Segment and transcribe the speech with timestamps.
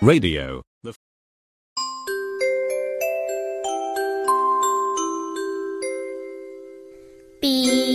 [0.00, 0.62] Radio.
[0.84, 0.94] The
[7.42, 7.87] B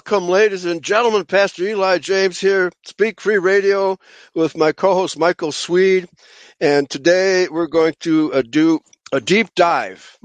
[0.00, 1.26] welcome, ladies and gentlemen.
[1.26, 3.98] Pastor Eli James here, Speak Free Radio,
[4.34, 6.08] with my co-host Michael Swede,
[6.58, 8.80] and today we're going to uh, do
[9.12, 10.16] a deep dive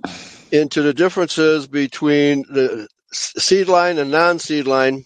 [0.49, 5.03] into the differences between the seed line and non-seed line,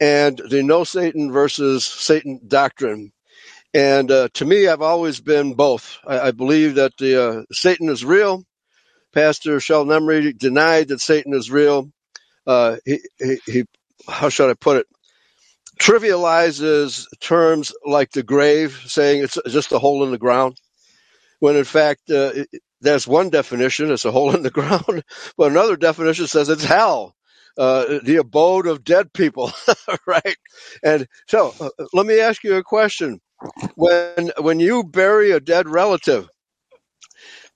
[0.00, 3.12] and the no Satan versus Satan doctrine.
[3.72, 5.98] And uh, to me, I've always been both.
[6.04, 8.42] I, I believe that the uh, Satan is real.
[9.14, 11.92] Pastor Sheldon Emery denied that Satan is real
[12.46, 13.64] uh, he, he, he,
[14.08, 14.86] how should I put it,
[15.80, 20.60] trivializes terms like the grave, saying it's just a hole in the ground,
[21.40, 22.32] when in fact, uh,
[22.82, 25.04] there's one definition, it's a hole in the ground,
[25.36, 27.14] but another definition says it's hell.
[27.58, 29.52] Uh, the abode of dead people,
[30.06, 30.36] right?
[30.84, 33.20] And so, uh, let me ask you a question:
[33.76, 36.28] When when you bury a dead relative,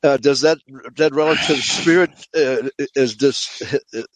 [0.03, 0.59] uh, does that
[0.95, 3.63] dead relative's spirit uh, is this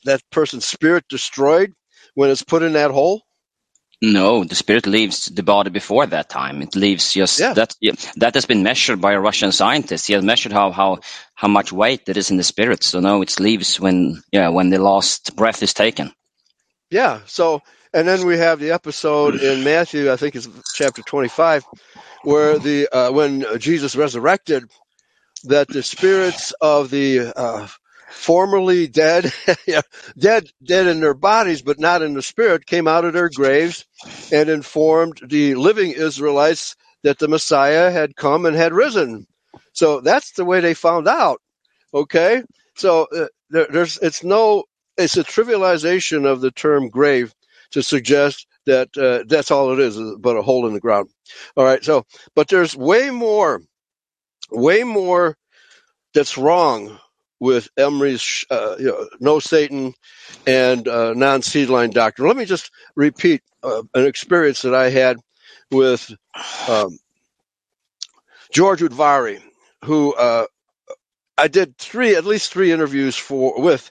[0.04, 1.72] that person's spirit destroyed
[2.14, 3.22] when it's put in that hole?
[4.00, 6.62] No, the spirit leaves the body before that time.
[6.62, 7.55] It leaves just Yeah.
[7.55, 7.74] that.
[7.80, 10.06] yeah, That has been measured by a Russian scientist.
[10.06, 11.00] He has measured how how
[11.34, 12.84] how much weight there is in the spirit.
[12.84, 16.12] So no, it leaves when yeah when the last breath is taken.
[16.90, 17.20] Yeah.
[17.27, 17.62] So,
[17.95, 21.66] and then we have the episode in Matthew, I think it's chapter 25,
[22.22, 24.70] where the uh, when Jesus resurrected,
[25.44, 27.66] that the spirits of the uh,
[28.10, 29.32] formerly dead,
[30.18, 33.84] dead, dead in their bodies, but not in the spirit, came out of their graves
[34.33, 39.27] and informed the living Israelites that the Messiah had come and had risen.
[39.72, 41.40] So that's the way they found out.
[41.92, 42.42] Okay.
[42.77, 44.64] So uh, there, there's, it's no,
[44.96, 47.34] it's a trivialization of the term grave
[47.72, 51.10] to suggest that uh, that's all it is, is but a hole in the ground.
[51.56, 51.84] All right.
[51.84, 52.04] So,
[52.34, 53.62] but there's way more,
[54.50, 55.36] way more
[56.14, 56.98] that's wrong
[57.40, 59.92] with Emery's uh, you know, no Satan
[60.46, 62.28] and uh, non seed line doctrine.
[62.28, 65.18] Let me just repeat uh, an experience that I had
[65.70, 66.10] with
[66.68, 66.98] um,
[68.52, 69.42] George Udvari,
[69.84, 70.46] who uh,
[71.36, 73.90] I did three, at least three interviews for with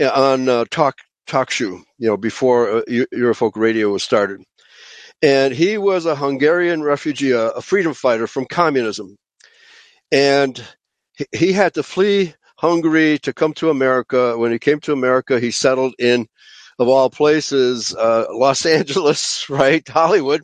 [0.00, 4.42] uh, on uh, Talk Talk Shoe, you know, before Eurofolk Radio was started.
[5.22, 9.16] And he was a Hungarian refugee, a freedom fighter from communism,
[10.12, 10.62] and
[11.32, 14.36] he, had to flee Hungary to come to America.
[14.38, 16.28] When he came to America, he settled in,
[16.78, 20.42] of all places, uh, Los Angeles, right, Hollywood,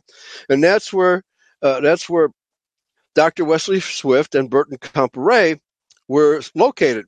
[0.49, 1.23] and that's where
[1.61, 2.29] uh, that's where
[3.15, 3.45] Dr.
[3.45, 5.59] Wesley Swift and Bertrand Comparet
[6.07, 7.05] were located.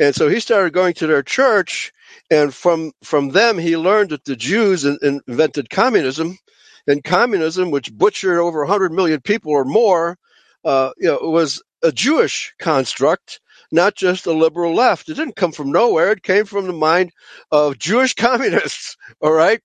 [0.00, 1.92] And so he started going to their church,
[2.30, 6.38] and from from them he learned that the Jews in, in- invented communism,
[6.86, 10.18] and communism, which butchered over 100 million people or more,
[10.64, 13.40] you know, it was a Jewish construct,
[13.70, 15.08] not just a liberal left.
[15.08, 17.12] It didn't come from nowhere; it came from the mind
[17.50, 18.96] of Jewish communists.
[19.20, 19.60] All right,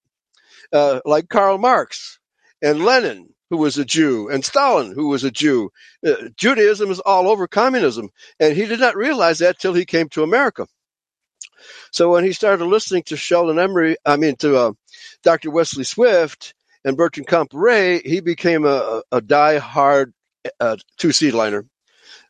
[0.74, 2.19] uh, like Karl Marx
[2.62, 5.69] and Lenin, who was a Jew, and Stalin, who was a Jew.
[6.06, 8.09] Uh, Judaism is all over communism,
[8.40, 10.68] and he did not realize that till he came to America.
[11.91, 14.72] So when he started listening to Sheldon Emery, I mean to uh,
[15.24, 15.50] Dr.
[15.50, 16.53] Wesley Swift
[16.84, 20.14] and Bertrand Comparet, he became a, a die-hard
[20.59, 21.66] uh, two-seed liner,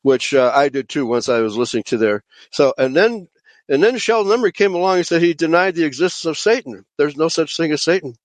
[0.03, 2.23] which uh, I did too once I was listening to there.
[2.51, 3.27] So and then
[3.69, 6.85] and then Sheldon Emery came along and said he denied the existence of Satan.
[6.97, 8.15] There's no such thing as Satan.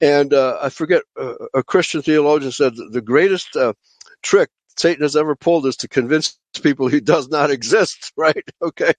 [0.00, 3.74] And uh, I forget, uh, a Christian theologian said the greatest uh,
[4.22, 8.44] trick Satan has ever pulled is to convince people he does not exist, right?
[8.62, 8.94] Okay.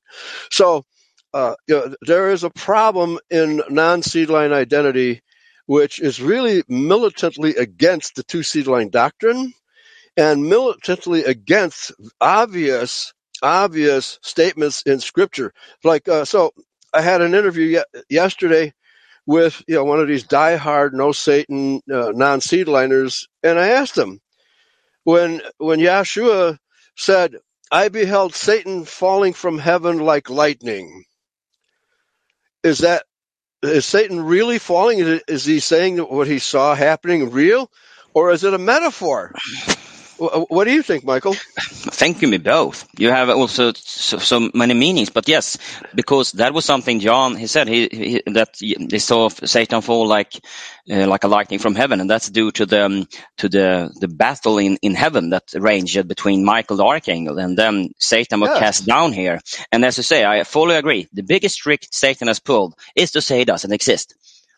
[0.52, 0.86] So,
[1.34, 5.22] uh, you know, there is a problem in non seed line identity,
[5.68, 9.54] which is really militantly against the two seed line doctrine
[10.22, 13.14] and militantly against obvious,
[13.44, 15.54] obvious statements in scripture.
[15.84, 16.54] Like, uh, so
[16.94, 18.74] I had an interview ye- yesterday
[19.28, 23.98] with you know one of these diehard no Satan uh, non seedliners and I asked
[23.98, 24.20] him,
[25.06, 26.58] when when Yahshua
[26.98, 27.38] said,
[27.72, 31.06] "I beheld Satan falling from heaven like lightning."
[32.64, 33.06] Is that
[33.64, 35.00] is Satan really falling?
[35.00, 37.72] Is, he saying that what he saw happening real,
[38.14, 39.34] or is it a metaphor?
[40.22, 41.42] Wh- What do you think, Michael?
[41.92, 42.88] Thank you, me both.
[43.00, 45.58] You have also so, so many meanings, but yes,
[45.96, 48.58] because that was something John he said he, he that
[48.90, 50.34] they saw Satan fall like
[50.92, 53.08] uh, like a lightning from heaven, and that's due to the um,
[53.40, 57.92] to the the battle in in heaven that raged between Michael the archangel and then
[58.00, 58.60] Satan was Yes.
[58.60, 59.40] cast down here.
[59.72, 61.08] And as you say, I fully agree.
[61.14, 64.16] The biggest trick Satan has pulled is to say he doesn't exist.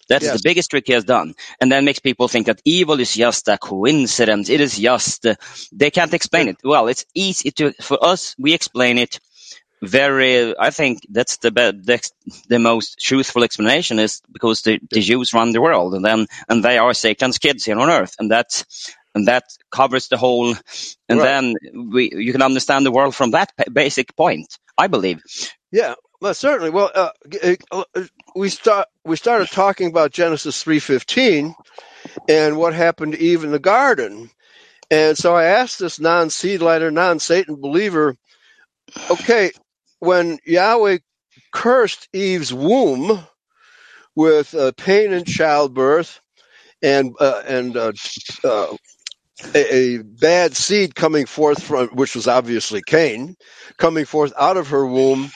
[0.09, 0.33] That's Yes.
[0.33, 1.35] the biggest trick he has done.
[1.61, 4.49] And that makes people think that evil is just a coincidence.
[4.49, 5.35] It is just, uh,
[5.73, 6.57] they can't explain it.
[6.63, 9.19] Well, it's easy to, for us, we explain it
[9.83, 12.09] very, I think that's the be- the,
[12.49, 16.63] the most truthful explanation is because the, the Jews run the world and then, and
[16.63, 18.15] they are Satan's kids here on earth.
[18.19, 18.63] And that,
[19.15, 20.55] and that covers the whole,
[21.09, 21.23] and Right.
[21.23, 21.55] then
[21.91, 25.21] we, you can understand the world from that basic point, I believe.
[25.71, 26.71] Yeah, well, certainly.
[26.71, 27.85] Well, uh, g- uh,
[28.35, 31.55] we start we started talking about Genesis three fifteen
[32.29, 34.29] and what happened to Eve in the garden,
[34.91, 38.15] and so I asked this non seedliner, non Satan believer,
[39.09, 39.51] okay,
[39.99, 40.99] when Yahweh
[41.51, 43.25] cursed Eve's womb
[44.15, 46.19] with uh, pain in childbirth
[46.81, 47.93] and uh, and uh,
[48.43, 48.75] uh,
[49.55, 53.35] a, a bad seed coming forth from which was obviously Cain,
[53.77, 55.31] coming forth out of her womb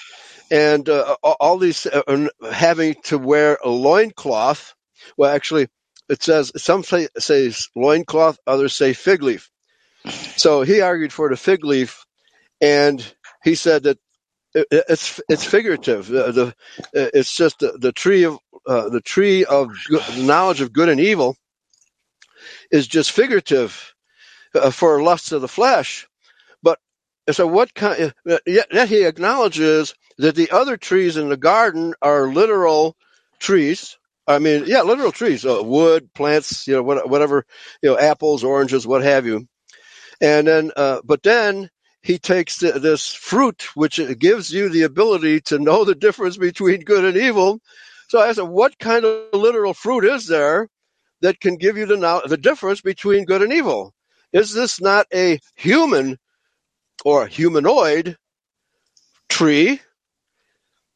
[0.52, 4.74] and uh, all these uh, having to wear a loincloth.
[5.18, 5.68] Well, actually,
[6.10, 9.50] it says some say says loincloth, others say fig leaf.
[10.38, 12.06] So he argued for the fig leaf,
[12.62, 13.06] and
[13.44, 14.00] he said that
[14.54, 16.08] it, it's it's figurative.
[16.08, 16.56] The, the
[17.14, 21.00] it's just the, the tree of uh, the tree of good, knowledge of good and
[21.00, 21.36] evil
[22.72, 23.94] is just figurative
[24.56, 26.08] uh, for lusts of the flesh.
[26.64, 26.80] But
[27.32, 28.14] so what kind?
[28.30, 32.96] uh, Yet, yet he acknowledges that the other trees in the garden are literal
[33.40, 33.98] trees.
[34.28, 37.46] I mean, yeah, literal trees, uh, wood, plants, you know, what- whatever,
[37.82, 39.48] you know, apples, oranges, what have you.
[40.22, 41.70] And then, uh, but then
[42.02, 46.82] he takes th- this fruit, which gives you the ability to know the difference between
[46.82, 47.60] good and evil.
[48.10, 50.70] So I said, what kind of literal fruit is there
[51.22, 53.94] that can give you the the difference between good and evil?
[54.34, 56.18] Is this not a human
[57.06, 58.18] or humanoid
[59.30, 59.82] tree?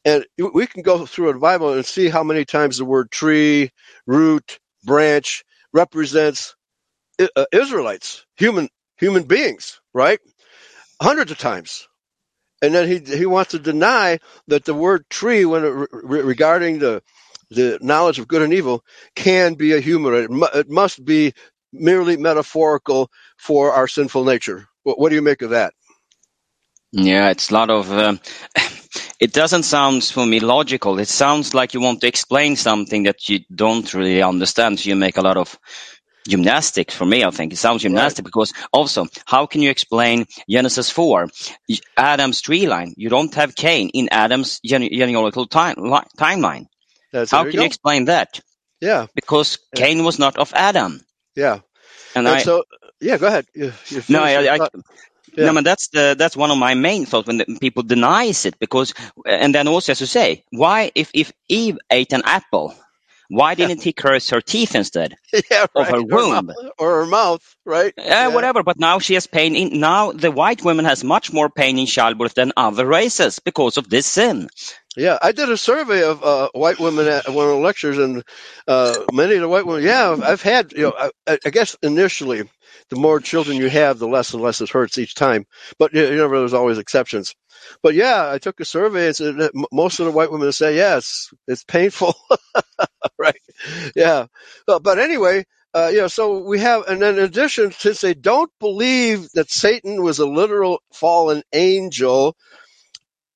[0.04, 3.70] And we can go through the Bible and see how many times the word tree,
[4.06, 6.56] root, branch represents
[7.36, 8.68] uh, Israelites, human
[8.98, 10.20] human beings, right?
[11.02, 11.88] Hundreds of times.
[12.62, 14.18] And then he he wants to deny
[14.48, 17.02] that the word tree, when re- regarding the
[17.50, 18.84] the knowledge of good and evil,
[19.16, 20.14] can be a human.
[20.14, 21.34] It, mu- it must be
[21.72, 24.66] merely metaphorical for our sinful nature.
[24.84, 25.74] What, what do you make of that?
[26.92, 27.92] Yeah, it's a lot of.
[27.92, 28.20] Um,
[29.22, 30.98] it doesn't sound for me logical.
[30.98, 34.80] It sounds like you want to explain something that you don't really understand.
[34.80, 35.58] So you make a lot of
[36.28, 36.94] gymnastics.
[36.94, 41.28] For me, I think it sounds gymnastic because also, how can you explain Genesis four,
[41.96, 42.94] Adam's tree line?
[42.96, 46.66] You don't have Cain in Adam's gene- genealogical time, li- timeline.
[47.12, 48.40] That's How can you explain that?
[48.80, 49.86] Yeah, Because Yeah.
[49.86, 51.00] Cain was not of Adam,
[51.36, 51.60] yeah.
[52.16, 52.42] and, And I.
[52.42, 52.64] so,
[53.00, 53.46] yeah, go ahead.
[53.54, 54.68] You, you no, I, I.
[55.34, 55.46] Yeah.
[55.46, 58.58] No, but that's the, that's one of my main thoughts when the, people denies it
[58.58, 58.92] because,
[59.26, 62.74] and then also as you say, why if if Eve ate an apple,
[63.32, 65.16] why didn't he curse her teeth instead?
[65.50, 66.12] yeah, of her right.
[66.12, 66.52] Or, womb.
[66.78, 67.94] or her mouth, right?
[67.96, 69.80] Uh, Whatever, but now she has pain in.
[69.80, 73.88] Now the white woman has much more pain in childbirth than other races because of
[73.88, 74.50] this sin.
[74.98, 78.22] Yeah, I did a survey of uh, white women at one of the lectures, and
[78.68, 81.74] uh, many of the white women, yeah, I've, I've had, you know, I, I guess
[81.82, 82.42] initially,
[82.92, 85.46] the more children you have, the less and less it hurts each time.
[85.80, 87.34] But you know, there's always exceptions.
[87.82, 89.36] But yeah, I took a survey, and said
[89.72, 92.14] most of the white women say, yes, it's painful,
[93.18, 93.36] right?
[93.96, 94.26] Yeah,
[94.68, 95.44] Uh, but anyway.
[95.74, 100.02] Uh, you know, so we have, and in addition, since they don't believe that Satan
[100.02, 102.36] was a literal fallen angel,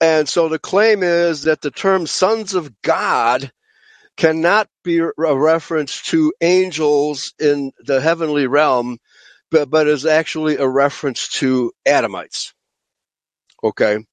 [0.00, 3.50] and so the claim is that the term sons of God
[4.18, 8.98] cannot be a reference to angels in the heavenly realm,
[9.50, 12.52] but, but is actually a reference to Adamites.
[13.62, 14.04] Okay.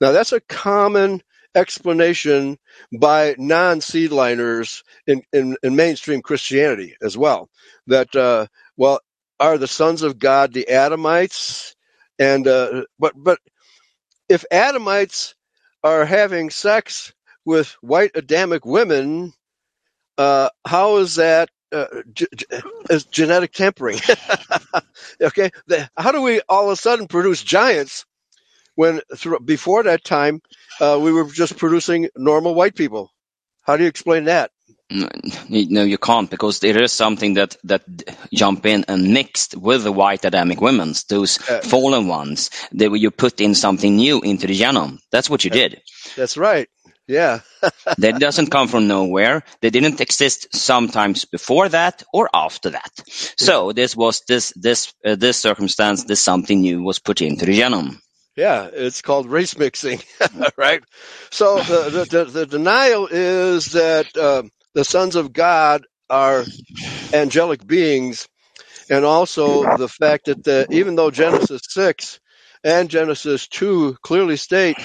[0.00, 1.22] Now that's a common
[1.54, 2.58] explanation
[2.98, 7.48] by non-seedliners in, in, in mainstream Christianity as well.
[7.86, 8.46] That, uh,
[8.76, 9.00] well,
[9.38, 11.74] are the sons of God the Adamites?
[12.18, 13.38] And, uh, but, but
[14.28, 15.34] if Adamites
[15.84, 17.12] are having sex
[17.44, 19.32] with white Adamic women,
[20.16, 22.46] uh, how is that uh, g- g-
[22.90, 23.98] as genetic tampering.
[25.22, 28.06] okay, the, how do we all of a sudden produce giants
[28.76, 30.42] when through, before that time
[30.80, 33.10] uh, we were just producing normal white people?
[33.62, 34.50] How do you explain that?
[34.90, 37.82] No, you can't because there is something that that
[38.34, 42.50] jump in and mixed with the white Adamic women, those Uh, fallen ones.
[42.72, 44.98] That you put in something new into the genome.
[45.10, 45.82] That's what you did.
[46.16, 46.68] That's right.
[47.12, 47.40] Yeah,
[47.98, 49.44] that doesn't come from nowhere.
[49.62, 52.92] They didn't exist sometimes before that or after that.
[53.38, 56.04] So this was this this uh, this circumstance.
[56.04, 57.98] This something new was put into the genome.
[58.36, 60.00] yeah, it's called race mixing,
[60.56, 60.82] right?
[61.30, 66.44] So the the, the, the denial is that uh, the sons of God are
[67.12, 68.28] angelic beings,
[68.90, 72.20] and also the fact that the, even though Genesis six
[72.64, 74.78] and Genesis two clearly state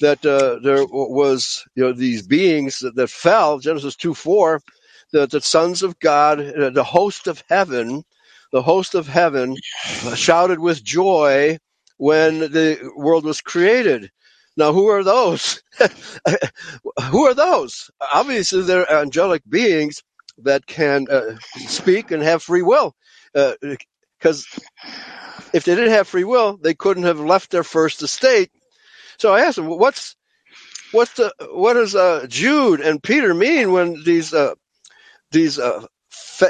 [0.00, 4.60] that uh, there was you know these beings that, that fell, Genesis two four,
[5.12, 8.04] that the sons of God, uh, the host of heaven,
[8.52, 9.56] the host of heaven,
[10.04, 11.58] uh, shouted with joy
[11.98, 14.10] when the world was created.
[14.56, 15.62] Now, who are those?
[17.10, 17.90] who are those?
[18.12, 20.02] Obviously, they're angelic beings
[20.38, 22.94] that can uh, speak and have free will.
[23.34, 24.46] Because
[25.52, 28.50] if they didn't have free will, they couldn't have left their first estate.
[29.18, 30.16] So I asked him, "What's
[30.92, 34.54] what's the what does uh, Jude and Peter mean when these uh,
[35.32, 35.86] these uh,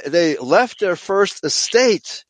[0.07, 2.25] they left their first estate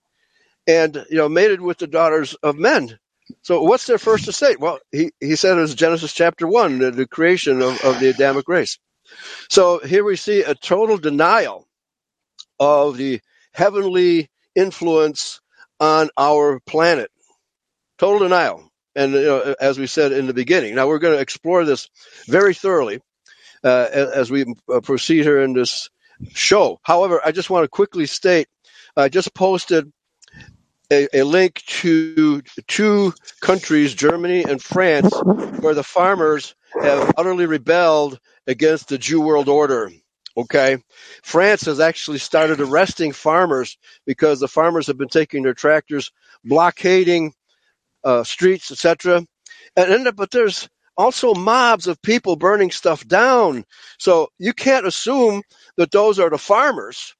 [0.66, 2.98] and you know mated with the daughters of men?"
[3.42, 4.60] So what's their first estate?
[4.60, 8.08] Well, he, he said it was Genesis chapter one, the, the creation of, of the
[8.10, 8.78] Adamic race.
[9.50, 11.66] So here we see a total denial
[12.58, 13.20] of the
[13.52, 15.40] heavenly influence
[15.80, 17.10] on our planet.
[17.98, 18.70] Total denial.
[18.96, 21.88] And you know, as we said in the beginning, now we're going to explore this
[22.26, 23.00] very thoroughly
[23.62, 25.90] uh, as we uh, proceed here in this
[26.32, 26.80] show.
[26.82, 28.48] However, I just want to quickly state
[28.96, 29.92] I just posted
[30.90, 35.12] a, a link to two countries, Germany and France,
[35.60, 39.90] where the farmers have utterly rebelled against the Jew world order.
[40.34, 40.78] Okay.
[41.22, 43.76] France has actually started arresting farmers
[44.06, 46.10] because the farmers have been taking their tractors,
[46.44, 47.34] blockading
[48.06, 49.26] uh, streets, etc.
[49.76, 53.64] And end up, but there's also mobs of people burning stuff down.
[53.98, 55.42] So you can't assume
[55.78, 57.12] that those are the farmers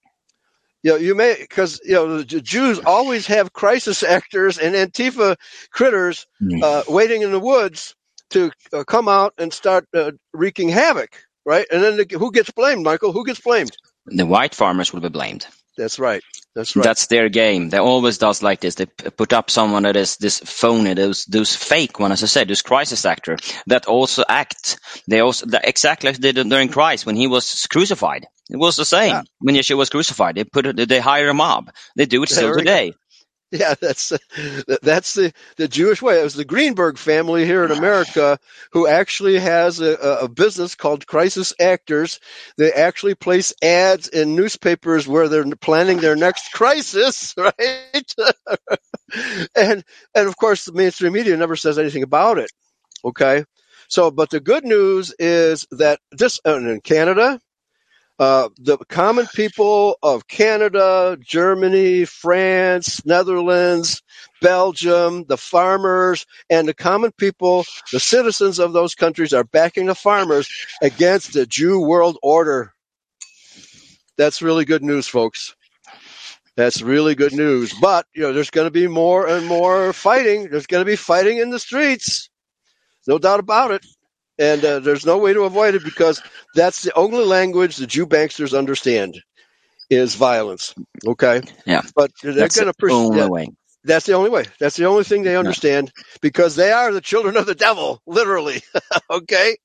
[0.84, 5.36] you know, you may because you know the Jews always have crisis actors and Antifa
[5.72, 6.26] critters
[6.62, 7.96] uh, waiting in the woods
[8.30, 11.66] to uh, come out and start uh, wreaking havoc, right?
[11.72, 13.12] And then the, who gets blamed, Michael?
[13.12, 13.76] Who gets blamed?
[14.06, 15.46] The white farmers will be blamed.
[15.78, 16.24] That's right.
[16.56, 16.82] That's right.
[16.82, 17.68] That's their game.
[17.68, 18.76] They always does like this.
[18.76, 22.48] They put up someone that is this phony, those those fake one, as I said,
[22.48, 23.36] those crisis actor
[23.66, 24.78] that also act.
[25.06, 28.26] They also that exactly like they did during Christ when he was crucified.
[28.48, 29.22] It was the same Yeah.
[29.40, 30.36] when Yeshua was crucified.
[30.36, 31.70] They put they hire a mob.
[31.94, 32.90] They do it still we go.
[33.60, 34.12] Yeah, that's
[34.82, 36.20] that's the the Jewish way.
[36.20, 38.38] It was the Greenberg family here in America
[38.72, 42.20] who actually has a, a a business called Crisis Actors.
[42.58, 48.14] They actually place ads in newspapers where they're planning their next crisis, right?
[49.56, 49.84] and
[50.14, 52.50] and of course, the mainstream media never says anything about it.
[53.04, 53.44] Okay,
[53.88, 57.40] so but the good news is that this in Canada,
[58.18, 64.02] uh, the common people of Canada, Germany, France, Netherlands,
[64.40, 69.94] Belgium, the farmers, and the common people, the citizens of those countries are backing the
[69.94, 70.48] farmers
[70.82, 72.72] against the Jew world order.
[74.16, 75.54] That's really good news, folks.
[76.56, 77.74] That's really good news.
[77.74, 80.48] But, you know, there's going to be more and more fighting.
[80.48, 82.30] There's going to be fighting in the streets.
[83.06, 83.86] No doubt about it.
[84.38, 86.22] And uh, there's no way to avoid it because
[86.54, 89.20] that's the only language the Jew banksters understand
[89.90, 90.74] is violence.
[91.06, 91.42] Okay.
[91.64, 91.82] Yeah.
[91.94, 93.30] But they're That's going the to pursue only that.
[93.30, 93.48] way.
[93.84, 94.44] That's the only way.
[94.58, 98.60] That's the only thing they understand because they are the children of the devil, literally.
[99.10, 99.56] okay.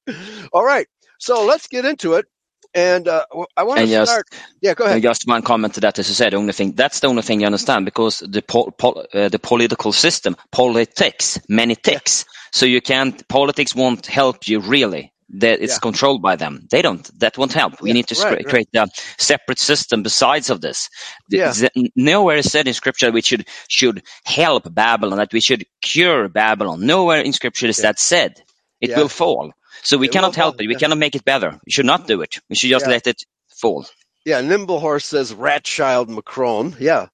[0.53, 0.87] All right.
[1.19, 2.25] So let's get into it.
[2.73, 3.25] And uh,
[3.57, 4.27] I want to just- start.
[4.61, 5.01] Yeah, go ahead.
[5.01, 7.41] Just one comment to that, as I said, the only thing that's the only thing
[7.41, 12.25] you understand because the pol- pol- uh, the political system, politics, many ticks.
[12.51, 13.27] So you can't.
[13.27, 15.13] Politics won't help you really.
[15.35, 15.79] That it's Yeah.
[15.79, 16.67] controlled by them.
[16.69, 17.09] They don't.
[17.21, 17.79] That won't help.
[17.81, 18.47] We Yeah, need to right, cre- right.
[18.47, 20.89] create a separate system besides of this.
[21.29, 21.53] Yeah.
[21.95, 26.27] nowhere is said in scripture that we should should help Babylon, that we should cure
[26.27, 26.85] Babylon.
[26.85, 28.41] Nowhere in scripture is that said.
[28.81, 29.53] It will fall.
[29.83, 30.67] So we It cannot help fall, it.
[30.67, 31.51] We cannot make it better.
[31.65, 32.39] We should not do it.
[32.49, 33.23] We should just let it
[33.61, 33.85] fall.
[34.25, 36.75] Yeah, Nimblehorse says Ratchild Macron.
[36.79, 37.07] Yeah,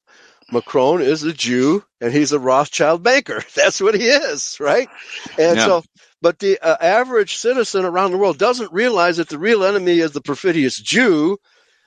[0.51, 3.44] Macron is a Jew and he's a Rothschild banker.
[3.56, 4.92] That's what he is, right?
[5.38, 5.62] And Yeah.
[5.62, 5.84] so,
[6.22, 10.12] but the uh, average citizen around the world doesn't realize that the real enemy is
[10.13, 11.36] the perfidious Jew,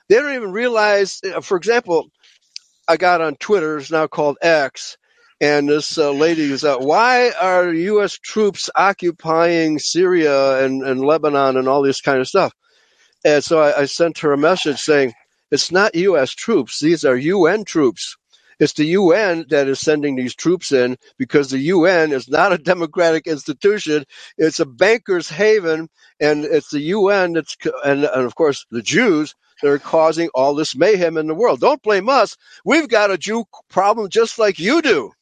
[0.08, 1.20] They don't even realize.
[1.24, 2.10] uh, For example,
[2.88, 3.78] I got on Twitter.
[3.78, 4.98] It's now called X,
[5.40, 8.14] and this uh, lady is, uh, "Why are U.S.
[8.18, 12.52] troops occupying Syria and, and Lebanon and all this kind of stuff?"
[13.24, 15.14] And so I, I sent her a message saying,
[15.50, 16.32] "It's not U.S.
[16.32, 18.16] troops; these are UN troops."
[18.60, 22.58] It's the UN that is sending these troops in because the UN is not a
[22.58, 24.04] democratic institution.
[24.38, 25.90] It's a banker's haven,
[26.20, 30.54] and it's the UN that's, and, and of course the Jews that are causing all
[30.54, 31.60] this mayhem in the world.
[31.60, 32.36] Don't blame us.
[32.64, 35.12] We've got a Jew problem just like you do.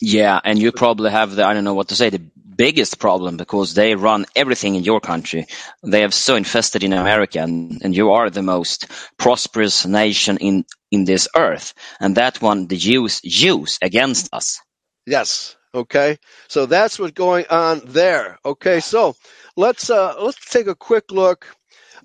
[0.00, 2.22] Yeah, and you probably have the I don't know what to say the
[2.58, 5.46] biggest problem because they run everything in your country.
[5.82, 8.86] They have so infested in America, and, and you are the most
[9.16, 14.60] prosperous nation in in this earth, and that one the Jews use against us.
[15.06, 15.56] Yes.
[15.74, 16.18] Okay.
[16.48, 18.38] So that's what's going on there.
[18.44, 18.80] Okay.
[18.80, 19.16] So
[19.56, 21.46] let's uh, let's take a quick look.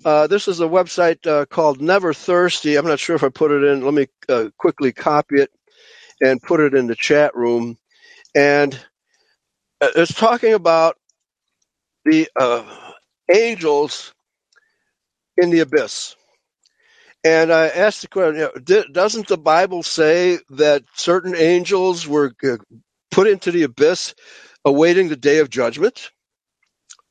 [0.04, 2.76] Uh, this is a website uh, called Never Thirsty.
[2.76, 3.84] I'm not sure if I put it in.
[3.84, 5.50] Let me uh, quickly copy it
[6.20, 7.76] and put it in the chat room.
[8.34, 8.78] And
[9.96, 10.96] it's talking about
[12.04, 12.64] the uh,
[13.32, 14.12] angels
[15.36, 16.16] in the abyss.
[17.24, 22.32] And I asked the question: you know, Doesn't the Bible say that certain angels were
[22.44, 22.58] uh,
[23.10, 24.14] put into the abyss,
[24.64, 26.10] awaiting the day of judgment?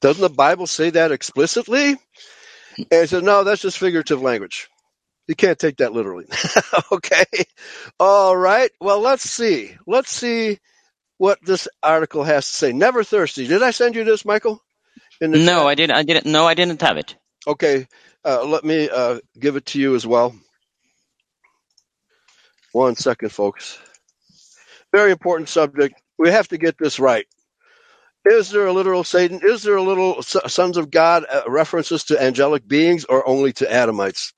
[0.01, 1.91] Doesn't the Bible say that explicitly?
[2.91, 4.69] And he said, no, that's just figurative language.
[5.27, 6.25] You can't take that literally.
[6.93, 7.25] okay.
[7.99, 8.71] All right.
[8.81, 9.75] Well, let's see.
[9.87, 10.59] Let's see
[11.17, 12.73] what this article has to say.
[12.73, 13.47] Never thirsty.
[13.47, 14.61] Did I send you this, Michael?
[15.21, 15.69] In the No, chat?
[15.69, 15.95] I didn't.
[15.97, 16.27] I didn't.
[16.27, 17.15] No, I didn't have it.
[17.47, 17.87] Okay.
[18.25, 20.35] Uh, let me uh, give it to you as well.
[22.73, 23.79] One second, folks.
[24.93, 26.01] Very important subject.
[26.19, 27.25] We have to get this right.
[28.25, 29.41] Is there a literal Satan?
[29.43, 33.65] Is there a little sons of God uh, references to angelic beings or only to
[33.65, 34.33] Adamites?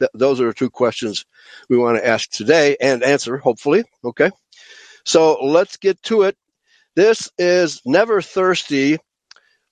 [0.00, 1.26] Th- those are two questions
[1.70, 3.84] we want to ask today and answer, hopefully.
[4.04, 4.30] Okay.
[5.06, 6.36] So let's get to it.
[6.96, 8.98] This is Never Thirsty,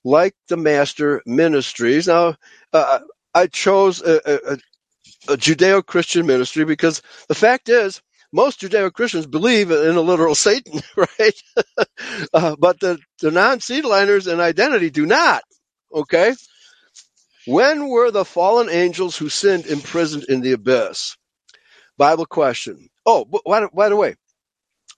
[0.05, 2.07] like the Master Ministries.
[2.07, 2.35] Now,
[2.73, 2.99] uh,
[3.35, 4.53] I chose a, a,
[5.29, 8.01] a Judeo Christian ministry because the fact is,
[8.33, 11.43] most Judeo Christians believe in a literal Satan, right?
[12.33, 15.43] uh, but the, the non seedliners and identity do not.
[15.93, 16.35] Okay?
[17.47, 21.17] When were the fallen angels who sinned imprisoned in the abyss?
[21.97, 22.89] Bible question.
[23.05, 24.15] Oh, by the way,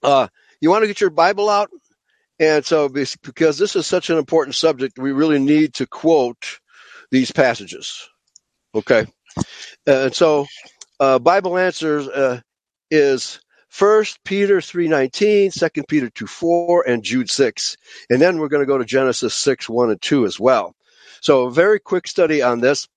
[0.04, 0.28] uh,
[0.62, 1.70] you want to get your Bible out?
[2.40, 6.60] And so, because this is such an important subject, we really need to quote
[7.12, 8.08] these passages.
[8.74, 9.06] Okay?
[9.86, 10.48] And so,
[11.00, 12.40] uh, Bible answers uh,
[12.90, 17.78] is First Peter 3.19, 2 Peter 2.4, and Jude 6.
[18.10, 20.76] And then we're going to go to Genesis 6, 1 and 2 as well.
[21.22, 22.88] So a very quick study on this.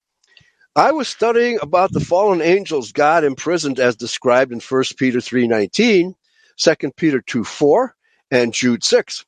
[0.75, 6.15] I was studying about the fallen angels God imprisoned as described in 1 Peter 3.19,
[6.59, 7.95] 2 Peter 2 4,
[8.31, 9.25] and Jude 6.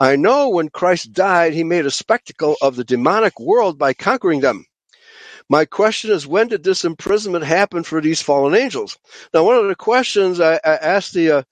[0.00, 4.40] I know when Christ died, he made a spectacle of the demonic world by conquering
[4.40, 4.66] them.
[5.48, 8.98] My question is, when did this imprisonment happen for these fallen angels?
[9.32, 11.42] Now, one of the questions I, I asked the uh,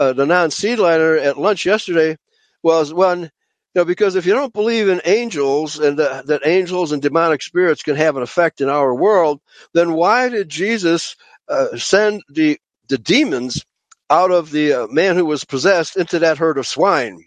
[0.00, 2.16] uh, the non-seedliner at lunch yesterday
[2.62, 3.30] was when, you
[3.76, 7.94] know, because if you don't believe in angels and that angels and demonic spirits can
[7.94, 9.40] have an effect in our world,
[9.74, 11.14] then why did Jesus
[11.48, 13.64] uh, send the the demons
[14.12, 17.24] out of the uh, man who was possessed into that herd of swine?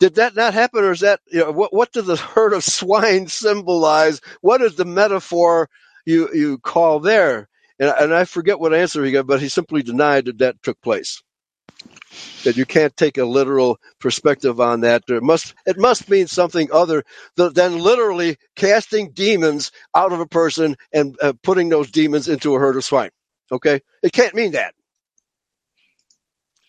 [0.00, 1.74] Did that not happen, or is that you know what?
[1.74, 4.20] What did the herd of swine symbolize?
[4.42, 5.70] What is the metaphor
[6.06, 7.48] you you call there?
[7.80, 10.80] And, and I forget what answer he got, but he simply denied that that took
[10.82, 11.22] place.
[12.44, 15.04] That you can't take a literal perspective on that.
[15.06, 17.04] There must it must mean something other
[17.36, 22.58] than literally casting demons out of a person and uh, putting those demons into a
[22.60, 23.10] herd of swine.
[23.52, 24.74] Okay, it can't mean that.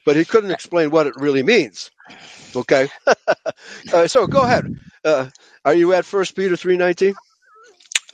[0.06, 1.92] But he couldn't explain what it really means.
[2.56, 2.90] Okay,
[3.94, 4.66] uh, so go ahead.
[5.06, 5.30] Uh,
[5.64, 7.16] are you at First Peter three nineteen?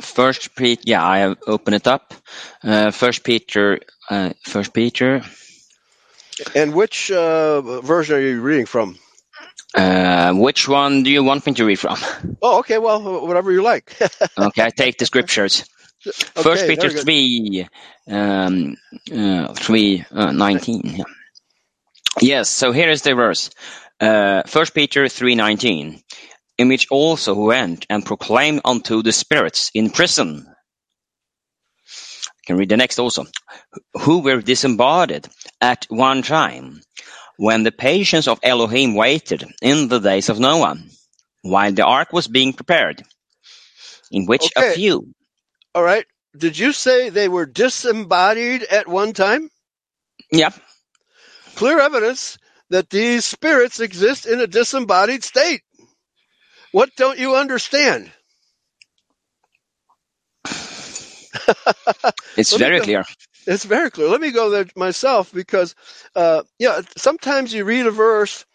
[0.01, 0.81] First Peter.
[0.85, 2.13] Yeah, I have opened it up.
[2.63, 3.79] Uh, First Peter.
[4.09, 5.23] Uh, First Peter.
[6.55, 8.97] And which uh, version are you reading from?
[9.75, 11.97] Uh, which one do you want me to read from?
[12.41, 12.77] Oh, okay.
[12.77, 13.95] Well, whatever you like.
[14.37, 15.65] Okay, I take the scriptures.
[16.35, 17.67] First Okay, Peter very three,
[18.07, 18.77] um,
[19.11, 20.81] uh, three uh, nineteen.
[20.85, 21.03] Yeah.
[22.21, 22.49] Yes.
[22.49, 23.51] So here is the verse.
[23.99, 26.01] Uh, First Peter three nineteen,
[26.57, 30.47] in which also who went and proclaimed unto the spirits in prison.
[32.45, 33.25] can read the next also.
[34.01, 35.27] Who were disembodied
[35.61, 36.81] at one time,
[37.37, 40.77] when the patience of Elohim waited in the days of Noah,
[41.43, 43.03] while the ark was being prepared,
[44.11, 44.69] in which Okay.
[44.69, 45.13] a few
[45.75, 46.05] All right.
[46.37, 49.49] did you say they were disembodied at one time?
[50.31, 50.51] Yeah.
[51.57, 52.39] Clear evidence
[52.71, 55.63] that these spirits exist in a disembodied state.
[56.71, 58.11] What don't you understand?
[62.37, 63.05] It's very go- clear.
[63.47, 64.09] It's very clear.
[64.09, 65.75] Let me go there myself because,
[66.15, 68.45] uh, yeah, sometimes you read a verse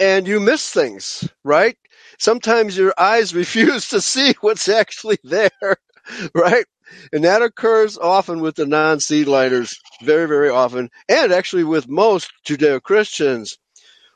[0.00, 1.76] and you miss things, right?
[2.18, 5.50] Sometimes your eyes refuse to see what's actually there,
[6.34, 6.66] right?
[7.12, 12.30] And that occurs often with the non-seed liners, very, very often, and actually with most
[12.46, 13.58] Judeo-Christians.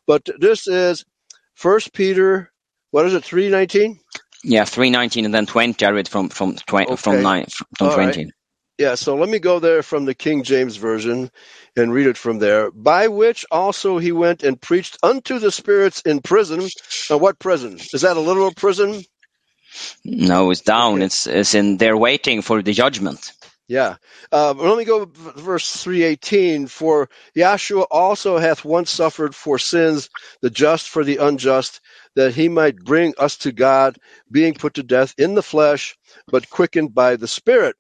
[0.07, 1.04] But this is
[1.54, 2.50] First Peter,
[2.90, 4.00] what is it, three nineteen?
[4.44, 5.85] Yeah, three nineteen and then twenty.
[5.85, 6.96] I read from from twenty Okay.
[7.02, 8.14] from nine from All right.
[8.14, 8.31] twenty.
[8.78, 11.31] Yeah, so let me go there from the King James Version
[11.76, 12.70] and read it from there.
[12.70, 16.68] By which also he went and preached unto the spirits in prison.
[17.11, 17.78] Now, what prison?
[17.92, 19.02] Is that a literal prison?
[20.04, 20.96] No, it's down.
[20.96, 21.04] Okay.
[21.07, 21.76] It's it's in.
[21.76, 23.33] They're waiting for the judgment.
[23.68, 23.96] Yeah.
[24.33, 26.68] Uh, let me go verse 318.
[26.68, 30.09] For Yahshua also hath once suffered for sins,
[30.40, 31.81] the just for the unjust,
[32.16, 33.98] that he might bring us to God,
[34.31, 35.96] being put to death in the flesh,
[36.28, 37.76] but quickened by the Spirit.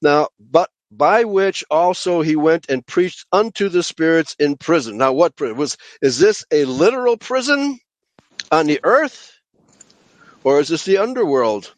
[0.00, 4.96] Now, but by which also he went and preached unto the spirits in prison.
[4.96, 5.76] Now, what was?
[6.00, 7.78] Is this a literal prison
[8.50, 9.35] on the earth,
[10.46, 11.74] or is this the underworld?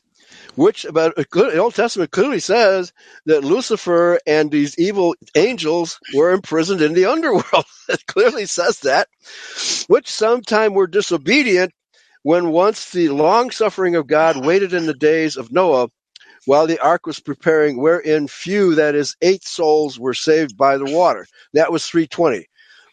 [0.55, 2.93] Which, about the Old Testament clearly says
[3.25, 7.65] that Lucifer and these evil angels were imprisoned in the underworld.
[7.89, 9.09] it clearly says that,
[9.87, 11.73] which sometime were disobedient
[12.23, 15.89] when once the long suffering of God waited in the days of Noah
[16.45, 20.93] while the ark was preparing, wherein few, that is, eight souls, were saved by the
[20.95, 21.27] water.
[21.55, 22.47] That was 320.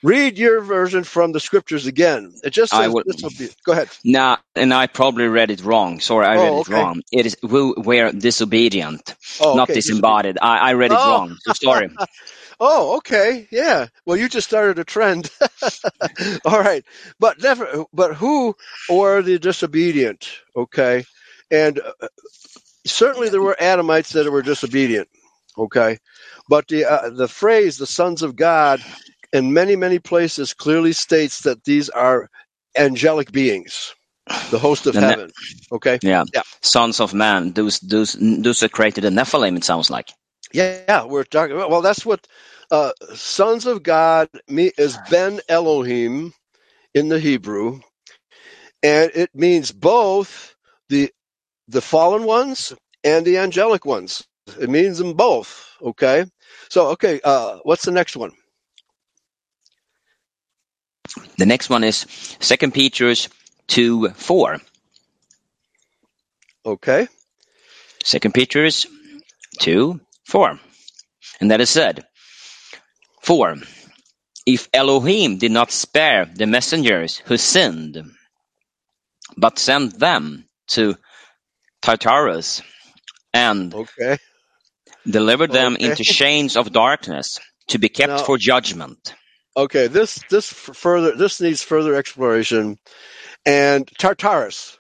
[0.05, 2.31] Read your version from the scriptures again.
[2.43, 3.55] It just I says would- disobedient.
[3.65, 3.89] Go ahead.
[4.03, 5.99] Nah, and I probably read it wrong.
[5.99, 6.73] Sorry, I Oh, read it okay.
[6.73, 7.01] wrong.
[7.11, 9.73] It is we were disobedient, Oh, not okay.
[9.75, 10.37] disembodied.
[10.41, 11.09] I, I read it Oh.
[11.11, 11.37] wrong.
[11.41, 11.89] So sorry.
[12.59, 13.47] Oh, okay.
[13.51, 13.87] Yeah.
[14.05, 15.29] Well, you just started a trend.
[16.45, 16.85] All right.
[17.19, 18.55] But never, but who
[18.89, 20.29] were the disobedient?
[20.55, 21.03] Okay.
[21.51, 22.07] And uh,
[22.87, 25.09] certainly there were Adamites that were disobedient.
[25.57, 25.97] Okay.
[26.49, 28.79] But the, uh, the phrase, the sons of God,
[29.35, 32.29] in many, many places clearly states that these are
[32.77, 33.95] angelic beings,
[34.51, 35.33] the host of that- heaven.
[35.71, 35.99] Okay.
[36.01, 36.25] Yeah.
[36.33, 36.43] Yeah.
[36.61, 37.53] Sons of man.
[37.53, 39.57] Those those those are created in Nephilim.
[39.57, 40.09] It sounds like.
[40.53, 41.69] Yeah, we're talking about.
[41.71, 42.27] Well, that's what
[42.71, 46.33] uh, sons of God me- is Ben Elohim
[46.93, 47.81] in the Hebrew,
[48.83, 50.55] and it means both
[50.89, 51.11] the
[51.69, 54.25] the fallen ones and the angelic ones.
[54.59, 55.69] It means them both.
[55.81, 56.25] Okay,
[56.69, 58.31] so okay, uh, what's the next one?
[61.37, 62.05] The next one is
[62.39, 63.29] Second Peter's
[63.67, 64.57] two four.
[66.65, 67.07] Okay,
[68.03, 68.85] Second Peter's
[69.59, 70.59] two four,
[71.39, 72.05] and that is said.
[73.21, 73.55] Four.
[74.45, 77.97] If Elohim did not spare the messengers who sinned,
[79.35, 80.95] but sent them to
[81.81, 82.61] Tartarus
[83.33, 84.17] and okay,
[85.09, 85.85] delivered them Okay.
[85.85, 89.15] into chains of darkness to be kept Now- for judgment.
[89.55, 89.87] Okay.
[89.87, 92.77] This this further this needs further exploration.
[93.45, 94.79] And Tartarus,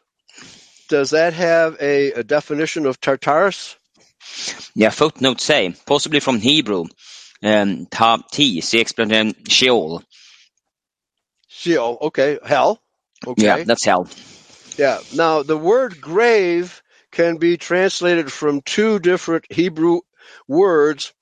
[0.89, 3.75] does that have a, a definition of Tartarus?
[4.73, 6.85] Yeah, footnote say, possibly from Hebrew,
[7.43, 10.03] um, ta ti, se expression Sheol.
[11.47, 11.97] Sheol.
[12.01, 12.81] Okay, hell.
[13.25, 13.43] Okay.
[13.43, 14.07] Yeah, that's hell.
[14.77, 14.99] Yeah.
[15.13, 20.01] Now, the word grave can be translated from two different Hebrew
[20.47, 21.13] words.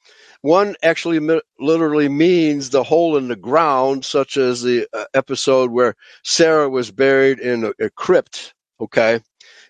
[0.44, 5.96] One actually literally means the hole in the ground, such as the uh, episode where
[6.24, 8.56] Sarah was buried in a, a crypt.
[8.82, 9.22] Okay.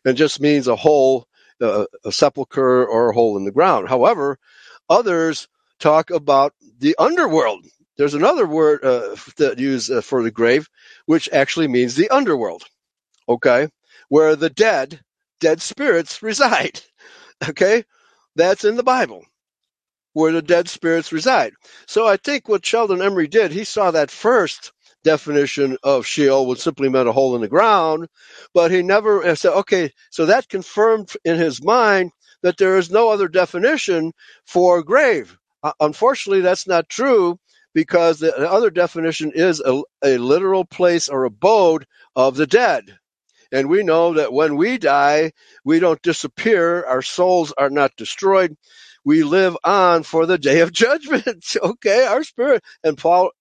[0.05, 1.27] It just means a hole,
[1.62, 3.89] uh, a sepulcher, or a hole in the ground.
[3.89, 4.39] However,
[4.89, 7.65] others talk about the underworld.
[7.97, 10.69] There's another word uh, that used uh, for the grave,
[11.07, 12.63] which actually means the underworld
[13.27, 13.69] okay,
[14.09, 15.01] where the dead,
[15.39, 16.81] dead spirits reside.
[17.49, 17.83] Okay,
[18.36, 19.25] that's in the Bible,
[20.13, 21.54] where the dead spirits reside.
[21.88, 24.71] So I think what Sheldon Emery did, he saw that first
[25.04, 28.08] definition of Sheol would simply meant a hole in the ground,
[28.54, 32.12] but he never uh, said, okay, so that confirmed in his mind
[32.43, 34.13] that there is no other definition
[34.45, 35.38] for grave.
[35.63, 37.38] Uh, unfortunately, that's not true
[37.73, 42.86] because the the other definition is a, a literal place or abode of the dead.
[43.52, 45.34] And we know that when we die,
[45.65, 46.86] we don't disappear.
[46.86, 48.58] Our souls are not destroyed.
[49.05, 51.45] We live on for the day of judgment.
[51.61, 52.63] okay, our spirit.
[52.83, 53.31] And Paul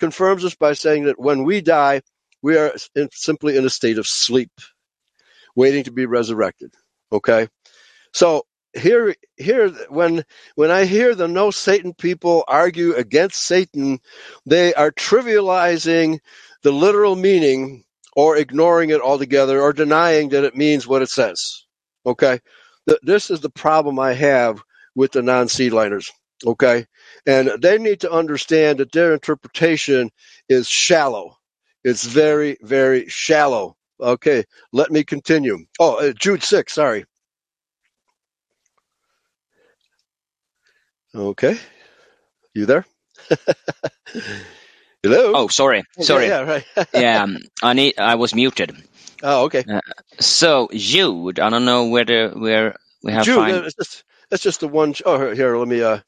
[0.00, 2.02] confirms this by saying that when we die,
[2.42, 4.52] we are in, simply in a state of sleep,
[5.56, 6.74] waiting to be resurrected.
[7.12, 7.48] Okay.
[8.14, 10.24] So here here when
[10.56, 14.00] when I hear the no Satan people argue against Satan,
[14.46, 16.20] they are trivializing
[16.64, 17.84] the literal meaning
[18.16, 21.66] or ignoring it altogether or denying that it means what it says.
[22.06, 22.40] Okay?
[22.88, 24.62] Th- This is the problem I have
[24.94, 26.10] with the non-seedliners.
[26.46, 26.86] Okay?
[27.26, 30.10] And they need to understand that their interpretation
[30.48, 31.36] is shallow.
[31.84, 33.76] It's very, very shallow.
[34.00, 35.58] Okay, let me continue.
[35.78, 37.04] Oh, uh, Jude 6, sorry.
[41.14, 41.58] Okay,
[42.54, 42.86] you there?
[45.02, 45.32] Hello?
[45.34, 46.26] Oh, sorry, sorry.
[46.28, 46.64] yeah, right.
[46.94, 47.94] Yeah, um, I need.
[47.98, 48.74] I was muted.
[49.22, 49.64] oh, okay.
[49.68, 49.80] Uh,
[50.20, 53.56] so Jude, I don't know whether the where we have Jude, find.
[53.56, 54.94] uh, just, it's just the one.
[55.06, 56.00] Oh, here, here, let me, uh,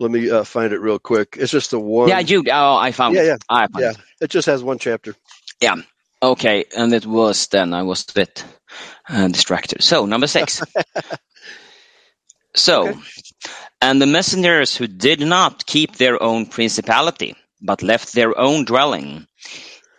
[0.00, 1.36] let me uh, find it real quick.
[1.40, 2.08] It's just the one.
[2.10, 2.48] Yeah, Jude.
[2.52, 3.26] Oh, I found yeah, it.
[3.26, 3.90] yeah, I found yeah.
[3.92, 3.98] it.
[4.22, 5.16] It just has one chapter.
[5.60, 5.76] Yeah.
[6.22, 8.44] Okay, and it was then I was a bit
[9.08, 9.82] uh, distracted.
[9.82, 10.62] So number six.
[12.56, 13.00] So, Okay.
[13.82, 19.26] and the messengers who did not keep their own principality, but left their own dwelling,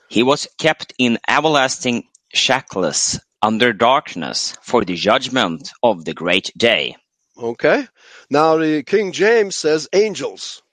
[0.10, 6.96] he was kept in everlasting shackles under darkness for the judgment of the great day.
[7.39, 7.88] Okay.
[8.30, 10.63] Now the King James says angels.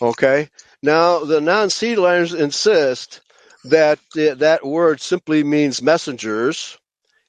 [0.00, 0.50] Okay.
[0.82, 3.20] Now the non-seedliners insist
[3.64, 6.78] that uh, that word simply means messengers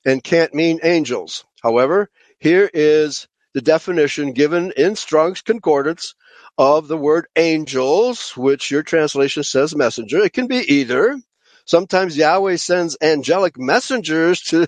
[0.05, 1.45] and can't mean angels.
[1.63, 6.15] However, here is the definition given in Strong's Concordance
[6.57, 10.19] of the word angels, which your translation says messenger.
[10.19, 11.19] It can be either.
[11.65, 14.67] Sometimes Yahweh sends angelic messengers to,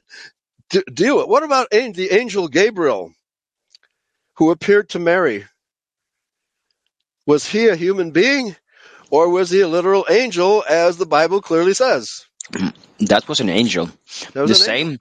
[0.72, 1.28] to deal with.
[1.28, 3.14] What about the angel Gabriel?
[4.38, 5.46] Who appeared to Mary.
[7.26, 8.56] Was he a human being
[9.10, 12.26] or was he a literal angel as the Bible clearly says?
[13.00, 13.92] That was an angel.
[14.34, 14.56] Was the an angel.
[14.56, 14.98] same,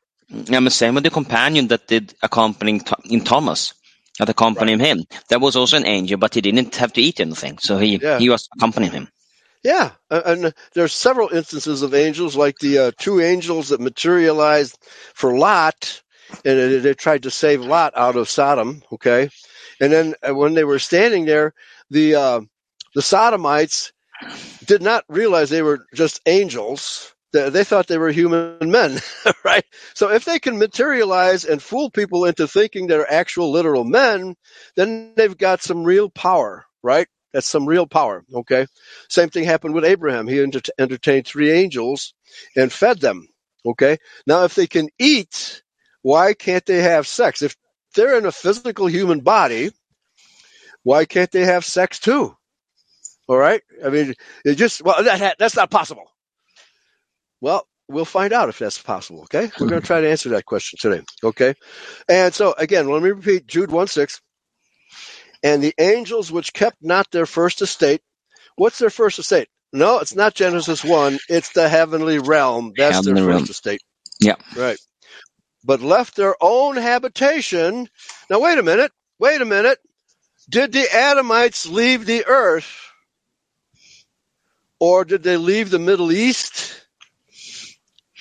[0.53, 3.72] yeah, the same with the companion that did accompanying in Thomas,
[4.18, 5.05] that accompanied him.
[5.31, 8.18] That was also an angel, but he didn't have to eat anything, so he Yeah.
[8.18, 9.09] he was accompanying him.
[9.62, 14.77] Yeah, and there's several instances of angels, like the uh, two angels that materialized
[15.14, 16.03] for Lot,
[16.45, 18.83] and they, tried to save Lot out of Sodom.
[18.93, 19.29] Okay,
[19.81, 21.55] and then uh, when they were standing there,
[21.91, 22.41] the uh,
[22.95, 23.93] the Sodomites
[24.65, 27.12] did not realize they were just angels.
[27.33, 28.99] They, thought they were human men,
[29.45, 29.65] right?
[29.95, 34.37] So if they can materialize and fool people into thinking they're actual literal men,
[34.75, 37.07] then they've got some real power, right?
[37.35, 38.25] That's some real power.
[38.33, 38.67] Okay.
[39.11, 40.27] Same thing happened with Abraham.
[40.27, 42.15] He enter- entertained three angels
[42.57, 43.29] and fed them.
[43.67, 43.99] Okay.
[44.27, 45.62] Now, if they can eat,
[46.07, 47.42] why can't they have sex?
[47.42, 47.57] If
[47.97, 49.73] they're in a physical human body,
[50.85, 52.33] why can't they have sex too?
[53.27, 53.61] All right.
[53.85, 54.14] I mean,
[54.45, 56.05] it just, well, that, that's not possible.
[57.40, 59.23] Well, we'll find out if that's possible.
[59.23, 59.51] Okay.
[59.59, 61.03] We're going to try to answer that question today.
[61.25, 61.55] Okay.
[62.09, 64.21] And so again, let me repeat Jude 1 6.
[65.42, 68.01] And the angels which kept not their first estate.
[68.55, 69.49] What's their first estate?
[69.73, 71.19] No, it's not Genesis 1.
[71.29, 72.75] It's the heavenly realm.
[72.77, 73.51] That's their Heavenly first realm.
[73.51, 73.81] estate.
[74.21, 74.37] Yeah.
[74.57, 74.79] Right.
[75.67, 77.89] But left their own habitation.
[78.31, 78.93] Now, wait a minute.
[79.19, 79.79] Wait a minute.
[80.49, 82.87] Did the Adamites leave the earth?
[84.79, 86.87] Or did they leave the Middle East?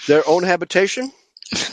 [0.07, 1.11] Their own habitation?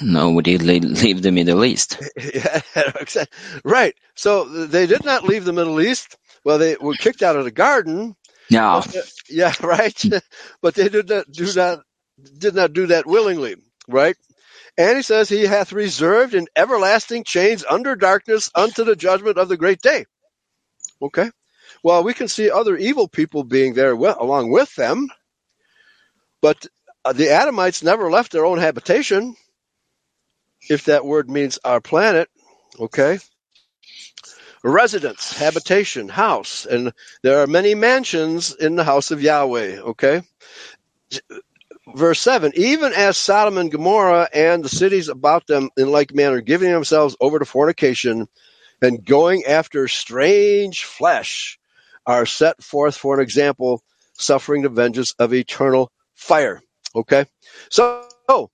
[0.03, 1.99] No, we did leave the Middle East.
[2.35, 2.61] Yeah,
[3.65, 3.95] right.
[4.15, 6.19] So they did not leave the Middle East.
[6.45, 8.15] Well, they were kicked out of the garden.
[8.51, 8.83] Yeah, uh,
[9.31, 10.05] yeah, right.
[10.61, 11.81] but they did not do that.
[12.39, 13.57] Did not do that willingly,
[13.89, 14.17] right?
[14.79, 19.49] And he says he hath reserved in everlasting chains under darkness unto the judgment of
[19.49, 20.07] the great day.
[21.01, 21.31] Okay.
[21.83, 25.09] Well, we can see other evil people being there along with them,
[26.41, 26.67] but
[27.05, 29.35] uh, the Adamites never left their own habitation.
[30.71, 32.29] If that word means our planet,
[32.79, 33.19] okay.
[34.63, 40.23] Residence, habitation, house, and there are many mansions in the house of Yahweh, okay.
[41.95, 46.41] Verse 7 Even as Sodom and Gomorrah and the cities about them in like manner,
[46.41, 48.29] giving themselves over to fornication
[48.81, 51.59] and going after strange flesh,
[52.07, 53.83] are set forth for an example,
[54.15, 56.61] suffering the vengeance of eternal fire.
[56.95, 57.27] Okay?
[57.71, 58.51] So, oh,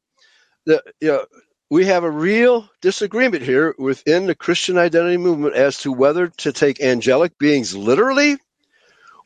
[0.67, 1.27] the, you know,
[1.71, 6.53] we have a real disagreement here within the Christian identity movement as to whether to
[6.53, 8.37] take angelic beings literally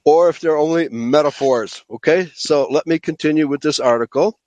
[0.04, 1.84] or if they're only metaphors.
[1.90, 4.38] Okay, so let me continue with this article.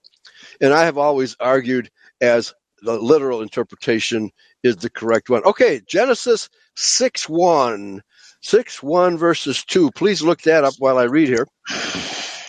[0.62, 1.90] And I have always argued
[2.22, 4.32] as the literal interpretation
[4.64, 5.44] is the correct one.
[5.44, 8.02] Okay, Genesis 6 1.
[8.42, 9.92] 6 1 verses 2.
[9.92, 11.48] Please look that up while I read here.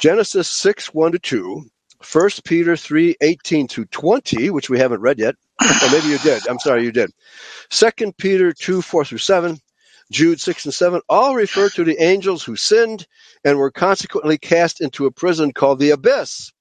[0.01, 1.65] Genesis 6 1 to 2.
[2.13, 5.35] 1 Peter three eighteen to 20, which we haven't read yet.
[5.63, 6.47] Or maybe you did.
[6.47, 7.11] I'm sorry, you did.
[7.71, 9.59] Second Peter 2, 4 through 7,
[10.11, 13.07] Jude 6 and 7, all refer to the angels who sinned
[13.45, 16.53] and were consequently cast into a prison called the abyss,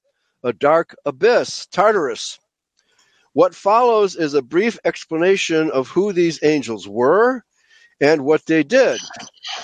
[0.43, 2.39] a dark abyss, Tartarus.
[3.33, 7.43] What follows is a brief explanation of who these angels were
[8.01, 8.99] and what they did.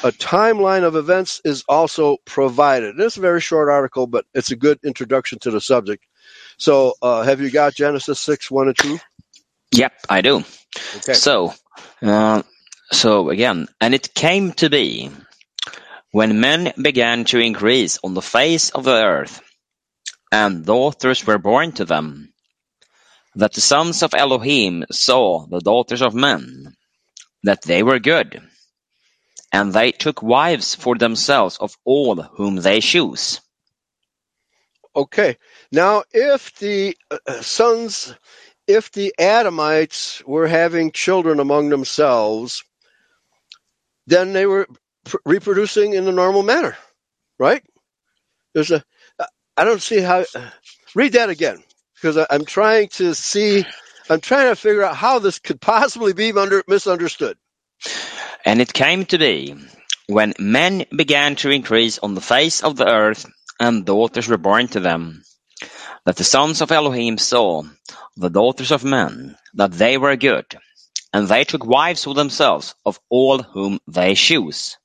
[0.04, 2.98] A timeline of events is also provided.
[2.98, 6.06] This is a very short article, but it's a good introduction to the subject.
[6.58, 9.00] So, uh, have you got Genesis 6, 1 and 2?
[9.74, 10.44] Yep, I do.
[10.98, 11.14] Okay.
[11.14, 11.54] So,
[12.02, 12.44] uh,
[12.92, 15.12] so again, and it came to be
[16.12, 19.42] when men began to increase on the face of the earth,
[20.32, 22.34] and daughters were born to them,
[23.36, 26.74] that the sons of Elohim saw the daughters of men,
[27.44, 28.42] that they were good,
[29.54, 33.40] and they took wives for themselves of all whom they choose.
[34.96, 35.38] Okay.
[35.72, 38.14] Now, if the uh, sons,
[38.68, 42.64] if the Adamites were having children among themselves,
[44.08, 44.68] then they were
[45.06, 46.78] pr- reproducing in the normal manner,
[47.40, 47.64] right?
[48.54, 48.84] There's a,
[49.58, 50.26] I don't see how,
[50.96, 51.64] read that again,
[51.96, 53.66] because I, I'm trying to see,
[54.10, 57.38] I'm trying to figure out how this could possibly be under, misunderstood.
[58.46, 59.56] And it came to be,
[60.08, 63.26] when men began to increase on the face of the earth,
[63.60, 65.24] and daughters were born to them,
[66.06, 67.64] that the sons of Elohim saw
[68.18, 70.46] the daughters of men, that they were good,
[71.14, 74.78] and they took wives for themselves of all whom they choose.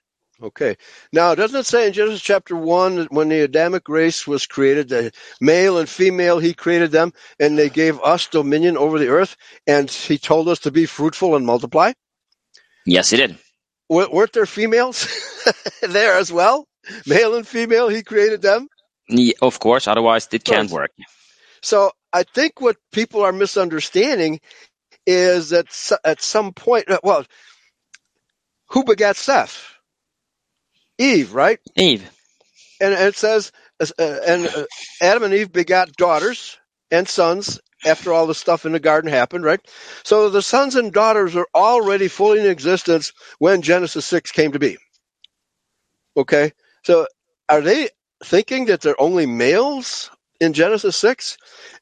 [0.42, 0.76] Okay.
[1.12, 4.88] Now, doesn't it say in Genesis chapter 1 that when the Adamic race was created,
[4.88, 9.36] the male and female, he created them, and they gave us dominion over the earth,
[9.66, 11.92] and he told us to be fruitful and multiply?
[12.84, 13.38] Yes, he did.
[13.88, 15.08] W- weren't there females
[15.82, 16.66] there as well?
[17.06, 18.68] Male and female, he created them.
[19.08, 20.90] Ye- Of course, otherwise it can't work.
[21.62, 24.40] So I think what people are misunderstanding
[25.06, 25.68] is that
[26.04, 27.24] at some point, uh, well,
[28.70, 29.72] who begat Seth?
[30.98, 31.60] Eve, right?
[31.76, 32.08] Eve.
[32.80, 33.84] and it says, uh,
[34.26, 34.64] and uh,
[35.02, 36.58] Adam and Eve begot daughters
[36.90, 39.60] and sons after all the stuff in the garden happened, right?
[40.04, 44.58] So the sons and daughters are already fully in existence when Genesis 6 came to
[44.58, 44.78] be.
[46.16, 46.52] Okay?
[46.84, 47.06] So
[47.48, 47.90] are they
[48.24, 50.10] thinking that they're only males
[50.40, 51.38] in Genesis 6?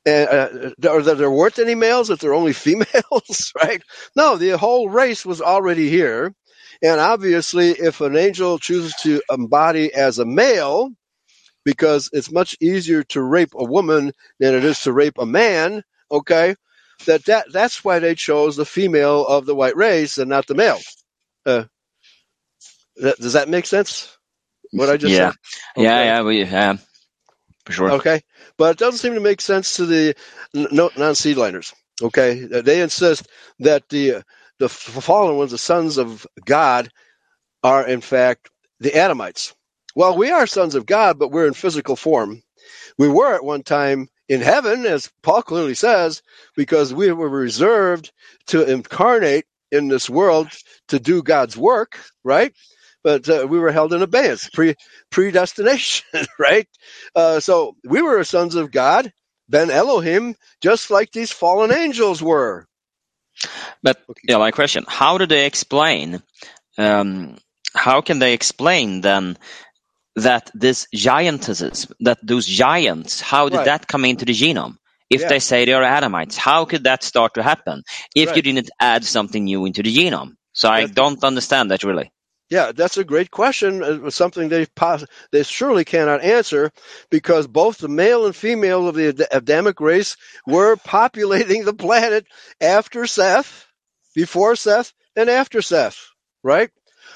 [0.07, 3.83] And, uh, or that there weren't any males, that there are only females, right?
[4.17, 6.35] No, the whole race was already here.
[6.83, 10.91] And obviously, if an angel chooses to embody as a male,
[11.65, 15.85] because it's much easier to rape a woman than it is to rape a man,
[16.11, 16.57] okay,
[17.07, 20.57] that, that that's why they chose the female of the white race and not the
[20.57, 20.81] male.
[21.47, 21.65] Uh,
[22.97, 24.17] that, does that make sense?
[24.75, 25.19] What I just Yeah.
[25.19, 25.35] said?
[25.77, 26.15] Yeah, Okay.
[26.19, 26.94] yeah, we, yeah, for
[27.71, 27.91] sure.
[27.91, 28.23] Okay,
[28.59, 30.17] but it doesn't seem to make sense to the
[30.55, 31.75] n- no- non-seedliners.
[32.03, 33.29] Okay, they insist
[33.61, 34.23] that the
[34.59, 36.91] the fallen ones, the sons of God,
[37.63, 38.51] are in fact
[38.81, 39.55] the Adamites.
[39.95, 42.43] Well, we are sons of God, but we're in physical form.
[42.99, 46.23] We were at one time in heaven, as Paul clearly says,
[46.57, 48.13] because we were reserved
[48.47, 50.49] to incarnate in this world
[50.89, 52.53] to do God's work, right?
[53.05, 54.75] But uh, we were held in abeyance, pre
[55.11, 56.07] predestination,
[56.39, 56.67] right?
[57.15, 59.13] Uh, so we were sons of God,
[59.49, 62.67] Ben Elohim, just like these fallen angels were.
[63.83, 66.23] But yeah, my question: How do they explain?
[66.79, 67.37] Um,
[67.75, 69.37] how can they explain then
[70.17, 73.65] that this giantesses, that those giants, how did Right.
[73.67, 74.77] that come into the genome?
[75.11, 75.29] If Yeah.
[75.29, 77.83] they say they are Adamites, how could that start to happen
[78.15, 80.37] if you didn't add something new into the genome?
[80.53, 82.11] So I That's- don't understand that really.
[82.51, 83.83] Yeah, that's a great question.
[83.83, 86.71] It was something they pos- they surely cannot answer
[87.11, 92.27] because both the male and female of the Adamic race were populating the planet
[92.61, 93.67] after Seth,
[94.15, 95.99] before Seth, and after Seth,
[96.43, 96.71] right?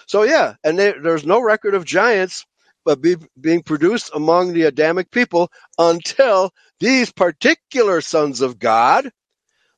[0.06, 2.44] So yeah, and they, there's no record of giants
[2.84, 9.10] but be, being produced among the Adamic people until these particular sons of God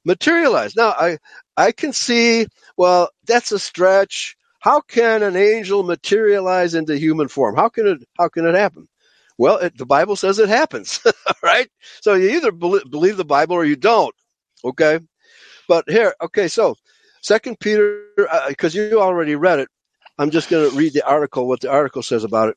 [0.05, 0.77] materialize.
[0.77, 1.19] Now, I
[1.57, 2.47] I can see.
[2.77, 4.37] Well, that's a stretch.
[4.61, 7.57] How can an angel materialize into human form?
[7.57, 8.09] How can it?
[8.19, 8.89] How can it happen?
[9.39, 11.03] Well, it, the Bible says it happens,
[11.43, 11.69] right?
[12.03, 14.15] So you either belie- believe the Bible or you don't.
[14.65, 15.01] Okay,
[15.69, 16.77] but here, okay, so
[17.23, 19.69] Second Peter, uh, because you already read it,
[20.19, 21.49] I'm just going to read the article.
[21.49, 22.57] What the article says about it.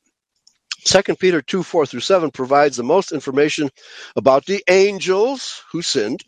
[0.86, 3.70] Second Peter two four through seven provides the most information
[4.18, 6.24] about the angels who sinned.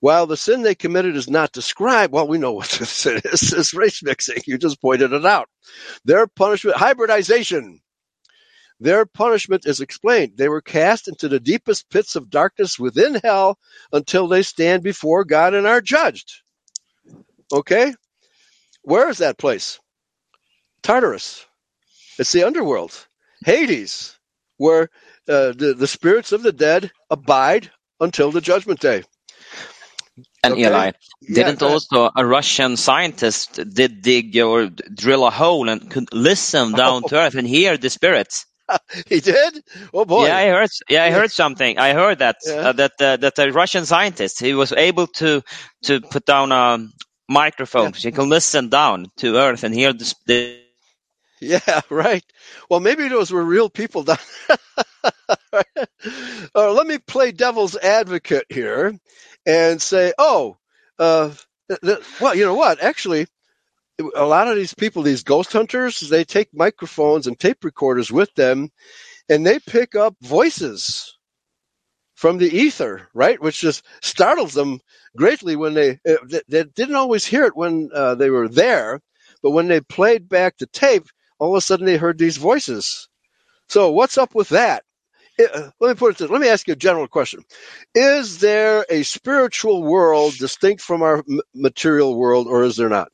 [0.00, 3.52] While the sin they committed is not described, well, we know what the sin is.
[3.52, 4.42] It's race mixing.
[4.46, 5.48] You just pointed it out.
[6.04, 7.80] Their punishment, hybridization.
[8.80, 10.32] their punishment is explained.
[10.36, 13.58] They were cast into the deepest pits of darkness within hell
[13.92, 16.32] until they stand before God and are judged.
[17.52, 17.94] Okay?
[18.82, 19.80] Where is that place?
[20.82, 21.46] Tartarus.
[22.18, 22.92] It's the underworld.
[23.44, 24.16] Hades,
[24.58, 24.84] where
[25.28, 27.70] uh, the, the spirits of the dead abide
[28.00, 29.02] until the judgment day.
[30.42, 30.62] And Okay.
[30.62, 30.92] Eli,
[31.32, 31.72] didn't ahead.
[31.72, 37.16] also a Russian scientist did dig or drill a hole and could listen down to
[37.16, 38.46] earth and hear the spirits?
[39.08, 39.62] He did?
[39.92, 40.26] Oh boy.
[40.26, 40.70] Yeah, I heard.
[40.88, 41.78] Yeah, I heard something.
[41.78, 42.68] I heard that Yeah.
[42.68, 45.42] uh, that uh, that a Russian scientist he was able to
[45.84, 46.86] to put down a
[47.28, 50.60] microphone so he can listen down to earth and hear the, the
[51.40, 52.24] Yeah, right.
[52.70, 54.18] Well, maybe those were real people down
[56.54, 58.98] uh, let me play devil's advocate here
[59.46, 60.58] and say, oh,
[60.98, 61.32] uh,
[61.68, 62.82] th- th- well, you know what?
[62.82, 63.26] Actually,
[64.16, 68.34] a lot of these people, these ghost hunters, they take microphones and tape recorders with
[68.34, 68.70] them
[69.28, 71.18] and they pick up voices
[72.16, 73.40] from the ether, right?
[73.42, 74.80] Which just startles them
[75.16, 79.00] greatly when they, uh, they, they didn't always hear it when uh, they were there,
[79.42, 81.06] but when they played back the tape,
[81.38, 83.08] all of a sudden they heard these voices.
[83.68, 84.84] So what's up with that?
[85.38, 86.30] Uh, let me put it this.
[86.30, 87.44] Let me ask you a general question:
[87.94, 91.24] Is there a spiritual world distinct from our
[91.54, 93.10] material world, or is there not?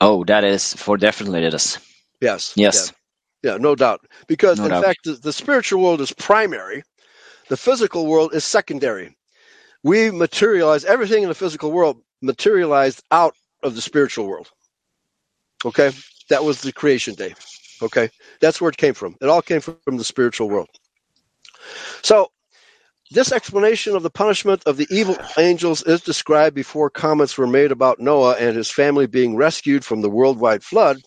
[0.00, 1.78] oh, that is for definitely it is.
[2.20, 2.52] Yes.
[2.56, 2.92] Yes.
[3.42, 4.00] Yeah, yeah no doubt.
[4.26, 4.84] Because No in doubt.
[4.84, 6.82] fact, the, the spiritual world is primary.
[7.48, 9.16] The physical world is secondary.
[9.82, 14.50] We materialize everything in the physical world materialized out of the spiritual world.
[15.64, 15.92] Okay,
[16.28, 17.34] that was the creation day.
[17.80, 18.10] Okay,
[18.40, 19.16] that's where it came from.
[19.20, 20.68] It all came from, from the spiritual world.
[22.02, 22.30] So,
[23.10, 27.72] this explanation of the punishment of the evil angels is described before comments were made
[27.72, 30.98] about Noah and his family being rescued from the worldwide flood,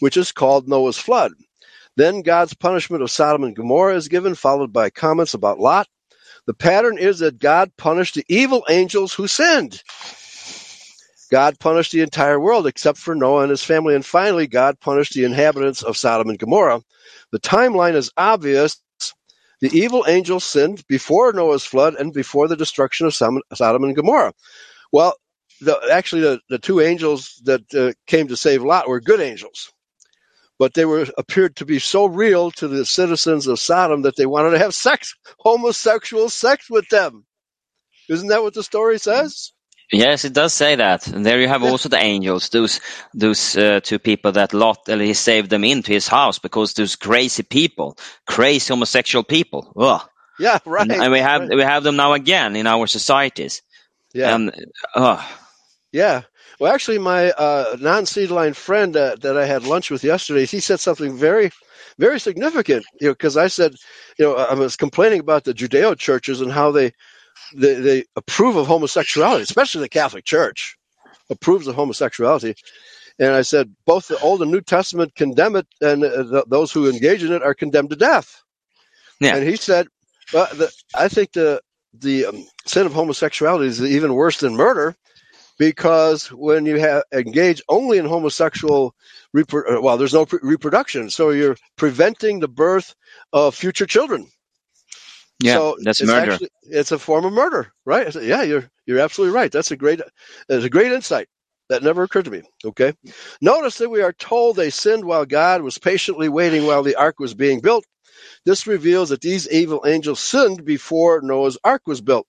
[0.00, 1.32] which is called Noah's flood.
[1.96, 5.86] Then God's punishment of Sodom and Gomorrah is given, followed by comments about Lot.
[6.46, 9.82] The pattern is that God punished the evil angels who sinned.
[11.30, 13.94] God punished the entire world except for Noah and his family.
[13.94, 16.82] And finally, God punished the inhabitants of Sodom and Gomorrah.
[17.32, 18.80] The timeline is obvious.
[19.60, 24.34] The evil angels sinned before Noah's flood and before the destruction of Sodom and Gomorrah.
[24.92, 25.14] Well,
[25.60, 29.72] the, actually, the, the two angels that uh, came to save Lot were good angels,
[30.58, 34.26] but they were appeared to be so real to the citizens of Sodom that they
[34.26, 37.26] wanted to have sex, homosexual sex with them.
[38.08, 39.52] Isn't that what the story says?
[39.92, 41.08] Yes, it does say that.
[41.08, 42.80] And there you have also the angels, those
[43.12, 46.94] those uh, two people that Lot, uh, he saved them into his house because those
[46.96, 49.72] crazy people, crazy homosexual people.
[49.76, 50.08] Ugh.
[50.38, 50.90] Yeah, right.
[50.90, 51.56] And, and we have right.
[51.56, 53.62] we have them now again in our societies.
[54.14, 54.34] Yeah.
[54.34, 55.24] And uh,
[55.92, 56.22] Yeah.
[56.58, 60.60] Well, actually, my uh, non-seed line friend uh, that I had lunch with yesterday, he
[60.60, 61.50] said something very,
[61.98, 62.84] very significant.
[63.00, 63.74] You know, because I said,
[64.18, 66.92] you know, I was complaining about the Judeo churches and how they,
[67.54, 70.76] they they approve of homosexuality, especially the Catholic Church
[71.30, 72.54] approves of homosexuality.
[73.18, 76.72] And I said both the Old and New Testament condemn it, and uh, th- those
[76.72, 78.42] who engage in it are condemned to death.
[79.20, 79.36] Yeah.
[79.36, 79.88] And he said,
[80.32, 81.60] well, the, I think the
[81.94, 84.96] the um, sin of homosexuality is even worse than murder
[85.58, 88.94] because when you have engage only in homosexual
[89.36, 92.94] repro- well there's no pre- reproduction so you're preventing the birth
[93.32, 94.26] of future children
[95.40, 96.40] yeah, so that's it's murder.
[96.40, 98.14] actually- it's a form of murder right?
[98.16, 99.52] Yeah you're you're absolutely right.
[99.52, 100.00] That's a great
[100.48, 101.28] that's a great insight.
[101.70, 102.94] That never occurred to me okay?
[103.42, 107.20] Notice that we are told they sinned while god was patiently waiting while the ark
[107.20, 107.84] was being built.
[108.46, 112.26] This reveals that these evil angels sinned before noah's ark was built.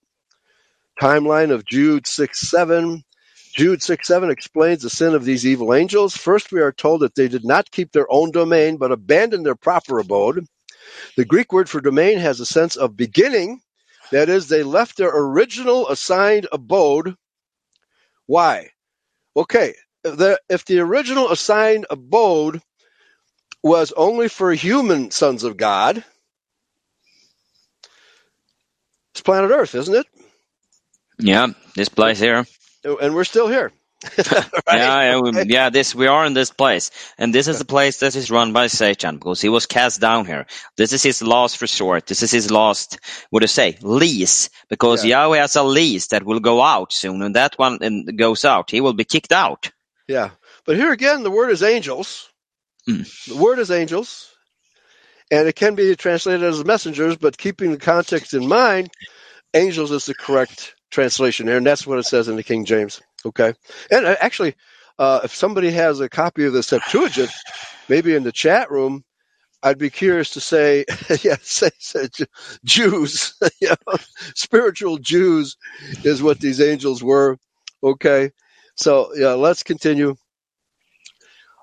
[1.00, 3.02] Timeline of jude 6 7
[3.56, 6.16] Jude 6 7 explains the sin of these evil angels.
[6.16, 9.56] First, we are told that they did not keep their own domain, but abandoned their
[9.56, 10.46] proper abode.
[11.16, 13.60] The Greek word for domain has a sense of beginning.
[14.12, 17.16] That is, they left their original assigned abode.
[18.26, 18.70] Why?
[19.36, 19.74] Okay,
[20.04, 22.60] if the, if the original assigned abode
[23.62, 26.04] was only for human sons of God,
[29.12, 30.06] it's planet Earth, isn't it?
[31.18, 32.46] Yeah, this place here.
[32.84, 33.72] And we're still here.
[34.66, 34.78] Right?
[34.78, 35.70] Yeah, yeah, we- yeah.
[35.70, 38.68] This we are in this place, and this is the place that is run by
[38.68, 40.46] Satan because he was cast down here.
[40.76, 42.06] This is his last resort.
[42.06, 42.98] This is his last,
[43.30, 44.50] what do you say, lease?
[44.68, 48.44] Because Yahweh has a lease that will go out soon, and that one and goes
[48.44, 49.70] out, he will be kicked out.
[50.08, 50.30] Yeah.
[50.66, 52.30] But here again, the word is angels.
[52.88, 53.26] Mm.
[53.26, 54.30] The word is angels.
[55.30, 58.90] And it can be translated as messengers, but keeping the context in mind,
[59.54, 61.56] angels is the correct translation here.
[61.56, 63.00] And that's what it says in the King James.
[63.24, 63.54] Okay.
[63.90, 64.54] And uh, actually,
[64.98, 67.30] uh, if somebody has a copy of the Septuagint,
[67.88, 69.04] maybe in the chat room,
[69.62, 70.84] I'd be curious to say,
[71.22, 72.08] yeah, say, say
[72.64, 73.96] Jews, you know,
[74.34, 75.56] spiritual Jews
[76.04, 77.38] is what these angels were.
[77.82, 78.30] Okay,
[78.76, 80.16] so yeah, let's continue.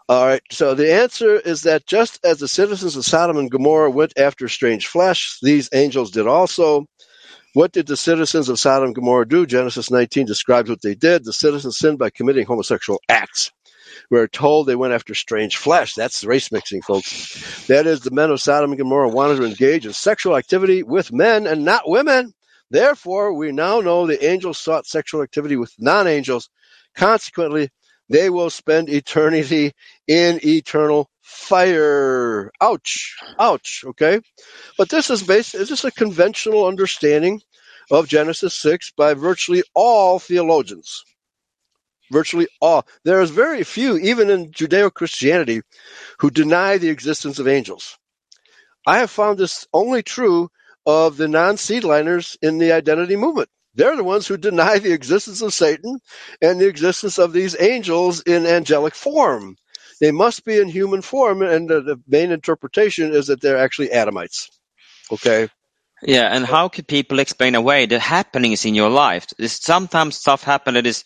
[0.08, 3.92] All right, so the answer is that just as the citizens of Sodom and Gomorrah
[3.92, 6.88] went after strange flesh, these angels did also.
[7.54, 9.46] What did the citizens of Sodom and Gomorrah do?
[9.46, 11.26] Genesis 19 describes what they did.
[11.26, 13.52] The citizens sinned by committing homosexual acts.
[14.12, 15.96] We're told they went after strange flesh.
[15.96, 17.68] That's race mixing, folks.
[17.68, 21.12] That is, the men of Sodom and Gomorrah wanted to engage in sexual activity with
[21.12, 22.34] men and not women.
[22.72, 26.50] Therefore, we now know the angels sought sexual activity with non angels.
[26.96, 27.70] Consequently,
[28.10, 29.74] they will spend eternity
[30.08, 32.52] in eternal fire.
[32.60, 33.16] Ouch.
[33.38, 33.84] Ouch.
[33.86, 34.20] Okay.
[34.78, 37.42] But this is based, is this a conventional understanding
[37.92, 41.04] of Genesis 6 by virtually all theologians?
[42.12, 42.88] Virtually all.
[43.04, 45.62] There is very few, even in Judeo Christianity,
[46.20, 47.98] who deny the existence of angels.
[48.88, 50.50] I have found this only true
[50.88, 53.50] of the non seedliners in the identity movement.
[53.76, 56.00] They're the ones who deny the existence of Satan
[56.42, 59.58] and the existence of these angels in angelic form.
[60.02, 63.90] They must be in human form, and the, the main interpretation is that they're actually
[63.90, 64.50] Adamites.
[65.12, 65.50] Okay?
[66.04, 69.28] Yeah, and how could people explain away the happenings in your life?
[69.38, 71.04] There's sometimes stuff happen that is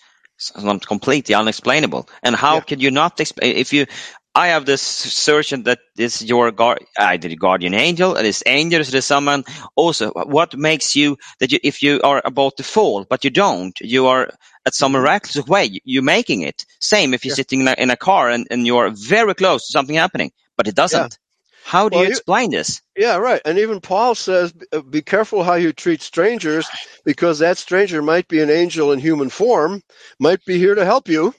[0.88, 2.10] completely unexplainable.
[2.24, 2.62] And how Yeah.
[2.62, 3.88] could you not explain if you?
[4.36, 8.82] I have this assertion that is your guard, either the guardian angel, or this angel,
[8.82, 9.46] or this someone.
[9.76, 13.80] Also, what makes you that you, if you are about to fall, but you don't,
[13.82, 14.32] you are
[14.66, 16.66] at some miraculous way, you're making it.
[16.80, 17.32] Same if you're.
[17.32, 17.36] Yeah.
[17.36, 20.68] sitting in a, in a car and, and you're very close to something happening, but
[20.68, 21.18] it doesn't.
[21.66, 22.82] How do Well, you you- explain this?
[22.96, 23.42] Yeah, right.
[23.46, 24.54] And even Paul says,
[24.90, 26.68] be careful how you treat strangers
[27.06, 29.82] because that stranger might be an angel in human form,
[30.20, 31.34] might be here to help you.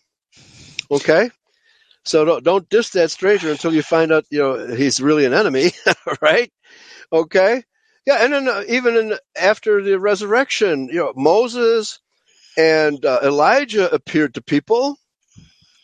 [0.91, 1.31] Okay?
[2.05, 5.33] So don't, don't diss that stranger until you find out, you know, he's really an
[5.33, 5.71] enemy,
[6.21, 6.51] right?
[7.13, 7.63] Okay?
[8.07, 12.01] Yeah, and then uh, even in, after the resurrection, you know, Moses
[12.57, 14.97] and uh, Elijah appeared to people,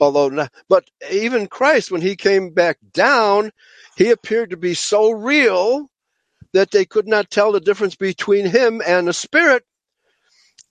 [0.01, 3.51] although not, but even Christ, when he came back down,
[3.97, 5.89] he appeared to be so real
[6.53, 9.65] that they could not tell the difference between him and the spirit.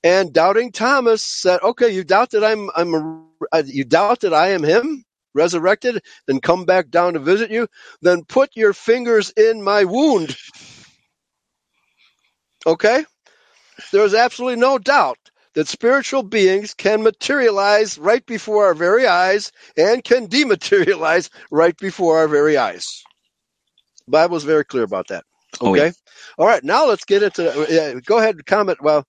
[0.04, 4.34] And doubting Thomas said, "Okay, you doubt that I'm, I'm, a, uh, you doubt that
[4.34, 7.68] I am him, resurrected, and come back down to visit you.
[8.02, 10.38] Then put your fingers in my wound."
[12.66, 13.06] Okay,
[13.92, 15.18] there is absolutely no doubt
[15.60, 22.20] that spiritual beings can materialize right before our very eyes and can dematerialize right before
[22.20, 23.04] our very eyes.
[24.08, 25.26] The Bible is very clear about that.
[25.62, 25.76] Oh, Okay.
[25.76, 25.92] yeah.
[26.38, 26.64] All right.
[26.64, 27.68] Now let's get into.
[27.70, 28.82] Yeah, go ahead and comment.
[28.82, 29.06] Well,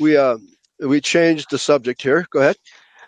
[0.00, 0.38] we uh,
[0.80, 2.26] we changed the subject here.
[2.30, 2.56] Go ahead.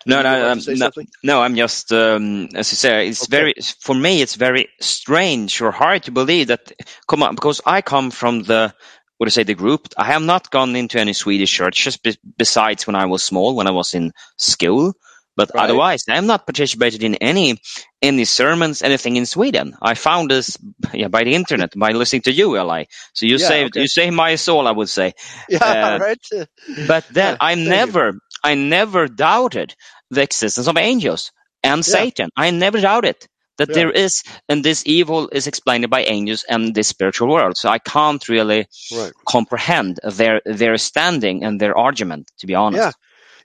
[0.05, 0.91] No, no, um, no,
[1.23, 3.27] no, I'm just, um, as you say, it's Okay.
[3.27, 6.73] very, for me, it's very strange or hard to believe that,
[7.07, 8.75] come on, because I come from the,
[9.17, 9.87] what do you say, the group.
[9.97, 13.67] I have not gone into any Swedish churches be, besides when I was small, when
[13.67, 14.93] I was in school.
[15.37, 15.63] But Right.
[15.63, 17.59] otherwise, I have not participated in any
[18.01, 19.75] any sermons, anything in Sweden.
[19.81, 20.57] I found this
[20.93, 22.85] yeah, by the internet, by listening to you, Eli.
[23.13, 23.77] So you Yeah, saved okay.
[23.77, 25.13] you saved my soul, I would say.
[25.49, 25.59] Yeah.
[25.61, 26.19] Uh, right.
[26.77, 27.95] But then Yeah, I thank you.
[27.95, 28.13] never,
[28.43, 29.75] I never doubted
[30.11, 31.31] the existence of angels
[31.63, 32.05] and Yeah.
[32.05, 32.29] Satan.
[32.37, 33.17] I never doubted
[33.57, 33.73] that Yeah.
[33.73, 37.57] there is, and this evil is explained by angels and this spiritual world.
[37.57, 39.13] So I can't really Right.
[39.27, 42.75] comprehend their their standing and their argument, to be honest.
[42.75, 42.91] Yeah.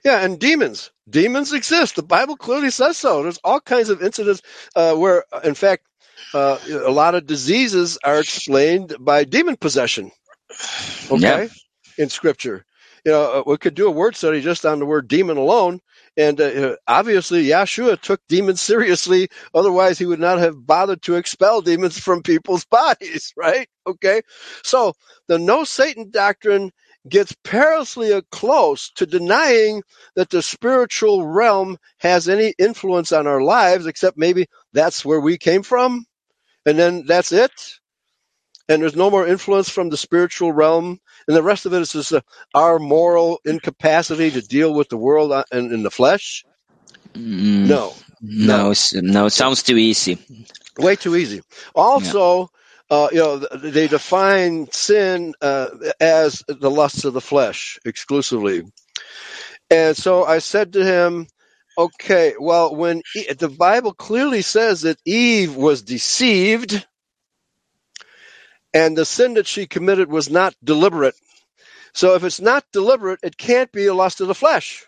[0.05, 0.91] Yeah, and demons.
[1.09, 1.97] Demons exist.
[1.97, 3.23] The Bible clearly says so.
[3.23, 4.41] There's all kinds of incidents
[4.75, 5.85] uh, where, in fact,
[6.33, 10.11] uh, a lot of diseases are explained by demon possession.
[11.11, 11.49] Okay,
[11.97, 12.65] in Scripture,
[13.05, 15.81] you know, uh, we could do a word study just on the word demon alone,
[16.17, 19.29] and uh, uh, obviously Yeshua took demons seriously.
[19.55, 23.33] Otherwise, he would not have bothered to expel demons from people's bodies.
[23.37, 23.67] Right?
[23.87, 24.21] Okay,
[24.63, 24.93] so
[25.27, 26.71] the no Satan doctrine
[27.09, 29.83] gets perilously close to denying
[30.15, 35.37] that the spiritual realm has any influence on our lives, except maybe that's where we
[35.37, 36.05] came from,
[36.65, 37.51] and then that's it.
[38.71, 41.93] And there's no more influence from the spiritual realm, and the rest of it is
[41.93, 42.21] just uh,
[42.55, 46.45] our moral incapacity to deal with the world uh, in, in the flesh.
[47.15, 48.03] Mm, No,
[48.39, 48.73] no, no.
[48.93, 50.19] no, it sounds too easy.
[50.79, 51.41] way too easy.
[51.75, 52.49] Also,
[52.91, 55.69] uh, you know, they define sin uh,
[56.01, 58.63] as the lusts of the flesh exclusively.
[59.69, 61.27] And so I said to him,
[61.77, 66.85] okay, well, when E- the Bible clearly says that Eve was deceived
[68.73, 71.15] and the sin that she committed was not deliberate.
[71.93, 74.85] So if it's not deliberate, it can't be a lust of the flesh.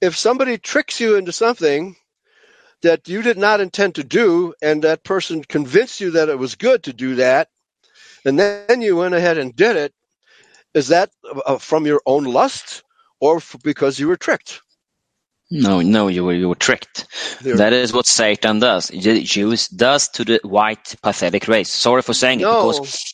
[0.00, 1.96] If somebody tricks you into something,
[2.82, 6.54] that you did not intend to do, and that person convinced you that it was
[6.54, 7.48] good to do that,
[8.24, 9.94] and then you went ahead and did it,
[10.74, 11.10] is that
[11.46, 12.84] uh, from your own lust
[13.20, 14.62] or because you were tricked?
[15.50, 17.06] No, no, you were you were tricked.
[17.40, 18.88] There- That is what Satan does.
[18.90, 21.68] Jews does to the white pathetic race.
[21.70, 23.04] Sorry for saying it because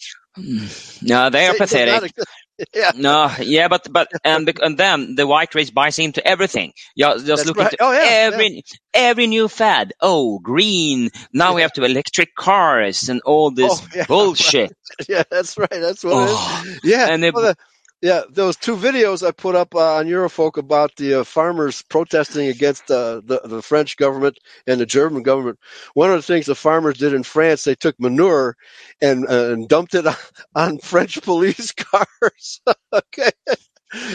[1.03, 2.13] no, they are pathetic.
[2.75, 6.73] yeah, No, yeah, but but and and then the white race buys into everything.
[6.97, 7.73] Yeah, just That's look right.
[7.73, 8.63] into Oh, yeah, every
[8.95, 9.93] every new fad.
[10.01, 11.11] Oh, green.
[11.35, 14.73] Now we have to electric cars and all this Oh, yeah, bullshit.
[15.09, 15.69] yeah, that's right.
[15.71, 16.27] That's what Oh, it
[16.69, 16.77] is.
[16.77, 17.57] Oh, yeah, and it, well, the-
[18.03, 18.23] yeah.
[18.31, 22.91] Those two videos I put up uh, on Eurofolk about the uh, farmers protesting against
[22.91, 25.61] uh, the the French government and the German government.
[25.95, 28.57] One of the things the farmers did in France, they took manure
[29.03, 30.17] and, uh, and dumped it on,
[30.57, 32.61] on French police cars.
[32.95, 33.31] okay.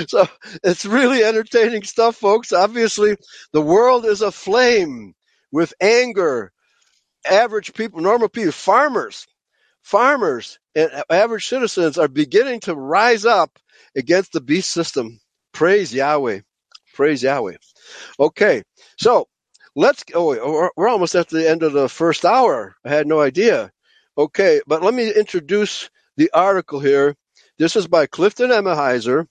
[0.07, 0.27] So
[0.63, 2.53] it's really entertaining stuff, folks.
[2.53, 3.17] Obviously,
[3.53, 5.15] the world is aflame
[5.51, 6.51] with anger.
[7.29, 9.27] Average people, normal people, farmers,
[9.88, 13.57] farmers, and average citizens are beginning to rise up
[13.95, 15.19] against the beast system.
[15.53, 16.41] Praise Yahweh.
[16.93, 17.55] Praise Yahweh.
[18.19, 18.63] Okay,
[18.97, 19.27] so
[19.75, 20.41] let's oh, go.
[20.41, 22.75] Oh, we're we're almost at the end of the first hour.
[22.83, 23.71] I had no idea.
[24.17, 27.15] Okay, but let me introduce the article here.
[27.57, 29.25] This is by Clifton Emahiser.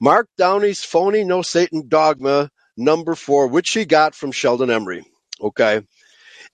[0.00, 5.04] Mark Downey's phony no Satan dogma number four, which he got from Sheldon Emry.
[5.40, 5.82] Okay.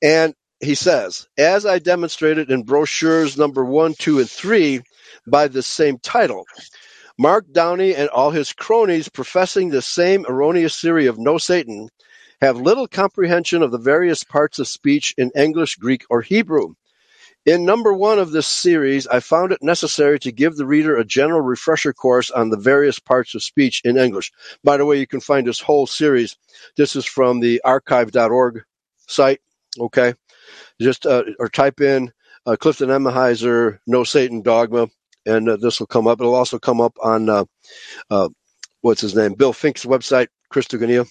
[0.02, 4.82] And he says, as I demonstrated in brochures number one, two, and three
[5.26, 6.44] by the same title,
[7.18, 11.88] Mark Downey and all his cronies professing the same erroneous theory of no Satan
[12.40, 16.74] have little comprehension of the various parts of speech in English, Greek, or Hebrew.
[17.44, 21.04] In number one of this series, I found it necessary to give the reader a
[21.04, 24.30] general refresher course on the various parts of speech in English.
[24.62, 26.36] By the way, you can find this whole series.
[26.76, 28.62] This is from the archive.org
[29.08, 29.40] site.
[29.80, 30.14] Okay.
[30.80, 32.12] Just, uh, or type in
[32.46, 34.88] uh, Clifton Emahiser, No Satan Dogma,
[35.26, 36.20] and uh, this will come up.
[36.20, 37.44] It'll also come up on, uh,
[38.10, 38.28] uh,
[38.82, 39.34] what's his name?
[39.34, 41.08] Bill Finck's website, Christogenea.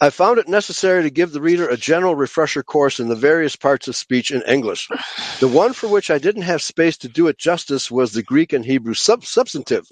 [0.00, 3.56] I found it necessary to give the reader a general refresher course in the various
[3.56, 4.88] parts of speech in English.
[5.40, 8.54] The one for which I didn't have space to do it justice was the Greek
[8.54, 9.86] and Hebrew sub- substantive.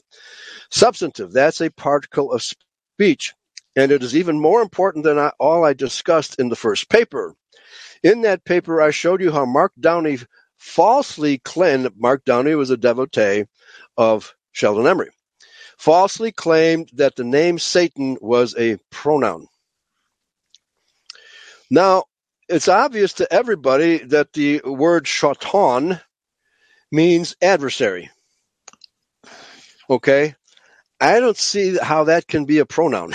[0.71, 3.35] Substantive, that's a particle of speech,
[3.77, 7.35] and it is even more important than I, all I discussed in the first paper.
[8.03, 10.19] In that paper, I showed you how Mark Downey
[10.57, 13.45] falsely claimed Mark Downey was a devotee
[13.97, 15.09] of Sheldon Emry,
[15.77, 19.47] falsely claimed that the name Satan was a pronoun.
[21.71, 22.05] Now,
[22.49, 26.01] it's obvious to everybody that the word shaitan
[26.91, 28.11] means adversary.
[29.91, 30.35] Okay?
[31.01, 33.13] I don't see how that can be a pronoun.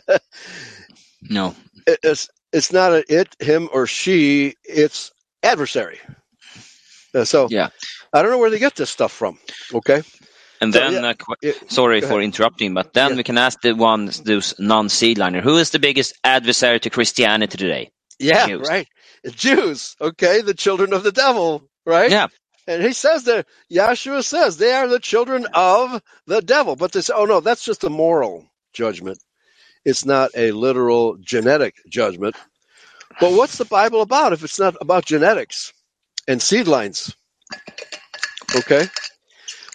[1.22, 1.54] no.
[1.92, 5.12] It- it's, it's not a it, him, or she, it's
[5.42, 5.98] adversary.
[7.14, 7.68] Uh, so Yeah.
[8.12, 9.38] I don't know where they get this stuff from.
[9.74, 10.02] Okay?
[10.60, 13.16] And So, then, yeah, uh, qu- it- sorry for interrupting, but then Yeah.
[13.16, 17.90] we can ask the ones, those non-seedliner, who is the biggest adversary to Christianity today?
[18.18, 18.68] Yeah, Jews.
[18.68, 18.88] right.
[19.30, 22.10] Jews, okay, the children of the devil, right?
[22.10, 22.28] Yeah.
[22.66, 26.76] And he says that Yahshua says they are the children of the devil.
[26.76, 29.18] But they say, oh no, that's just a moral judgment.
[29.84, 32.36] It's not a literal genetic judgment.
[33.20, 35.72] But what's the Bible about if it's not about genetics
[36.28, 37.14] and seed lines?
[38.54, 38.86] Okay.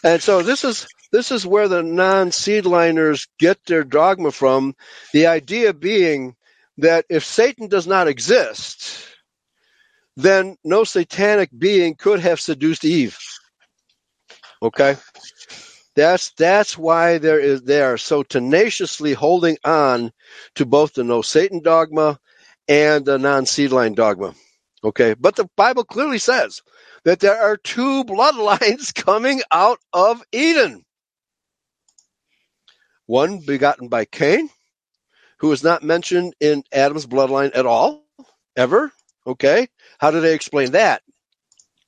[0.04, 4.76] And so this is this is where the non-seedliners get their dogma from.
[5.14, 6.36] The idea being
[6.78, 9.08] that if Satan does not exist,
[10.18, 13.18] then no satanic being could have seduced Eve.
[14.62, 14.98] Okay?
[15.96, 20.12] That's that's why there is they are so tenaciously holding on
[20.56, 22.20] to both the no Satan dogma
[22.68, 24.34] and the non-seedline dogma.
[24.84, 25.14] Okay?
[25.14, 26.62] But the Bible clearly says
[27.06, 30.84] that there are two bloodlines coming out of Eden.
[33.06, 34.50] One begotten by Cain,
[35.40, 38.04] who is not mentioned in Adam's bloodline at all,
[38.58, 38.92] ever.
[39.28, 39.68] Okay?
[40.00, 41.04] How do they explain that?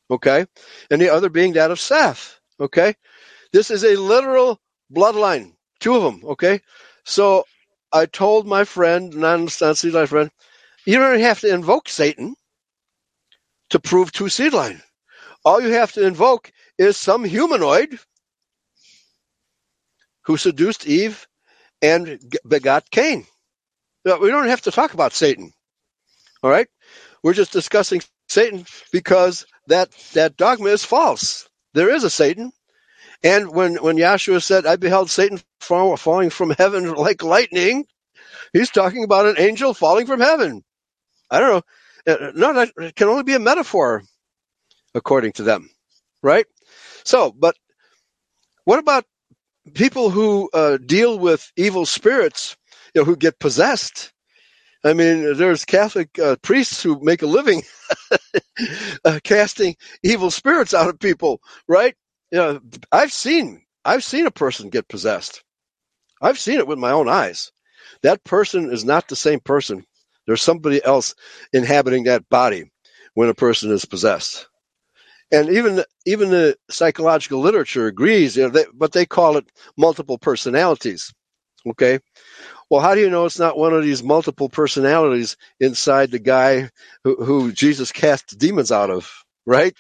[0.09, 0.45] Okay?
[0.89, 2.39] And the other being that of Seth.
[2.59, 2.95] Okay?
[3.57, 4.61] This is a literal
[4.93, 5.53] bloodline.
[5.79, 6.21] Two of them.
[6.23, 6.61] Okay?
[7.05, 7.47] So
[7.91, 10.29] I told my friend, non seed friend,
[10.85, 12.35] you don't have to invoke Satan
[13.71, 14.79] to prove two seed line.
[15.43, 17.97] All you have to invoke is some humanoid
[20.25, 21.27] who seduced Eve
[21.81, 23.25] and begot Cain.
[24.05, 25.51] We don't have to talk about Satan.
[26.43, 26.67] All right?
[27.23, 31.49] We're just discussing Satan because that, that dogma is false.
[31.73, 32.51] There is a Satan.
[33.24, 37.86] And when, when Yahshua said, I beheld Satan fall, falling from heaven like lightning,
[38.53, 40.63] He's talking about an angel falling from heaven.
[41.32, 41.49] I don't
[42.07, 42.13] know.
[42.13, 44.03] Uh, No, that can only be a metaphor,
[44.95, 45.70] according to them,
[46.24, 46.45] right?
[47.05, 47.55] So, but
[48.65, 49.05] what about
[49.74, 52.57] people who uh, deal with evil spirits,
[52.95, 54.13] you know, who get possessed?
[54.86, 57.63] I mean, there's Catholic uh, priests who make a living
[59.05, 61.95] uh, casting evil spirits out of people, right?
[62.32, 62.61] You know,
[62.91, 65.43] I've seen I've seen a person get possessed.
[66.21, 67.51] I've seen it with my own eyes.
[68.03, 69.86] That person is not the same person.
[70.28, 71.15] There's somebody else
[71.53, 72.71] inhabiting that body
[73.15, 74.47] when a person is possessed.
[75.32, 80.17] And even even the psychological literature agrees, you know, they, but they call it multiple
[80.17, 81.13] personalities.
[81.67, 81.99] Okay,
[82.69, 86.69] well, how do you know it's not one of these multiple personalities inside the guy
[87.03, 89.11] who, who Jesus cast demons out of?
[89.47, 89.75] Right?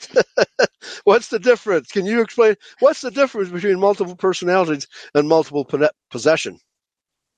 [1.05, 1.89] What's the difference?
[1.89, 2.55] Can you explain?
[2.79, 5.65] What's the difference between multiple personalities and multiple
[6.11, 6.59] possession?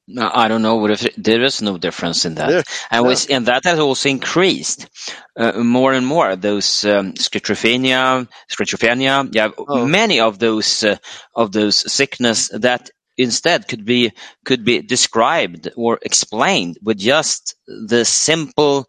[0.08, 3.16] No, I don't know what if there is no difference in that, Yeah, and we,
[3.32, 4.88] and that has also increased
[5.36, 6.38] uh, more and more.
[6.38, 9.86] Those um, schizophrenia, schizophrenia, yeah, Oh.
[9.88, 10.98] many of those uh,
[11.36, 14.14] of those sickness that instead could be
[14.46, 18.88] could be described or explained with just the simple,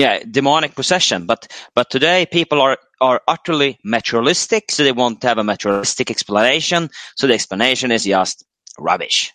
[0.00, 1.26] yeah, demonic possession.
[1.26, 6.10] But but today people are are utterly materialistic, so they want to have a materialistic
[6.10, 6.90] explanation.
[7.16, 8.44] So the explanation is just
[8.78, 9.32] rubbish.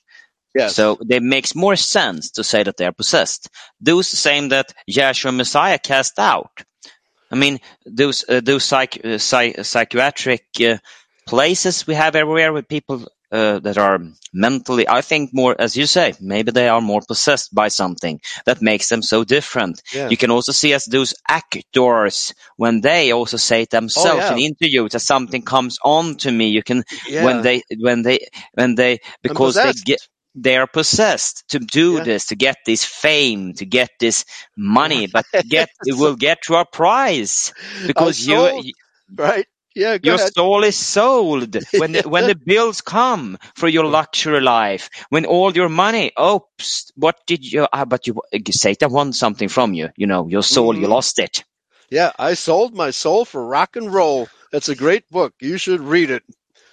[0.55, 3.49] yeah So it makes more sense to say that they are possessed.
[3.81, 6.63] Those same that Yahshua Messiah cast out.
[7.31, 10.77] I mean, those uh, those psych, uh, psych, psychiatric uh,
[11.27, 13.99] places we have everywhere with people uh, that are
[14.33, 18.61] mentally, I think more, as you say, maybe they are more possessed by something that
[18.61, 19.81] makes them so different.
[19.93, 20.09] Yeah.
[20.09, 24.33] You can also see as those actors when they also say it themselves yeah.
[24.33, 26.49] in interviews that something comes on to me.
[26.49, 27.25] You can Yeah.
[27.25, 28.19] when they when they
[28.53, 29.99] when they because they get
[30.35, 32.03] they are possessed to do Yeah.
[32.03, 34.25] this, to get this fame, to get this
[34.57, 37.53] money, but get it will get to a price
[37.87, 38.73] because you, you-
[39.15, 39.45] right.
[39.75, 39.97] Yeah.
[40.01, 40.33] Your ahead.
[40.35, 45.53] soul is sold when the, when the bills come for your luxury life, when all
[45.55, 46.11] your money.
[46.19, 47.67] Oops, what did you?
[47.73, 48.21] Ah, but you
[48.51, 49.89] Satan wants something from you.
[49.97, 50.89] You know, your soul, you Mhm.
[50.89, 51.43] lost it.
[51.89, 54.29] Yeah, I sold my soul for rock and roll.
[54.51, 55.33] That's a great book.
[55.41, 56.23] You should read it.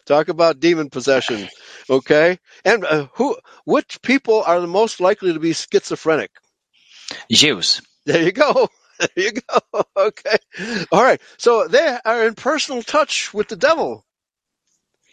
[0.07, 1.49] Talk about demon possession.
[1.91, 6.31] Okay, and uh, who, which people are the most likely to be schizophrenic?
[7.31, 7.81] Jews.
[8.07, 8.69] There you go.
[9.17, 9.83] There you go.
[9.97, 10.39] Okay.
[10.93, 11.21] All right.
[11.39, 14.05] So they are in personal touch with the devil.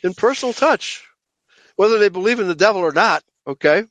[0.04, 1.06] In personal touch,
[1.78, 3.24] whether they believe in the devil or not.
[3.48, 3.84] Okay.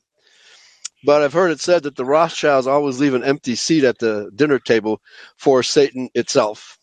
[1.05, 4.31] But I've heard it said that the Rothschilds always leave an empty seat at the
[4.35, 5.01] dinner table
[5.37, 6.78] for Satan itself.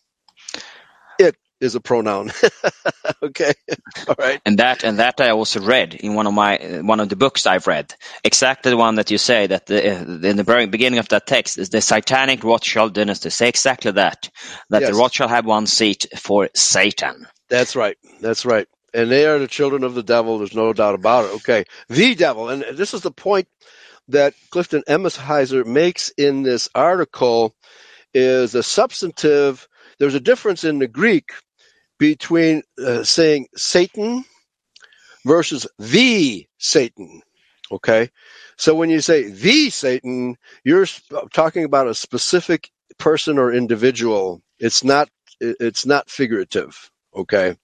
[1.60, 2.32] Is a pronoun.
[3.22, 3.54] okay.
[4.08, 4.40] All right.
[4.46, 7.46] And that and that I also read in one of my one of the books
[7.46, 7.94] I've read.
[8.24, 11.26] Exactly the one that you say that the, uh, in the very beginning of that
[11.26, 13.30] text is the Satanic Rothschild dynasty.
[13.30, 14.28] Say exactly that.
[14.70, 14.90] That Yes.
[14.90, 17.26] the Rothschild have one seat for Satan.
[17.48, 17.96] That's right.
[18.20, 18.68] That's right.
[18.94, 20.38] And they are the children of the devil.
[20.38, 21.34] There's no doubt about it.
[21.36, 21.64] Okay.
[21.88, 22.50] The devil.
[22.50, 23.48] And this is the point
[24.08, 27.54] that Clifton Emahiser makes in this article
[28.14, 29.68] is a substantive.
[29.98, 31.30] There's a difference in the Greek
[31.98, 34.24] between uh, saying Satan
[35.24, 37.22] versus the Satan.
[37.70, 38.10] Okay.
[38.56, 40.86] So when you say the Satan, you're
[41.32, 44.42] talking about a specific person or individual.
[44.58, 45.08] It's not,
[45.40, 46.90] it's not figurative.
[47.14, 47.56] Okay.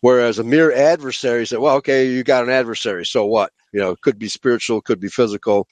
[0.00, 3.06] Whereas a mere adversary said, well, okay, you got an adversary.
[3.06, 3.52] So what?
[3.72, 5.68] You know, could be spiritual, could be physical.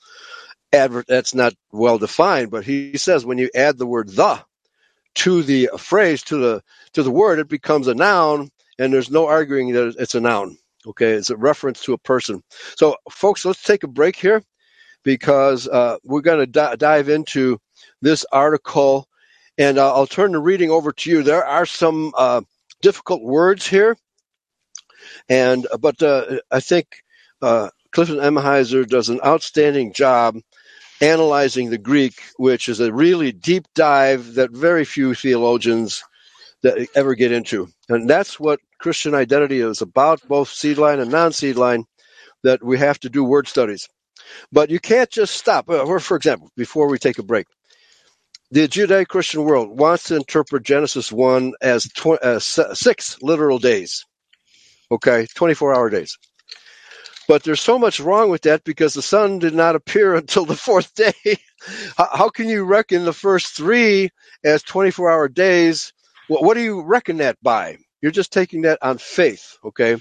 [0.73, 4.45] Adver- that's not well defined, but he says when you add the word the
[5.17, 6.63] to the phrase, to the,
[6.95, 10.59] to the word, it becomes a noun and there's no arguing that it's a noun.
[10.87, 11.13] Okay.
[11.13, 12.43] It's a reference to a person.
[12.77, 14.43] So folks, let's take a break here
[15.05, 17.59] because, uh, we're going to di- dive into
[18.03, 19.09] this article
[19.59, 21.23] and uh, I'll turn the reading over to you.
[21.23, 22.43] There are some, uh,
[22.81, 23.97] difficult words here,
[25.29, 26.87] and but uh, I think
[27.43, 30.39] uh, Clifton Emahiser does an outstanding job
[31.05, 36.03] analyzing the Greek, which is a really deep dive that very few theologians
[36.63, 41.11] that ever get into, and that's what Christian identity is about, both seed line and
[41.11, 41.85] non-seed line.
[42.45, 43.89] That we have to do word studies,
[44.53, 45.71] but you can't just stop.
[45.71, 47.47] Uh, or for example, before we take a break,
[48.51, 54.05] the Judeo-Christian world wants to interpret Genesis one as tw- uh, six literal days.
[54.91, 56.19] Okay, 24-hour days.
[57.27, 60.57] But there's so much wrong with that because the sun did not appear until the
[60.57, 61.39] fourth day.
[61.97, 64.11] how, can you reckon the first three
[64.45, 65.93] as 24-hour days?
[66.29, 67.79] What, what do you reckon that by?
[68.03, 69.97] You're just taking that on faith, okay?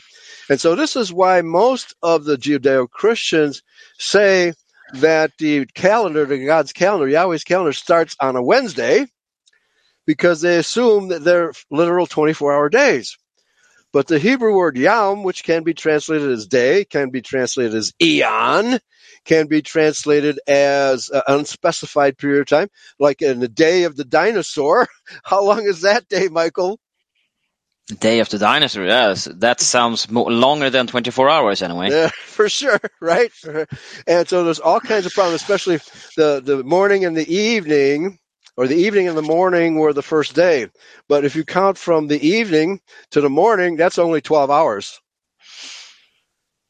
[0.50, 3.64] And so this is why most of the Judeo Christians
[3.98, 4.54] say
[4.96, 9.06] that the calendar, the God's calendar, Yahweh's calendar starts on a Wednesday
[10.06, 13.18] because they assume that they're literal 24 hour days.
[13.94, 17.94] But the Hebrew word yom, which can be translated as day, can be translated as
[18.02, 18.80] eon,
[19.24, 22.70] can be translated as an unspecified period of time,
[23.00, 24.88] like in the day of the dinosaur.
[25.24, 26.80] How long is that day, Michael?
[28.00, 28.86] Day of the dinosaur.
[28.86, 31.92] Yes, that sounds more, longer than 24 hours anyway.
[31.92, 33.32] Yeah, for sure, right?
[34.08, 35.78] And so there's all kinds of problems, especially
[36.18, 38.18] the, the morning and the evening,
[38.58, 40.68] or the evening and the morning were the first day.
[41.08, 42.82] But if you count from the evening
[43.12, 45.00] to the morning, that's only 12 hours.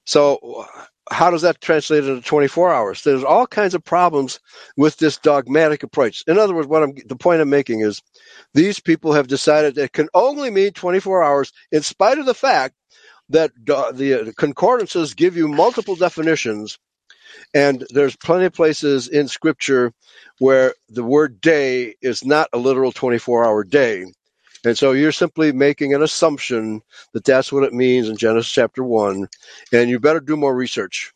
[0.05, 0.65] So
[1.11, 3.03] how does that translate into 24 hours?
[3.03, 4.39] There's all kinds of problems
[4.77, 6.23] with this dogmatic approach.
[6.27, 8.01] In other words, what I'm, the point I'm making is
[8.53, 12.33] these people have decided that it can only mean 24 hours in spite of the
[12.33, 12.75] fact
[13.29, 16.77] that the concordances give you multiple definitions
[17.53, 19.93] and there's plenty of places in scripture
[20.39, 24.05] where the word day is not a literal 24 hour day.
[24.65, 26.81] And so you're simply making an assumption
[27.13, 29.27] that that's what it means in Genesis chapter 1.
[29.73, 31.13] And you better do more research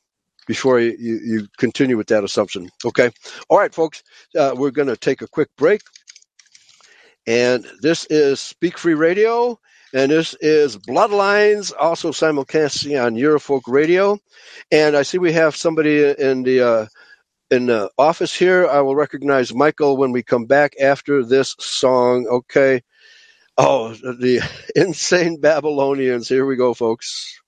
[0.47, 2.69] before you, you, continue with that assumption.
[2.83, 3.11] Okay.
[3.49, 4.03] All right, folks,
[4.37, 5.81] uh, we're going to take a quick break.
[7.25, 9.59] And this is Speak Free Radio.
[9.93, 14.19] And this is Bloodlines, also simulcasting on Eurofolk Radio.
[14.71, 16.85] And I see we have somebody in the uh,
[17.49, 18.67] in the office here.
[18.67, 22.27] I will recognize Michael when we come back after this song.
[22.27, 22.81] Okay.
[23.57, 24.41] Oh, the
[24.75, 26.27] insane Babylonians.
[26.27, 27.39] Here we go, folks.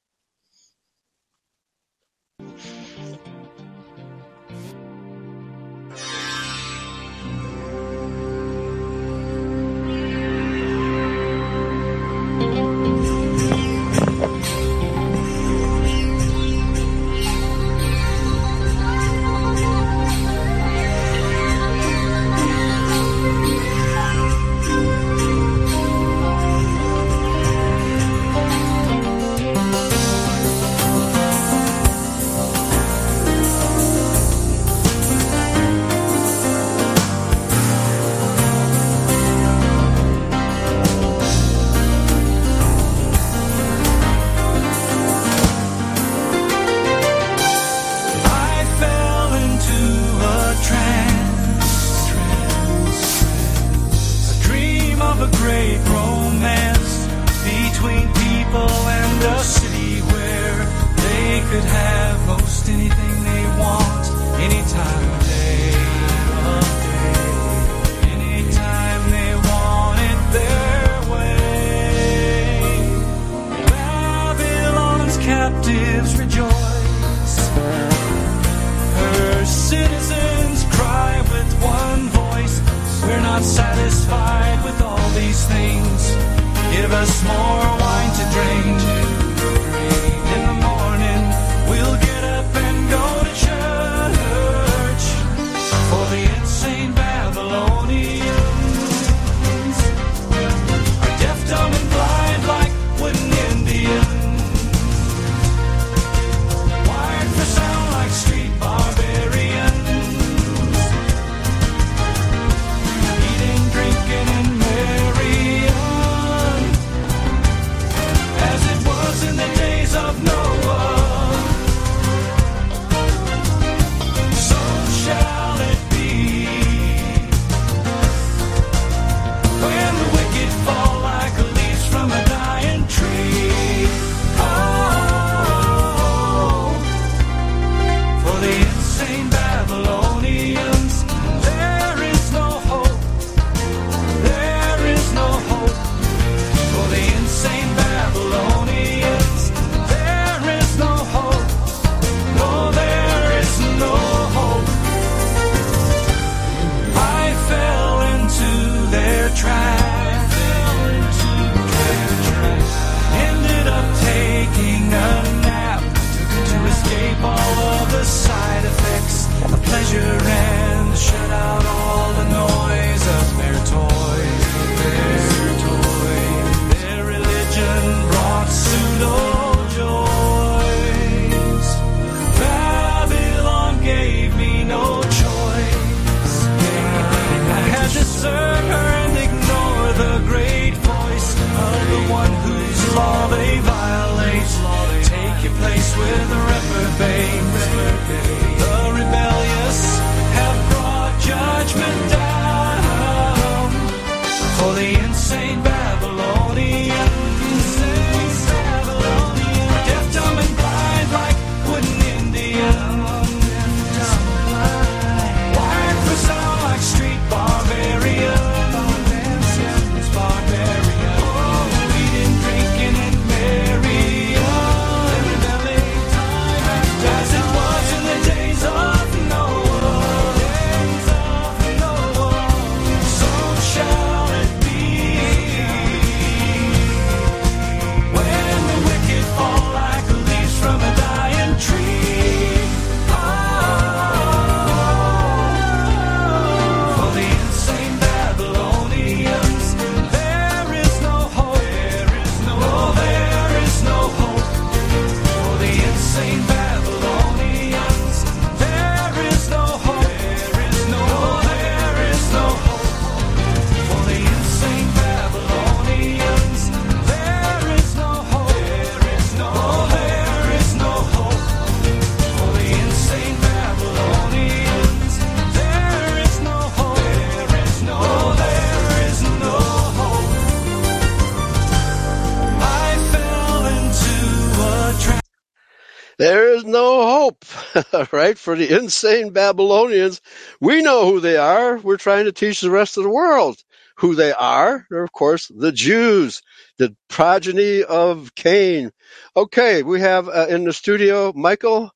[288.29, 288.39] Right?
[288.39, 290.21] For the insane Babylonians,
[290.61, 291.77] we know who they are.
[291.79, 293.63] We're trying to teach the rest of the world
[293.97, 294.87] who they are.
[294.91, 296.41] They're, of course, the Jews,
[296.79, 298.91] the progeny of Cain.
[299.37, 301.91] Okay, we have uh, in the studio Michael.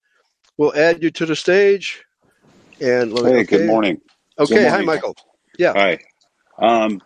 [0.58, 2.04] We'll add you to the stage.
[2.82, 3.46] And let me- Hey, okay.
[3.46, 4.02] good morning.
[4.40, 4.84] Okay, Good hi.
[4.84, 5.16] Michael.
[5.60, 5.76] Yeah.
[5.76, 6.00] Hi.
[6.60, 7.02] Um,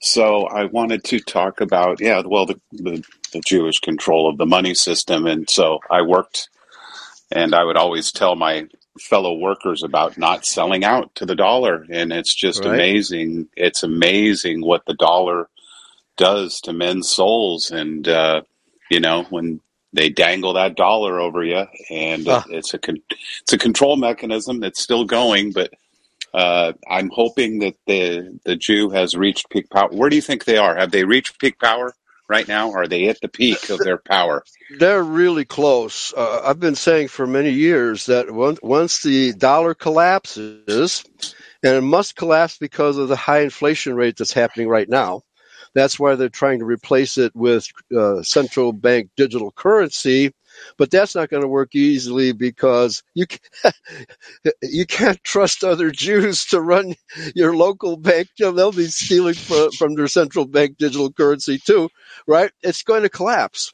[0.00, 4.46] so I wanted to talk about, yeah, well, the, the, the Jewish control of the
[4.46, 5.26] money system.
[5.26, 6.50] And so I worked,
[7.30, 8.68] and I would always tell my
[9.00, 11.84] fellow workers about not selling out to the dollar.
[11.90, 12.74] And it's just Right.
[12.74, 13.48] amazing.
[13.56, 15.48] It's amazing what the dollar
[16.16, 17.70] does to men's souls.
[17.70, 18.42] And, uh,
[18.90, 19.60] you know, when
[19.92, 23.02] they dangle that dollar over you, and it, it's a con-
[23.42, 25.72] it's a control mechanism that's still going, but
[26.32, 29.88] uh, I'm hoping that the the Jew has reached peak power.
[29.90, 30.76] Where do you think they are?
[30.76, 31.94] Have they reached peak power
[32.28, 32.72] right now?
[32.72, 34.44] Are they at the peak of their power?
[34.78, 36.12] They're really close.
[36.16, 41.04] Uh, I've been saying for many years that once, once the dollar collapses,
[41.62, 45.22] and it must collapse because of the high inflation rate that's happening right now.
[45.74, 47.66] That's why they're trying to replace it with
[47.96, 50.32] uh, central bank digital currency,
[50.78, 53.72] but that's not going to work easily because you ca-
[54.62, 56.94] you can't trust other Jews to run
[57.34, 58.28] your local bank.
[58.38, 61.90] You know, they'll be stealing from, from their central bank digital currency too,
[62.26, 62.52] right?
[62.62, 63.72] It's going to collapse.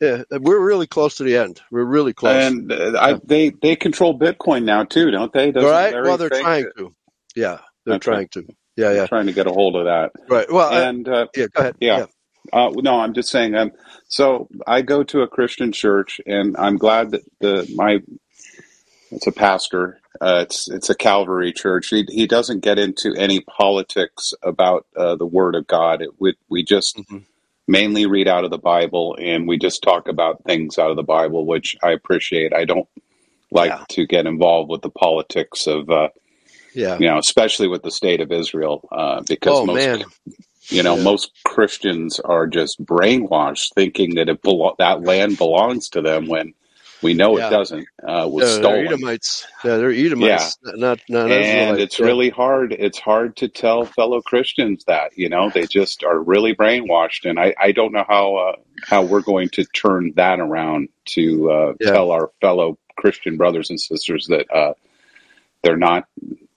[0.00, 1.60] Yeah, we're really close to the end.
[1.72, 2.54] We're really close.
[2.54, 5.52] And uh, I, they they control Bitcoin now too, don't they?
[5.52, 5.92] Doesn't right?
[5.92, 6.94] Larry Well, they're trying to.
[7.36, 7.98] Yeah, they're Okay.
[7.98, 8.44] trying to.
[8.76, 9.06] Yeah, they're yeah.
[9.06, 10.12] trying to get a hold of that.
[10.28, 10.50] Right.
[10.52, 11.46] Well, And uh, yeah.
[11.54, 11.76] Go ahead.
[11.80, 12.06] yeah.
[12.52, 13.54] Uh, no, I'm just saying.
[13.54, 13.72] Um,
[14.08, 18.00] so I go to a Christian church, and I'm glad that the my
[19.12, 20.00] it's a pastor.
[20.20, 21.88] Uh, it's it's a Calvary church.
[21.88, 26.02] He he doesn't get into any politics about uh, the Word of God.
[26.02, 27.24] It, we we just Mhm.
[27.68, 31.02] mainly read out of the Bible, and we just talk about things out of the
[31.02, 32.54] Bible, which I appreciate.
[32.54, 32.88] I don't
[33.52, 33.84] like Yeah.
[33.90, 36.08] to get involved with the politics of uh,
[36.74, 36.98] Yeah.
[36.98, 40.04] you know, especially with the state of Israel, uh, because Oh most man.
[40.68, 41.02] You know, Yeah.
[41.02, 46.54] most Christians are just brainwashed, thinking that it belo- that land belongs to them when
[47.02, 47.48] we know Yeah.
[47.48, 47.86] it doesn't.
[48.02, 49.46] Uh, was they're stolen, Edomites.
[49.62, 50.56] Yeah, they're Edomites.
[50.64, 50.72] Yeah.
[50.76, 52.06] Not not and it's Yeah.
[52.06, 52.72] really hard.
[52.72, 57.38] It's hard to tell fellow Christians that you know they just are really brainwashed, and
[57.38, 58.56] I, I don't know how uh,
[58.86, 63.78] how we're going to turn that around to uh, tell our fellow Christian brothers and
[63.80, 64.72] sisters that uh,
[65.62, 66.06] they're not.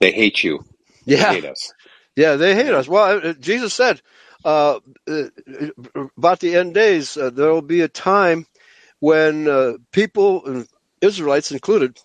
[0.00, 0.64] They hate you.
[1.04, 1.32] They Yeah.
[1.32, 1.72] hate us.
[2.18, 2.88] Yeah, they hate us.
[2.88, 4.02] Well, uh, Jesus said
[4.44, 5.24] uh, uh,
[6.18, 8.46] about the end days, uh, there will be a time
[9.00, 10.64] when uh, people, uh,
[11.02, 11.98] Israelites included,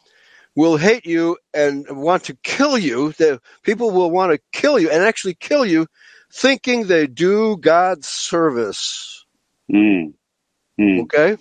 [0.56, 3.14] will hate you and want to kill you.
[3.14, 5.88] The people will want to kill you and actually kill you,
[6.34, 9.26] thinking they do God's service.
[9.74, 10.14] Mm.
[10.80, 11.10] Mm.
[11.14, 11.38] Okay,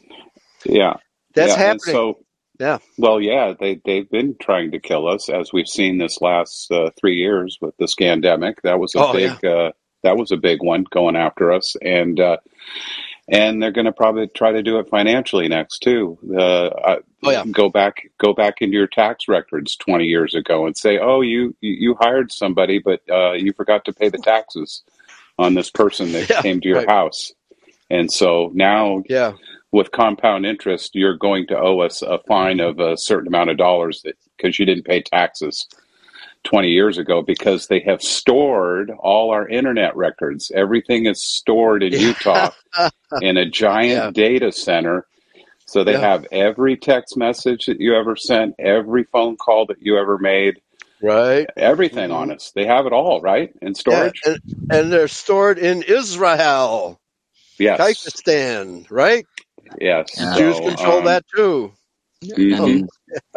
[0.66, 0.94] Yeah.
[1.34, 1.78] that's yeah, happening.
[1.78, 2.24] So,
[2.62, 2.78] Yeah.
[2.96, 6.90] Well, yeah, they they've been trying to kill us as we've seen this last uh,
[7.00, 8.62] three years with this pandemic.
[8.62, 9.72] That was a Oh, big uh,
[10.04, 12.36] that was a big one going after us, and uh,
[13.28, 16.16] and they're going to probably try to do it financially next too.
[16.38, 17.44] Uh, Oh, yeah.
[17.44, 21.56] Go back go back into your tax records twenty years ago and say, oh, you
[21.60, 24.82] you you hired somebody, but uh, you forgot to pay the taxes
[25.38, 26.90] on this person that Yeah, came to your right.
[26.90, 27.32] house.
[27.92, 29.32] And so now yeah,
[29.70, 33.56] with compound interest, you're going to owe us a fine of a certain amount of
[33.58, 34.04] dollars
[34.36, 35.66] because you didn't pay taxes
[36.44, 40.50] 20 years ago because they have stored all our internet records.
[40.54, 41.98] Everything is stored in Yeah.
[42.00, 42.50] Utah
[43.20, 44.10] in a giant Yeah.
[44.10, 45.06] data center.
[45.66, 46.00] So they Yeah.
[46.00, 50.60] have every text message that you ever sent, every phone call that you ever made,
[51.02, 51.46] right.
[51.56, 52.14] everything Mhm.
[52.14, 52.52] on us.
[52.54, 53.52] They have it all, right?
[53.62, 54.20] In storage?
[54.26, 54.38] and,
[54.70, 57.00] and they're stored in Israel,
[57.62, 57.80] yes.
[57.80, 59.26] Kyrgyzstan, right?
[59.80, 60.08] Yes.
[60.16, 60.36] Yeah.
[60.36, 61.72] Jews control um, that too.
[62.24, 62.48] mhm.
[62.50, 62.88] And in,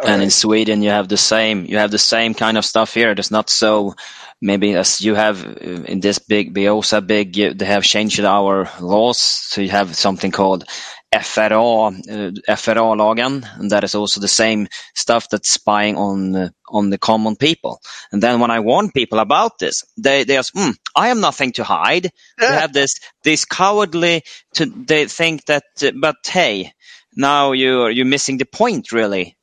[0.04, 0.30] and in.
[0.30, 1.66] Sweden, you have the same.
[1.66, 3.12] You have the same kind of stuff here.
[3.12, 3.94] It's not so
[4.42, 7.36] maybe as you have uh, in this big BIOSA big.
[7.36, 10.64] you- They have changed our laws, so you have something called
[11.12, 16.90] FRA, uh, FRA-lagen, and that is also the same stuff that's spying on uh, on
[16.90, 17.80] the common people.
[18.12, 21.52] And then when I warn people about this, they they ask, mm, "I have nothing
[21.52, 24.22] to hide." They have this this cowardly.
[24.54, 26.72] To, they think that, uh, but hey,
[27.16, 29.36] now you're you're missing the point really.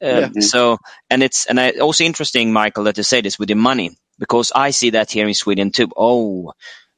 [0.00, 0.40] Um, Yeah.
[0.40, 0.78] So
[1.10, 4.52] and it's and I, also interesting, Michael, that you say this with the money because
[4.54, 5.88] I see that here in Sweden too.
[5.96, 6.52] Oh,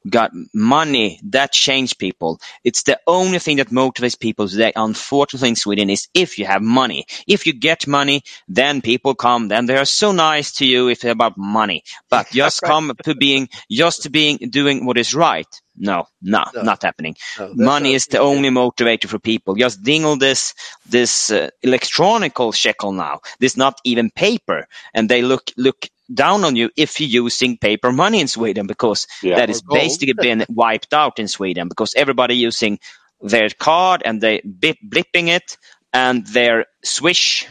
[0.08, 2.40] got money that change people.
[2.64, 6.62] It's the only thing that motivates people today, unfortunately, in Sweden is if you have
[6.62, 7.06] money.
[7.26, 11.00] If you get money, then people come, then they are so nice to you if
[11.00, 11.84] they're about money.
[12.08, 15.46] But just come to being, just to being, doing what is right.
[15.76, 16.62] No, no, No.
[16.62, 17.16] not happening.
[17.38, 19.54] No, Money is the only motivator for people.
[19.54, 20.54] Just dingle this
[20.86, 23.20] this uh, electronical shekel now.
[23.38, 27.92] This not even paper, and they look look down on you if you're using paper
[27.92, 29.36] money in Sweden because Yeah.
[29.36, 29.80] that Or gold.
[29.80, 32.78] basically been wiped out in Sweden because everybody using
[33.20, 35.56] their card and they bip, blipping it
[35.92, 37.46] and their swish.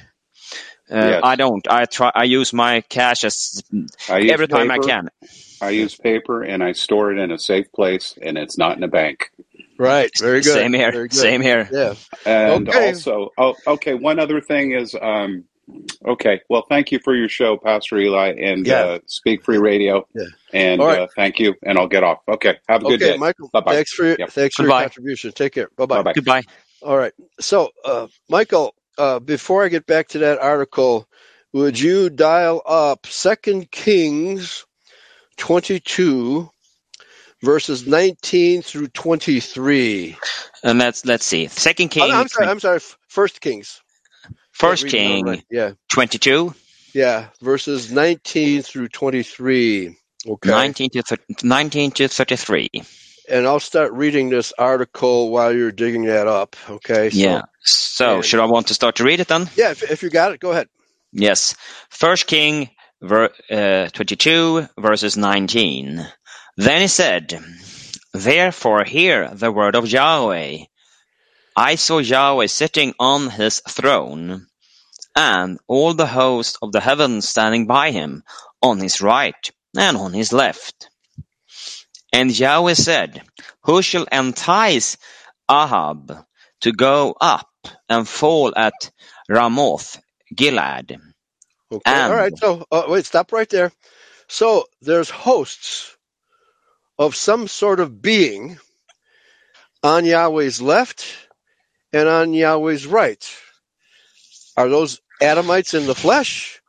[0.92, 1.22] Uh, Yes.
[1.24, 1.68] I don't.
[1.70, 2.12] I try.
[2.16, 3.62] I use my cash as
[4.10, 5.10] I use every time I can.
[5.62, 8.84] I use paper and I store it in a safe place, and it's not in
[8.84, 9.30] a bank.
[9.78, 10.10] Right.
[10.20, 10.54] Very good.
[10.54, 10.92] Same here.
[10.92, 11.14] Good.
[11.14, 11.70] Same here.
[11.72, 11.94] Yeah.
[12.26, 12.88] And Okay.
[12.88, 13.94] also, oh, okay.
[13.94, 15.44] One other thing is, um,
[16.08, 16.42] okay.
[16.50, 18.80] Well, thank you for your show, Pastor Eli, and Yeah.
[18.84, 20.08] uh, Speak Free Radio.
[20.16, 20.24] Yeah.
[20.54, 21.00] And All right.
[21.02, 21.56] uh, thank you.
[21.64, 22.20] And I'll get off.
[22.28, 22.58] Okay.
[22.68, 23.18] Have a good Okay, day.
[23.18, 23.50] Michael.
[23.54, 23.74] Bye-bye.
[23.76, 24.30] Thanks for your, Yep.
[24.32, 25.32] thanks for your contribution.
[25.32, 25.70] Take care.
[25.78, 25.98] Bye bye.
[25.98, 26.14] Bye-bye.
[26.14, 26.44] Goodbye.
[26.82, 27.14] All right.
[27.40, 31.08] So, uh, Michael, uh, before I get back to that article,
[31.54, 34.66] would you dial up Second Kings
[35.38, 36.50] 22,
[37.42, 40.16] verses 19 through 23?
[40.64, 41.48] And let's let's see.
[41.48, 42.48] Second Oh, King, no, I'm sorry.
[42.48, 42.80] I'm sorry.
[43.08, 43.82] First Kings.
[44.60, 45.46] First Yeah, read it down King, right.
[45.50, 45.72] Yeah.
[45.92, 46.54] twenty-two.
[46.94, 47.28] Yeah.
[47.42, 49.96] Verses 19 through 23.
[50.28, 50.50] Okay.
[50.50, 52.70] 19 to, 19 to 33.
[53.30, 56.56] And I'll start reading this article while you're digging that up.
[56.70, 57.10] Okay.
[57.12, 57.42] So, yeah.
[57.62, 59.50] So, should I want to start to read it then?
[59.56, 59.72] Yeah.
[59.72, 60.68] If, if you got it, go ahead.
[61.14, 61.56] Yes.
[61.90, 62.70] First King
[63.02, 66.06] ver- uh, 22, verses 19.
[66.58, 67.40] Then he said,
[68.14, 70.58] Therefore hear the word of Yahweh.
[71.56, 74.48] I saw Yahweh sitting on his throne,
[75.16, 78.24] and all the host of the heavens standing by him,
[78.62, 80.90] on his right and on his left.
[82.14, 83.22] And Yahweh said,
[83.64, 84.98] Who shall entice
[85.50, 86.26] Ahab
[86.62, 87.50] to go up
[87.90, 88.92] and fall at
[89.30, 90.00] Ramoth
[90.36, 90.98] Gilead?
[91.72, 91.82] Okay.
[91.86, 92.38] And- All right.
[92.38, 93.72] So, uh, wait, stop right there.
[94.28, 95.96] So, there's hosts
[96.98, 98.60] of some sort of being
[99.84, 101.06] on Yahweh's left
[101.94, 103.26] and on Yahweh's right.
[104.60, 106.62] Are those Adamites in the flesh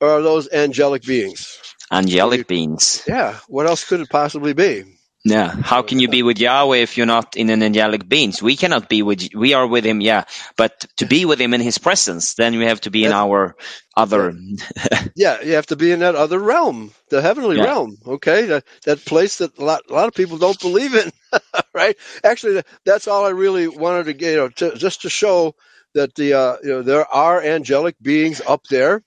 [0.00, 1.58] or are those angelic beings?
[1.92, 3.04] Angelic beings.
[3.06, 3.38] Yeah.
[3.48, 4.84] What else could it possibly be?
[5.24, 5.50] Yeah.
[5.50, 8.42] How can you be with Yahweh if you're not in an angelic beings?
[8.42, 10.24] We cannot be with, we are with him, yeah.
[10.56, 13.56] But to be with him in his presence, then we have to be in our
[13.96, 14.34] other,
[15.16, 17.64] Yeah, you have to be in that other realm, the heavenly Yeah.
[17.64, 17.96] realm.
[18.06, 21.10] Okay, that that place that a lot, a lot of people don't believe in,
[21.74, 21.96] right?
[22.24, 25.54] Actually, that's all I really wanted to get, you know, to, just to show
[25.96, 29.04] that the uh, you know there are angelic beings up there,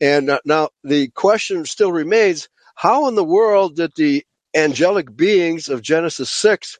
[0.00, 4.24] and uh, now the question still remains: How in the world did the
[4.56, 6.78] angelic beings of Genesis six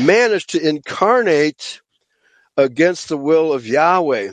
[0.00, 1.82] manage to incarnate
[2.56, 4.32] against the will of Yahweh?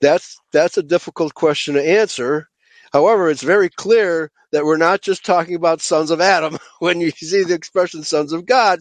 [0.00, 2.48] That's that's a difficult question to answer.
[2.92, 6.58] However, it's very clear that we're not just talking about sons of Adam.
[6.80, 8.80] When you see the expression sons of God,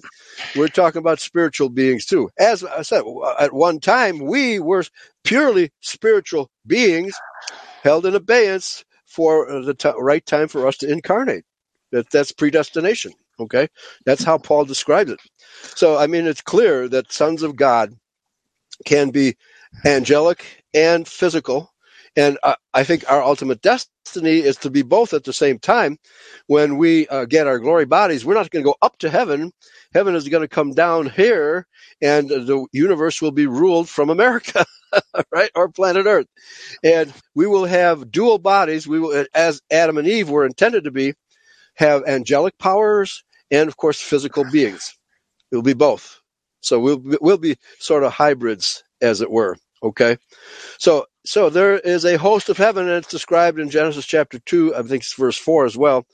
[0.56, 2.30] we're talking about spiritual beings too.
[2.40, 4.84] As I said, uh, at one time, we were
[5.24, 7.14] purely spiritual beings
[7.84, 11.46] held in abeyance for uh, the t- right time for us to incarnate.
[11.92, 13.14] That, that's predestination.
[13.40, 13.68] Okay.
[14.06, 15.20] That's how Paul describes it.
[15.76, 17.94] So, I mean, it's clear that sons of God
[18.86, 19.38] can be
[19.86, 21.71] angelic and physical.
[22.16, 25.98] And uh, I think our ultimate destiny is to be both at the same time.
[26.48, 29.52] When we uh, get our glory bodies, we're not going to go up to heaven.
[29.94, 31.68] Heaven is going to come down here,
[32.02, 34.66] and the universe will be ruled from America,
[35.34, 36.28] right, or planet Earth.
[36.84, 38.88] And we will have dual bodies.
[38.88, 41.16] We will, as Adam and Eve were intended to be,
[41.76, 44.96] have angelic powers and, of course, physical beings.
[45.52, 46.22] It will be both.
[46.62, 49.58] So we'll we'll be sort of hybrids, as it were.
[49.84, 50.18] Okay.
[50.78, 54.76] So so there is a host of heaven, and it's described in Genesis chapter two,
[54.76, 56.06] I think it's verse four as well,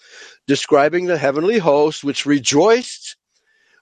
[0.48, 3.16] describing the heavenly host which rejoiced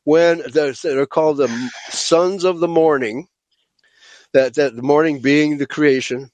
[0.03, 3.27] when the, they're called the sons of the morning.
[4.33, 6.29] That that the morning being the creation,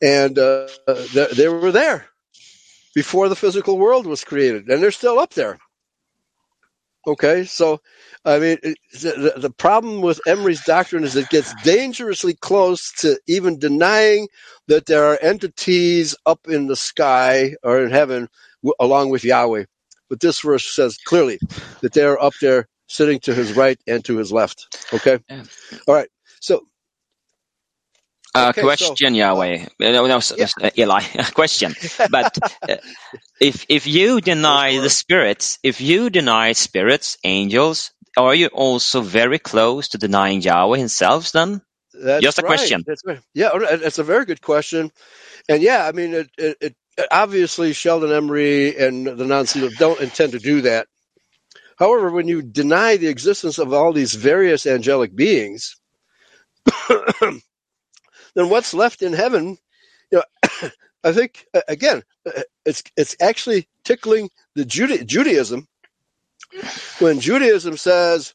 [0.00, 0.68] and uh,
[1.12, 2.06] they, they were there
[2.94, 5.58] before the physical world was created, and they're still up there.
[7.06, 7.80] Okay, so
[8.24, 13.58] I mean, the, the problem with Emry's doctrine is it gets dangerously close to even
[13.58, 14.28] denying
[14.68, 18.28] that there are entities up in the sky or in heaven
[18.62, 19.64] w- along with Yahweh.
[20.10, 21.40] But this verse says clearly
[21.82, 24.68] that they are up there sitting to his right and to his left.
[24.94, 25.18] Okay?
[25.88, 26.08] All right.
[26.40, 26.66] So
[28.34, 29.64] Uh, Okay, so question, Yahweh.
[29.64, 31.02] Uh, No, no, yeah, uh, Eli.
[31.34, 31.74] question.
[32.10, 32.38] But
[32.68, 32.76] uh,
[33.40, 39.38] if if you deny the spirits, if you deny spirits, angels, are you also very
[39.38, 41.32] close to denying Yahweh Himself?
[41.32, 41.62] Then,
[41.94, 42.48] That's just a right.
[42.48, 42.84] question.
[42.86, 43.02] That's.
[43.34, 44.90] Yeah, oh, that- that's a very good question.
[45.48, 46.76] And yeah, I mean, it, it, it
[47.10, 50.86] obviously Sheldon Emry and the non-Sealed don't intend to do that.
[51.78, 55.76] However, when you deny the existence of all these various angelic beings,
[58.34, 59.58] then what's left in heaven?
[60.10, 60.70] You know,
[61.04, 65.66] I think uh, again, uh, it's it's actually tickling the Juda- Judaism
[67.00, 68.34] when Judaism says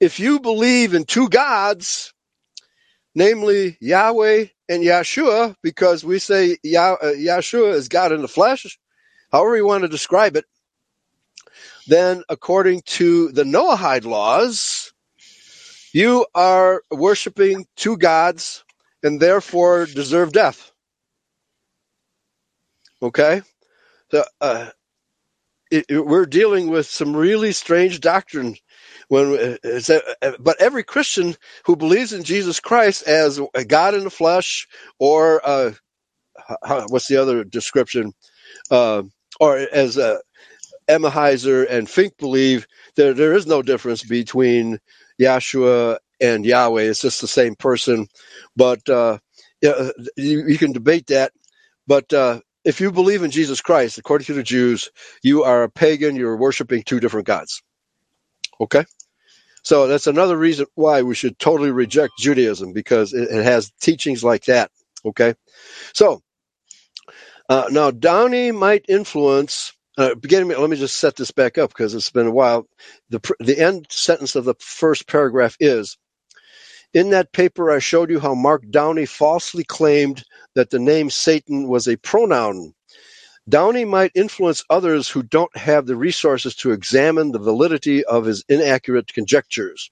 [0.00, 2.12] if you believe in two gods,
[3.14, 8.78] namely Yahweh and Yahshua, because we say Yah- uh, Yahshua is God in the flesh,
[9.30, 10.44] however you want to describe it,
[11.86, 14.92] then according to the Noahide laws,
[15.92, 18.64] you are worshiping two gods
[19.02, 20.72] and therefore deserve death.
[23.02, 23.42] Okay?
[24.12, 24.70] So, uh,
[25.72, 28.56] it, it- we're dealing with some really strange doctrine
[29.10, 33.94] when uh, uh, uh, but every christian who believes in jesus christ as a god
[33.94, 34.68] in the flesh
[35.00, 35.42] or
[36.88, 38.12] what's the other description
[38.70, 39.02] uh,
[39.40, 39.98] or as
[40.88, 44.80] Emahiser and Finck believe there, there is no difference between
[45.20, 48.08] yahshua and yahweh it's just the same person
[48.56, 49.18] but uh,
[50.16, 51.32] you, you can debate that
[51.86, 54.90] but uh, if you believe in jesus christ according to the jews
[55.22, 57.62] you are a pagan you're worshiping two different gods
[58.60, 58.76] okay
[59.64, 64.24] so that's another reason why we should totally reject Judaism because it, it has teachings
[64.24, 64.72] like that.
[65.06, 65.34] Okay.
[65.94, 66.22] So
[67.48, 69.72] uh, now Downey might influence.
[69.98, 72.66] Uh, beginning, let me just set this back up because it's been a while.
[73.10, 75.98] The the end sentence of the first paragraph is
[76.94, 80.24] in that paper I showed you how Mark Downey falsely claimed
[80.54, 82.74] that the name Satan was a pronoun.
[83.48, 88.44] Downey might influence others who don't have the resources to examine the validity of his
[88.48, 89.90] inaccurate conjectures.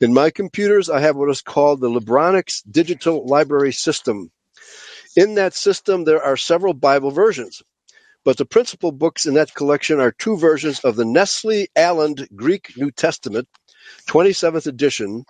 [0.00, 4.30] In my computers, I have what is called the Libronix Digital Library System.
[5.16, 7.62] In that system, there are several Bible versions,
[8.24, 12.74] but the principal books in that collection are two versions of the Nestle Aland Greek
[12.76, 13.48] New Testament,
[14.06, 15.24] 27th edition,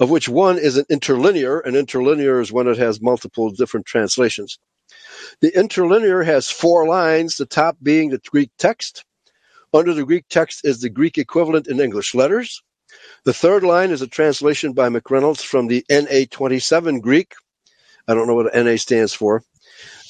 [0.00, 1.60] of which one is an interlinear.
[1.60, 4.58] An interlinear is when it has multiple different translations.
[5.40, 9.04] The interlinear has four lines, the top being the Greek text.
[9.74, 12.62] Under the Greek text is the Greek equivalent in English letters.
[13.24, 17.34] The third line is a translation by McReynolds from the NA27 Greek.
[18.08, 19.42] I don't know what NA stands for.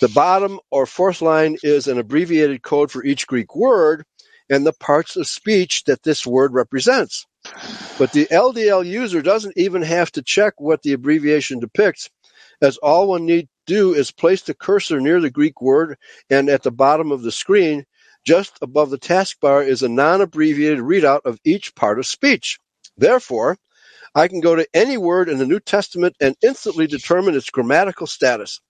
[0.00, 4.04] The bottom or fourth line is an abbreviated code for each Greek word
[4.50, 7.26] and the parts of speech that this word represents.
[7.98, 12.10] But the LDL user doesn't even have to check what the abbreviation depicts,
[12.60, 15.98] as all one need do is place the cursor near the Greek word
[16.30, 17.84] and at the bottom of the screen,
[18.24, 22.58] just above the taskbar, is a non abbreviated readout of each part of speech.
[22.96, 23.56] Therefore,
[24.14, 28.06] I can go to any word in the New Testament and instantly determine its grammatical
[28.06, 28.60] status.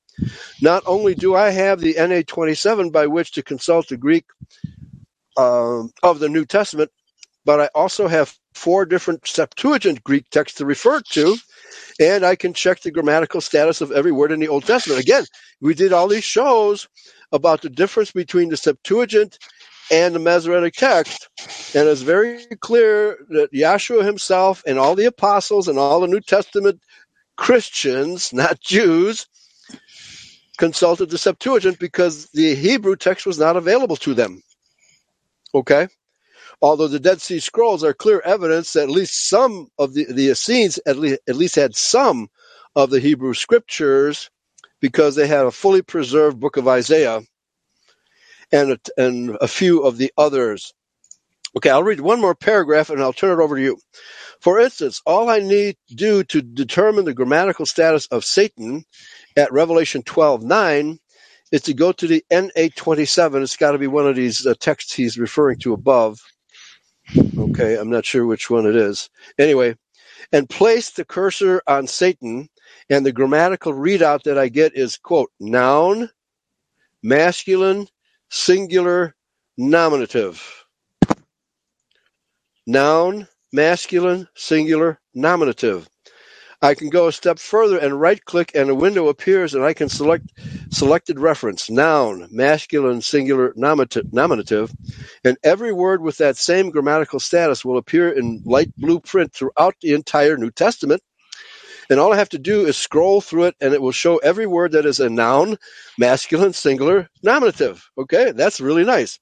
[0.63, 4.25] Not only do I have the NA27 by which to consult the Greek
[5.37, 6.91] um, of the New Testament,
[7.45, 11.37] but I also have four different Septuagint Greek texts to refer to,
[12.01, 15.01] and I can check the grammatical status of every word in the Old Testament.
[15.01, 15.25] Again,
[15.61, 16.89] we did all these shows
[17.33, 19.39] about the difference between the Septuagint
[19.91, 21.29] and the Masoretic text,
[21.75, 26.21] and it's very clear that Yahshua himself and all the apostles and all the New
[26.21, 26.81] Testament
[27.37, 29.27] Christians, not Jews,
[30.59, 34.43] consulted the Septuagint because the Hebrew text was not available to them.
[35.55, 35.89] Okay?
[36.63, 40.31] Although the Dead Sea Scrolls are clear evidence that at least some of the, the
[40.31, 42.29] Essenes at least, at least had some
[42.77, 44.31] of the Hebrew scriptures
[44.81, 47.23] because they had a fully preserved book of Isaiah
[48.53, 50.73] and a, and a few of the others.
[51.57, 53.79] Okay, I'll read one more paragraph and I'll turn it over to you.
[54.41, 58.85] For instance, all I need do to determine the grammatical status of Satan
[59.37, 60.99] at Revelation 12:9
[61.53, 63.43] is to go to the NA27.
[63.43, 66.21] It's got to be one of these uh, texts he's referring to above.
[67.39, 69.11] Okay, I'm not sure which one it is.
[69.39, 69.77] Anyway,
[70.33, 72.49] and place the cursor on Satan,
[72.91, 76.11] and the grammatical readout that I get is quote noun,
[77.03, 77.89] masculine,
[78.31, 79.15] singular,
[79.57, 80.43] nominative.
[82.67, 85.89] Noun, masculine, singular, nominative.
[86.63, 89.75] I can go a step further and right click and a window appears and I
[89.75, 90.33] can select
[90.71, 94.73] selected reference, noun, masculine, singular, nominative, nominative,
[95.25, 99.77] and every word with that same grammatical status will appear in light blue print throughout
[99.81, 101.03] the entire New Testament.
[101.89, 104.47] And all I have to do is scroll through it and it will show every
[104.47, 105.57] word that is a noun,
[105.99, 107.89] masculine, singular, nominative.
[107.97, 109.19] Okay, that's really nice.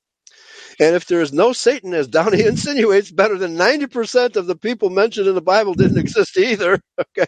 [0.81, 4.91] And if there is no Satan, as Downey insinuates, better than 90% of the people
[4.91, 6.81] mentioned in the Bible didn't exist either.
[7.17, 7.27] Okay.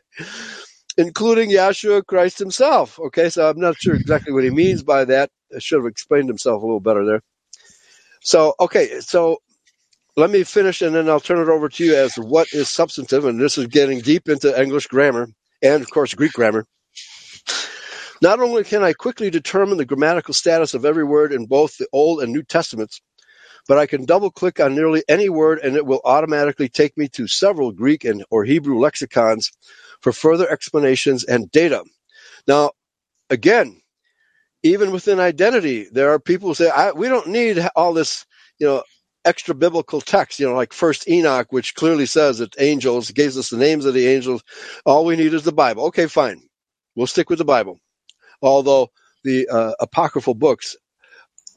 [0.99, 2.99] Including Yahshua Christ himself.
[3.01, 5.31] Okay, so I'm not sure exactly what he means by that.
[5.55, 7.21] I should have explained himself a little better there.
[8.23, 9.39] So, okay, so
[10.17, 12.69] let me finish and then I'll turn it over to you as to what is
[12.69, 13.25] substantive.
[13.27, 15.29] And this is getting deep into English grammar
[15.63, 16.67] and, of course, Greek grammar.
[18.23, 21.87] Not only can I quickly determine the grammatical status of every word in both the
[21.93, 23.01] Old and New Testaments,
[23.69, 27.09] but I can double click on nearly any word and it will automatically take me
[27.11, 29.53] to several Greek and or Hebrew lexicons
[30.03, 31.85] for further explanations and data.
[32.49, 32.73] Now,
[33.31, 33.81] again,
[34.65, 38.27] even within identity, there are people who say, we don't need all this,
[38.61, 38.85] you know,
[39.25, 43.51] extra biblical text, you know, like First Enoch, which clearly says that angels gives us
[43.51, 44.45] the names of the angels.
[44.87, 45.87] All we need is the Bible.
[45.87, 46.43] Okay, fine.
[46.97, 47.81] We'll stick with the Bible.
[48.43, 48.91] Although
[49.25, 50.77] the uh, apocryphal books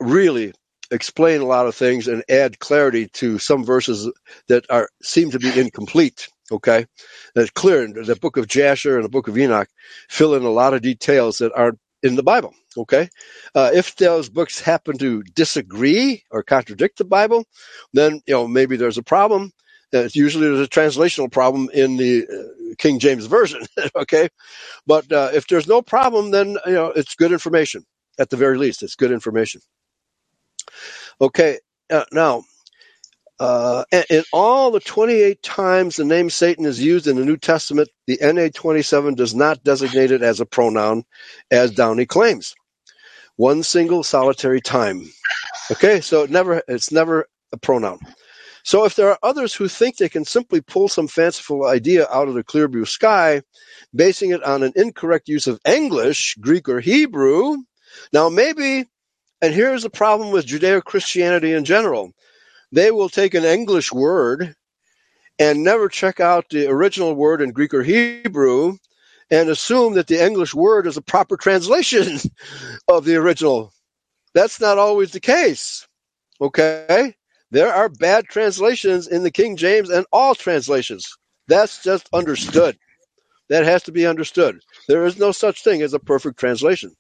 [0.02, 0.54] really
[0.92, 4.12] explain a lot of things and add clarity to some verses
[4.48, 6.30] that are seem to be incomplete.
[6.52, 6.86] Okay,
[7.36, 7.88] that's clear.
[7.88, 9.70] The book of Jasher and the book of Enoch
[10.10, 12.54] fill in a lot of details that aren't in the Bible.
[12.78, 13.10] Okay,
[13.56, 17.46] uh, if those books happen to disagree or contradict the Bible,
[17.94, 19.52] then you know maybe there's a problem.
[19.94, 23.62] Uh, usually there's a translational problem in the uh, King James version.
[23.96, 24.30] okay,
[24.88, 27.86] but uh, if there's no problem, then you know it's good information.
[28.18, 29.62] At the very least, it's good information.
[31.22, 31.60] Okay,
[31.90, 32.44] uh, now,
[33.40, 37.90] uh, in all the 28 times the name Satan is used in the New Testament,
[38.08, 41.04] the NA 27 does not designate it as a pronoun,
[41.52, 42.56] as Downey claims.
[43.36, 45.10] One single solitary time.
[45.72, 48.00] Okay, so it never it's never a pronoun.
[48.64, 52.28] So if there are others who think they can simply pull some fanciful idea out
[52.28, 53.42] of the clear blue sky,
[53.96, 57.58] basing it on an incorrect use of English, Greek, or Hebrew,
[58.12, 58.86] now maybe
[59.42, 62.14] and here's the problem with Judeo Christianity in general
[62.72, 64.56] they will take an English word
[65.40, 68.78] and never check out the original word in Greek or Hebrew
[69.32, 72.20] and assume that the English word is a proper translation
[72.88, 73.72] of the original.
[74.34, 75.88] That's not always the case.
[76.42, 77.16] Okay?
[77.52, 81.18] There are bad translations in the King James and all translations.
[81.48, 82.78] That's just understood.
[83.50, 84.60] That has to be understood.
[84.88, 86.96] There is no such thing as a perfect translation.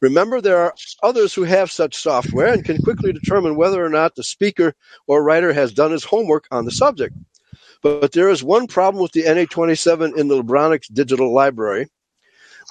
[0.00, 4.14] Remember, there are others who have such software and can quickly determine whether or not
[4.14, 4.74] the speaker
[5.06, 7.14] or writer has done his homework on the subject.
[7.82, 11.88] But there is one problem with the NA27 in the Libronix digital library.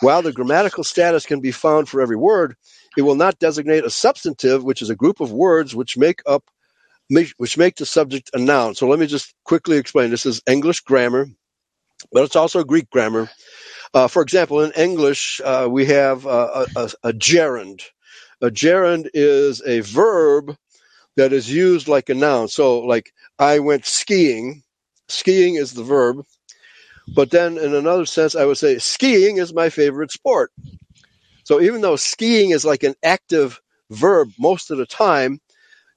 [0.01, 2.56] While the grammatical status can be found for every word,
[2.97, 6.43] it will not designate a substantive, which is a group of words which make up
[7.38, 8.76] which make the subject a noun.
[8.76, 10.11] So let me just quickly explain.
[10.11, 11.27] This is English grammar,
[12.11, 13.30] but it's also Greek grammar.
[13.94, 17.82] Uh, for example, in English, uh, we have uh, a, a, a, gerund.
[18.41, 20.56] A gerund is a verb
[21.18, 22.48] that is used like a noun.
[22.48, 24.64] So, like, I went skiing.
[25.07, 26.24] Skiing is the verb.
[27.16, 30.52] But then, in another sense, I would say skiing is my favorite sport.
[31.44, 33.60] So, even though skiing is like an active
[33.90, 35.40] verb most of the time,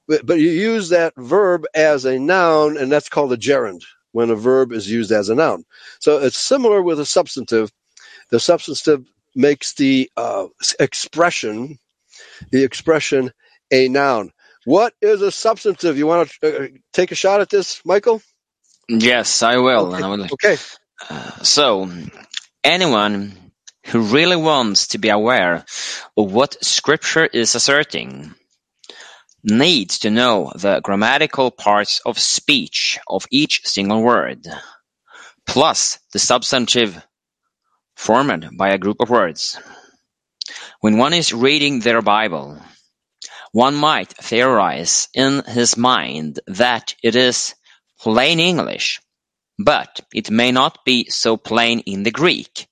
[0.07, 4.29] but, but you use that verb as a noun, and that's called a gerund when
[4.29, 5.63] a verb is used as a noun.
[5.99, 7.71] So it's similar with a substantive.
[8.33, 9.05] The substantive
[9.35, 10.47] makes the uh,
[10.79, 11.77] expression,
[12.49, 13.31] the expression,
[13.71, 14.31] a noun.
[14.65, 15.99] What is a substantive?
[15.99, 18.23] You want to uh, take a shot at this, Michael?
[18.89, 19.93] Yes, I will.
[19.93, 20.03] Okay.
[20.03, 20.27] I will.
[20.33, 20.57] okay.
[21.07, 21.87] Uh, so,
[22.63, 23.37] anyone
[23.85, 25.63] who really wants to be aware
[26.17, 28.33] of what Scripture is asserting
[29.43, 34.47] needs to know the grammatical parts of speech of each single word,
[35.45, 36.99] plus the substantive
[37.95, 39.59] formed by a group of words.
[40.81, 42.61] When one is reading their Bible,
[43.53, 47.55] one might theorize in his mind that it is
[47.99, 48.99] plain English,
[49.57, 52.67] but it may not be so plain in the Greek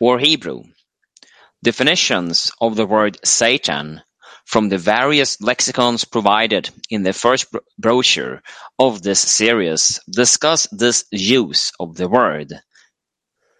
[0.00, 0.64] or Hebrew.
[1.62, 4.02] Definitions of the word Satan
[4.44, 7.46] from the various lexicons provided in the first
[7.78, 8.42] brochure
[8.78, 12.52] of this series discuss this use of the word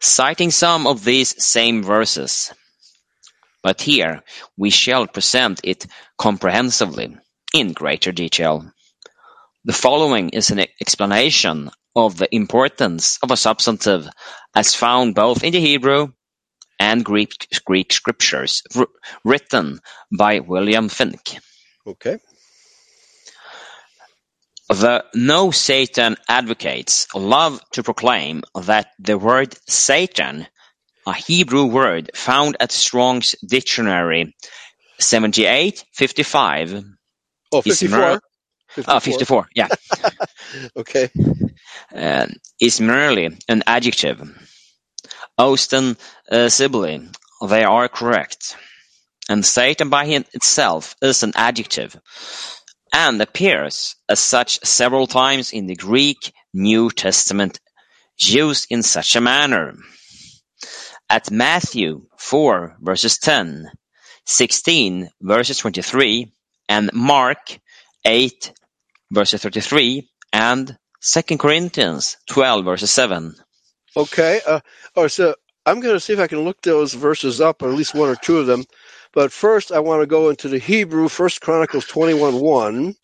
[0.02, 2.52] citing some of these same verses.
[3.62, 4.22] But here
[4.56, 5.86] we shall present it
[6.18, 7.16] comprehensively,
[7.54, 8.72] in greater detail.
[9.64, 14.08] The following is an explanation of the importance of a substantive
[14.54, 16.08] as found both in the Hebrew
[16.80, 18.62] and Greek, Greek scriptures,
[19.24, 19.78] written
[20.10, 21.38] by William Finck.
[21.86, 22.18] Okay.
[24.72, 30.46] The No Satan advocates love to proclaim that the word Satan,
[31.06, 34.34] a Hebrew word found at Strong's Dictionary
[35.00, 36.84] 7855,
[37.52, 37.98] Oh, Is 54.
[37.98, 38.20] mer-
[38.70, 38.96] 54.
[38.96, 39.68] uh, 54, yeah,
[40.76, 41.10] Okay.
[41.96, 42.26] uh,
[42.60, 44.22] is merely an adjective.
[45.38, 45.96] Austin
[46.30, 47.08] uh, Sibley,
[47.48, 48.56] they are correct.
[49.28, 51.96] And Satan by itself is an adjective
[52.92, 57.58] and appears as such several times in the Greek New Testament
[58.18, 59.74] used in such a manner.
[61.08, 63.70] At Matthew 4 verses 10,
[64.26, 66.32] 16 verses 23,
[66.68, 67.58] and Mark
[68.04, 68.52] 8
[69.10, 73.34] verses 33, and 2 Corinthians 12 verses 7.
[73.96, 74.40] Okay.
[74.46, 74.60] Uh,
[74.96, 75.34] all right, so
[75.66, 78.08] I'm going to see if I can look those verses up, or at least one
[78.08, 78.64] or two of them.
[79.12, 82.94] But first, I want to go into the Hebrew, First Chronicles 21 1.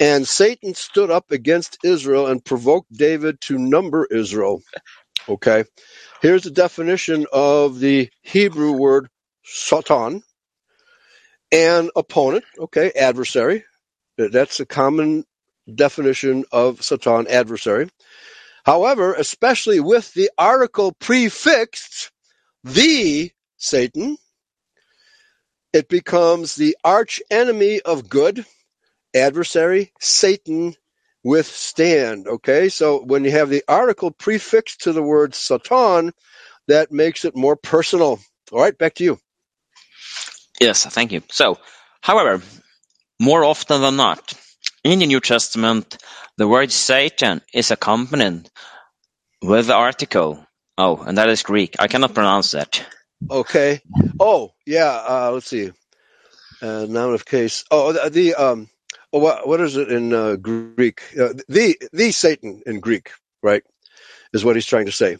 [0.00, 4.62] And Satan stood up against Israel and provoked David to number Israel.
[5.28, 5.64] Okay.
[6.22, 9.08] Here's the definition of the Hebrew word
[9.44, 10.22] Satan.
[11.52, 12.44] An opponent.
[12.58, 12.92] Okay.
[12.92, 13.64] Adversary.
[14.18, 15.24] That's a common
[15.74, 17.88] definition of Satan, adversary.
[18.64, 22.12] However, especially with the article prefixed
[22.64, 24.18] the Satan,
[25.72, 28.44] it becomes the arch enemy of good,
[29.14, 30.74] adversary, Satan,
[31.22, 32.26] withstand.
[32.26, 36.12] Okay, so when you have the article prefixed to the word Satan,
[36.68, 38.20] that makes it more personal.
[38.52, 39.18] All right, back to you.
[40.60, 41.22] Yes, thank you.
[41.30, 41.58] So,
[42.00, 42.42] however,
[43.20, 44.34] more often than not,
[44.84, 45.98] in the New Testament,
[46.36, 48.50] the word Satan is accompanied
[49.42, 50.44] with the article.
[50.76, 51.76] Oh, and that is Greek.
[51.78, 52.84] I cannot pronounce that.
[53.30, 53.80] Okay.
[54.20, 54.90] Oh, yeah.
[55.08, 55.72] Uh, let's see.
[56.62, 57.64] Uh, noun of case.
[57.70, 58.68] Oh, the, the um.
[59.12, 61.02] Oh, what, what is it in uh, Greek?
[61.18, 63.62] Uh, the the Satan in Greek, right?
[64.32, 65.18] Is what he's trying to say.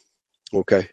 [0.55, 0.89] Okay.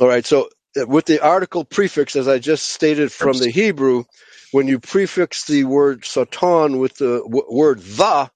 [0.00, 0.26] All right.
[0.26, 0.50] So
[0.80, 4.04] uh, with the article prefix, as I just stated from the Hebrew,
[4.52, 8.30] when you prefix the word Satan with the w- word the,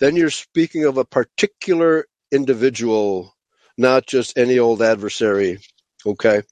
[0.00, 3.35] then you're speaking of a particular individual,
[3.76, 5.58] not just any old adversary.
[6.04, 6.42] Okay.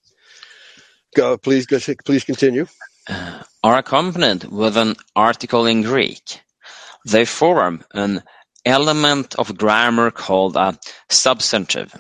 [1.15, 2.67] Go, please, go, please continue.
[3.09, 6.41] Uh, are accompanied with an article in Greek.
[7.07, 8.23] They form an
[8.65, 10.79] element of grammar called a
[11.09, 11.95] substantive.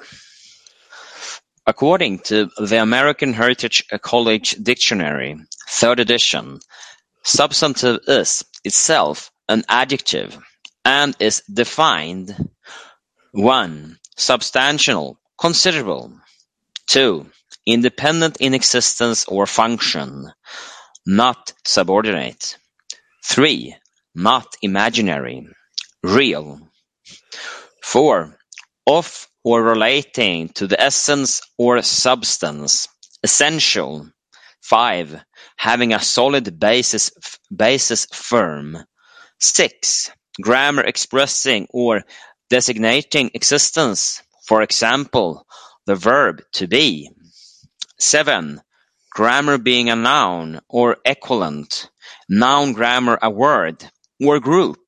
[1.66, 5.36] According to the American Heritage College Dictionary,
[5.68, 6.60] third edition,
[7.22, 10.38] substantive is itself an adjective
[10.84, 12.51] and is defined
[13.32, 13.98] 1.
[14.16, 16.12] Substantial, considerable.
[16.88, 17.26] 2.
[17.66, 20.30] Independent in existence or function,
[21.06, 22.56] not subordinate.
[23.24, 23.76] 3.
[24.14, 25.48] Not imaginary,
[26.02, 26.60] real.
[27.82, 28.38] 4.
[28.86, 32.86] Of or relating to the essence or substance,
[33.22, 34.08] essential.
[34.62, 35.24] 5.
[35.56, 37.10] Having a solid basis,
[37.54, 38.78] basis firm.
[39.40, 40.10] 6.
[40.40, 42.04] Grammar expressing or
[42.50, 45.46] designating existence, for example,
[45.86, 47.10] the verb to be.
[47.98, 48.60] 7.
[49.10, 51.88] Grammar being a noun or equivalent,
[52.28, 53.88] noun grammar a word
[54.20, 54.78] or group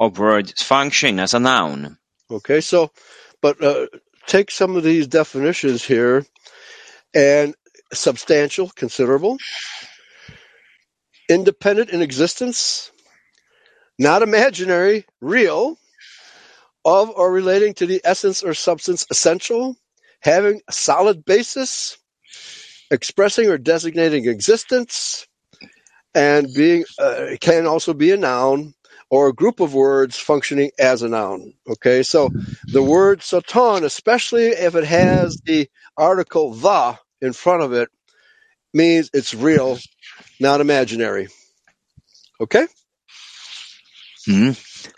[0.00, 1.96] of words functioning as a noun.
[2.30, 2.60] Okay.
[2.60, 2.90] So,
[3.40, 3.86] but uh,
[4.26, 6.26] take some of these definitions here
[7.14, 7.54] and
[7.92, 9.38] substantial, considerable,
[11.28, 12.90] independent in existence,
[13.98, 15.78] not imaginary, real,
[16.86, 19.76] of or relating to the essence or substance essential,
[20.22, 21.98] having a solid basis,
[22.90, 25.26] expressing or designating existence,
[26.14, 28.74] and being uh, can also be a noun
[29.10, 31.54] or a group of words functioning as a noun.
[31.70, 32.32] Okay, so
[32.72, 35.68] the word Satan, especially if it has the
[35.98, 37.90] article the in front of it,
[38.74, 39.78] means it's real,
[40.40, 41.28] not imaginary.
[42.40, 42.66] Okay,
[44.26, 44.52] Hmm.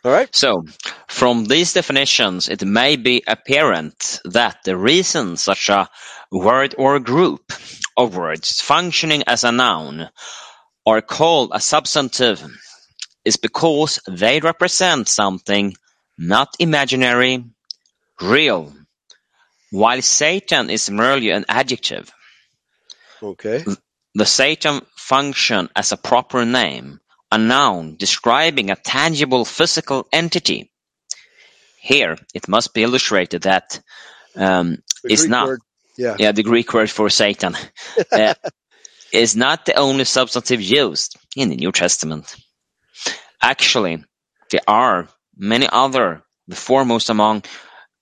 [0.05, 0.35] All right.
[0.35, 0.65] So,
[1.09, 5.89] from these definitions, it may be apparent that the reason such a
[6.31, 7.52] word or group
[7.97, 10.09] of words functioning as a noun
[10.86, 12.44] are called a substantive
[13.24, 15.74] is because they represent something
[16.16, 17.44] not imaginary,
[18.20, 18.73] real,
[19.70, 22.10] while Satan is merely an adjective.
[23.23, 23.65] Okay.
[24.15, 27.01] The Satan function as a proper name,
[27.31, 30.71] a noun describing a tangible physical entity.
[31.81, 33.81] Here, it must be illustrated that
[34.37, 35.61] um, it's Greek not word,
[35.97, 36.17] yeah.
[36.19, 37.57] yeah, the Greek word for Satan,
[38.13, 38.35] uh,
[39.13, 42.35] is not the only substantive used in the New Testament.
[43.41, 44.05] Actually,
[44.51, 47.45] there are many other, the foremost among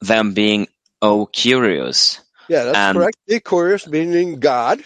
[0.01, 0.69] them being
[1.03, 2.21] O Kyrios.
[2.49, 3.17] Yeah, that's And- correct.
[3.27, 4.85] The Kyrios meaning God.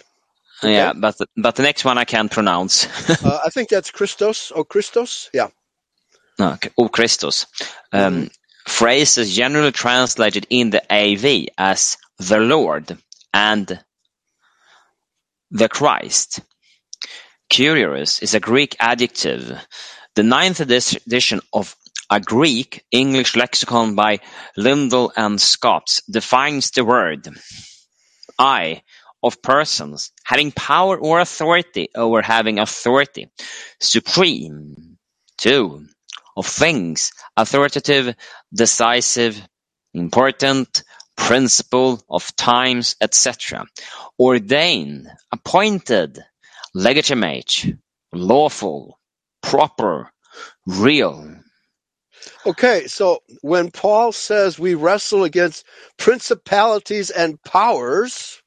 [0.63, 0.75] Okay.
[0.75, 2.87] Yeah, but the, but the next one I can't pronounce.
[3.25, 4.51] Uh, I think that's Christos.
[4.51, 5.31] or Christos.
[5.33, 5.49] Yeah.
[6.41, 6.71] okay.
[6.79, 7.47] O Christos.
[7.93, 8.31] Um,
[8.67, 12.97] Phrase is generally translated in the AV as the Lord
[13.33, 13.81] and
[15.51, 16.41] the Christ.
[17.51, 19.59] Kyrios is a Greek adjective.
[20.15, 21.75] The ninth edition of
[22.11, 24.21] a Greek English lexicon by
[24.57, 27.29] Liddell and Scott defines the word
[28.39, 28.83] I
[29.23, 33.31] of persons having power or authority over having authority,
[33.81, 34.99] supreme,
[35.39, 35.87] two,
[36.37, 38.15] of things, authoritative,
[38.55, 39.41] decisive,
[39.95, 40.83] important,
[41.17, 43.67] principle of times, etc.
[44.19, 46.19] Ordained, appointed,
[46.75, 47.67] legitimate,
[48.13, 48.99] lawful,
[49.43, 50.11] proper,
[50.67, 51.37] real.
[52.47, 55.65] Okay, so when Paul says we wrestle against
[55.99, 58.43] principalities and powers,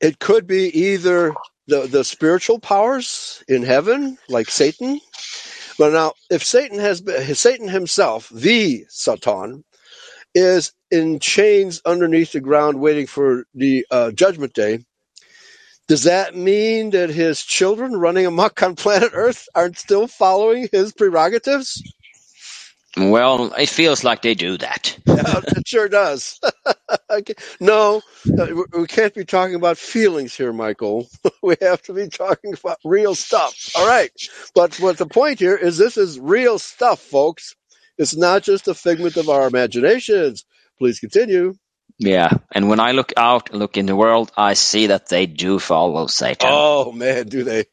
[0.00, 1.34] it could be either
[1.66, 5.00] the, the spiritual powers in heaven, like Satan.
[5.78, 9.64] But now, if Satan has been, Satan himself, the Satan,
[10.34, 14.80] is in chains underneath the ground waiting for the uh, judgment day,
[15.88, 20.92] does that mean that his children running amok on planet Earth aren't still following his
[20.92, 21.82] prerogatives?
[22.96, 24.96] Well, it feels like they do that.
[25.06, 26.40] Yeah, it sure does.
[27.60, 28.02] No,
[28.38, 31.08] uh, we- we can't be talking about feelings here, Michael.
[31.42, 33.70] we have to be talking about real stuff.
[33.76, 34.10] All right.
[34.54, 37.54] But what the point here is this is real stuff, folks.
[37.98, 40.44] It's not just a figment of our imaginations.
[40.78, 41.54] Please continue.
[41.98, 45.24] Yeah, and when I look out and look in the world, I see that they
[45.24, 46.50] do follow Satan.
[46.52, 47.64] Oh, man, do they?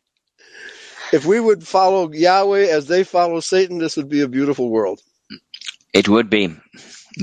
[1.11, 5.01] If we would follow Yahweh as they follow Satan, this would be a beautiful world.
[5.93, 6.55] It would be.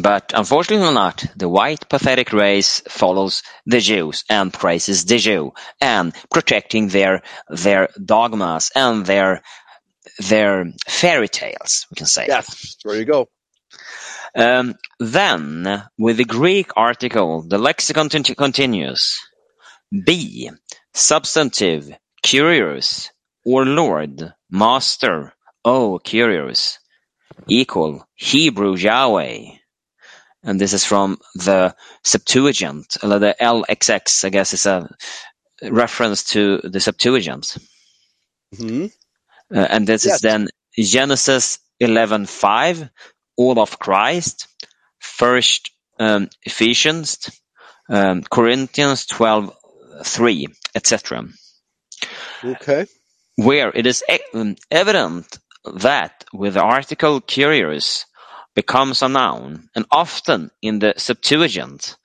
[0.01, 1.25] But unfortunately not.
[1.37, 7.89] The white pathetic race follows the Jews and praises the Jew and protecting their their
[8.03, 9.43] dogmas and their
[10.19, 12.27] their fairy tales, we can say.
[12.29, 13.29] Yes, there you go.
[14.37, 19.19] Um, then, with the Greek article, the lexicon conti- continues.
[20.07, 20.51] B.
[20.95, 21.91] Substantive,
[22.25, 23.11] kyrios,
[23.45, 25.33] or Lord, Master,
[25.65, 26.79] oh, kyrios,
[27.49, 29.53] equal, Hebrew Yahweh.
[30.45, 34.89] And this is from the Septuagint, the LXX, I guess is a
[35.62, 37.57] reference to the Septuagint.
[38.57, 38.87] hmm
[39.55, 40.07] Uh, and this Yes.
[40.07, 40.49] is then
[40.79, 42.91] Genesis 11:5,
[43.37, 44.49] all of Christ,
[45.01, 47.19] First um, Ephesians,
[47.91, 51.29] um, Corinthians 12:3, etc.
[52.45, 52.87] Okay.
[53.37, 58.05] Where it is e- um, evident that with the article kyrios
[58.55, 61.97] becomes a noun, and often in the Septuagint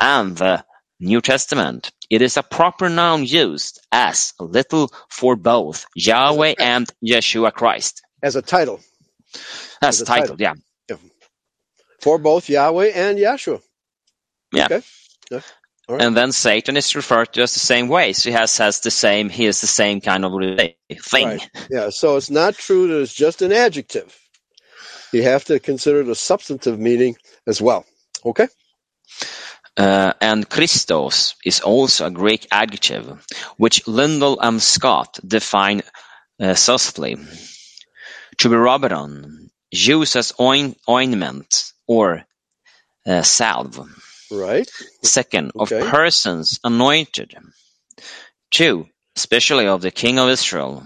[0.00, 0.64] and the
[1.00, 6.90] New Testament, it is a proper noun used as a little for both Yahweh and
[7.04, 8.02] Yeshua Christ.
[8.22, 8.80] As a title
[9.80, 10.54] That's As a title, yeah.
[12.00, 13.60] for both Yahweh and Yahshua.
[14.52, 14.66] Yeah.
[14.66, 14.82] Okay.
[15.30, 15.40] Yeah.
[15.88, 16.02] Right.
[16.02, 18.12] And then Satan is referred to as the same way.
[18.12, 21.26] So he has, has the same, he is the same kind of thing.
[21.26, 21.50] Right.
[21.70, 24.14] Yeah, so it's not true that it's just an adjective.
[25.12, 27.16] You have to consider the substantive meaning
[27.46, 27.86] as well.
[28.24, 28.48] Okay?
[29.78, 33.24] Uh, and Christos is also a Greek adjective,
[33.56, 35.82] which Liddell and Scott define
[36.40, 37.16] uh, thusly.
[38.38, 42.24] To be rubbed on, used as oin- ointment or
[43.06, 43.80] uh, salve.
[44.30, 44.68] Right.
[45.04, 45.80] Second, Okay.
[45.80, 47.34] of persons anointed.
[48.50, 48.86] Two,
[49.16, 50.84] especially of the king of Israel.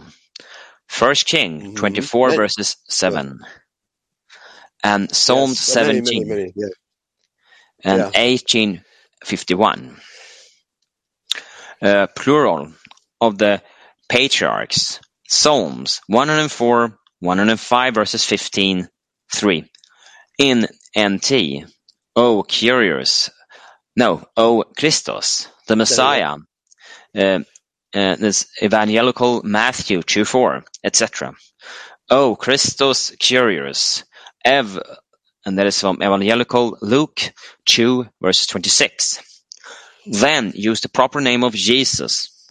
[0.88, 1.76] First King Mhm.
[1.76, 3.40] 24 Many- verses 7.
[4.84, 6.68] And Psalm Yes, many, 17 Many, many, yeah.
[7.84, 8.10] and Yeah.
[8.14, 10.00] 1851.
[11.82, 12.72] Uh, plural
[13.20, 13.62] of the
[14.08, 15.00] patriarchs.
[15.28, 18.88] Psalms 104, 105 verses 15,
[19.34, 19.70] 3.
[20.38, 21.64] In NT,
[22.14, 23.30] O kyrios,
[23.96, 26.36] no, O Christos, the Messiah,
[27.16, 27.40] uh,
[27.94, 31.32] uh, this evangelical Matthew 2, 4, etc.
[32.10, 34.04] O Christos kyrios,
[34.44, 34.78] Ev,
[35.46, 37.32] and that is from evangelical Luke
[37.66, 39.20] 2, verse 26.
[40.06, 42.46] Then use the proper name of Jesus,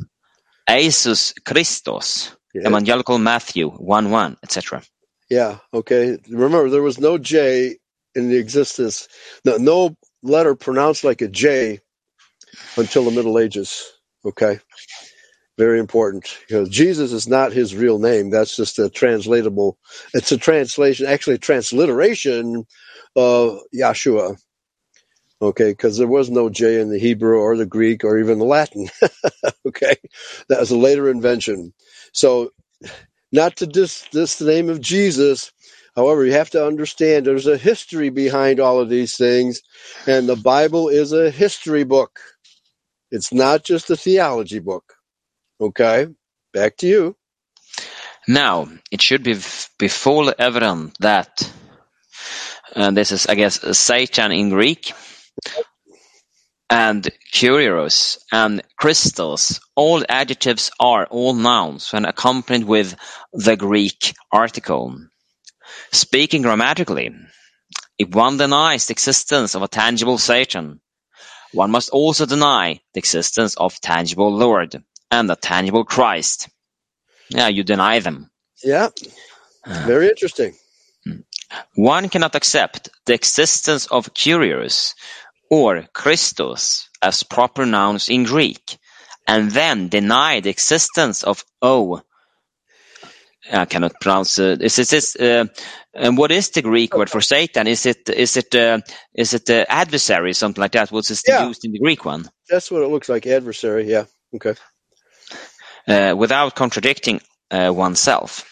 [0.70, 2.68] Jesus Christos, Yeah.
[2.68, 4.82] evangelical Matthew 1, 1, etc.
[5.30, 6.18] Yeah, okay.
[6.30, 7.78] Remember, there was no J
[8.16, 9.08] in the existence,
[9.46, 11.80] no, no letter pronounced like a J
[12.78, 13.92] until the Middle Ages.
[14.26, 14.60] Okay?
[15.58, 18.32] Very important because Jesus is not his real name.
[18.32, 19.78] That's just a translatable.
[20.14, 22.66] It's a translation, actually a transliteration
[23.16, 24.38] of Yahshua.
[25.42, 28.46] Okay, because there was no J in the Hebrew or the Greek or even the
[28.46, 28.90] Latin.
[29.68, 29.96] okay,
[30.50, 31.74] that was a later invention.
[32.14, 32.52] So,
[33.32, 35.52] not to dis, dis the name of Jesus.
[35.96, 39.62] However, you have to understand there's a history behind all of these things,
[40.08, 42.20] and the Bible is a history book.
[43.12, 44.94] It's not just a theology book.
[45.60, 46.08] Okay,
[46.54, 47.16] back to you.
[48.28, 49.36] Now, it should be,
[49.78, 51.52] be fully evident that
[52.76, 54.94] uh, this is, I guess, Satan in Greek,
[56.72, 62.96] and kyrios and christos, all adjectives are all nouns when accompanied with
[63.34, 64.98] the Greek article.
[65.92, 67.12] Speaking grammatically,
[67.98, 70.80] if one denies the existence of a tangible Satan,
[71.54, 74.82] one must also deny the existence of tangible Lord
[75.12, 76.48] and a tangible Christ.
[77.30, 78.32] Yeah, you deny them.
[78.64, 78.90] Yeah,
[79.66, 79.84] ah.
[79.86, 80.56] very interesting.
[81.04, 81.22] Hmm.
[81.76, 84.94] One cannot accept the existence of Kyrios
[85.50, 88.78] or Christos as proper nouns in Greek,
[89.28, 92.02] and then deny the existence of O.
[93.52, 94.64] I cannot pronounce it.
[94.64, 95.46] Is this, uh,
[95.96, 97.68] and what is the Greek word for Satan?
[97.68, 98.80] Is it is it uh,
[99.16, 100.92] is it uh, adversary, something like that?
[100.92, 101.48] What's is Yeah.
[101.48, 102.30] used in the Greek one?
[102.50, 103.28] That's what it looks like.
[103.28, 103.86] Adversary.
[103.90, 104.06] Yeah.
[104.36, 104.56] Okay.
[105.88, 107.22] uh, without contradicting
[107.52, 108.46] uh, oneself.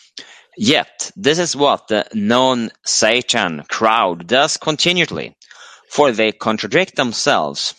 [0.57, 5.35] Yet, this is what the non-Satan crowd does continually,
[5.89, 7.75] for they contradict themselves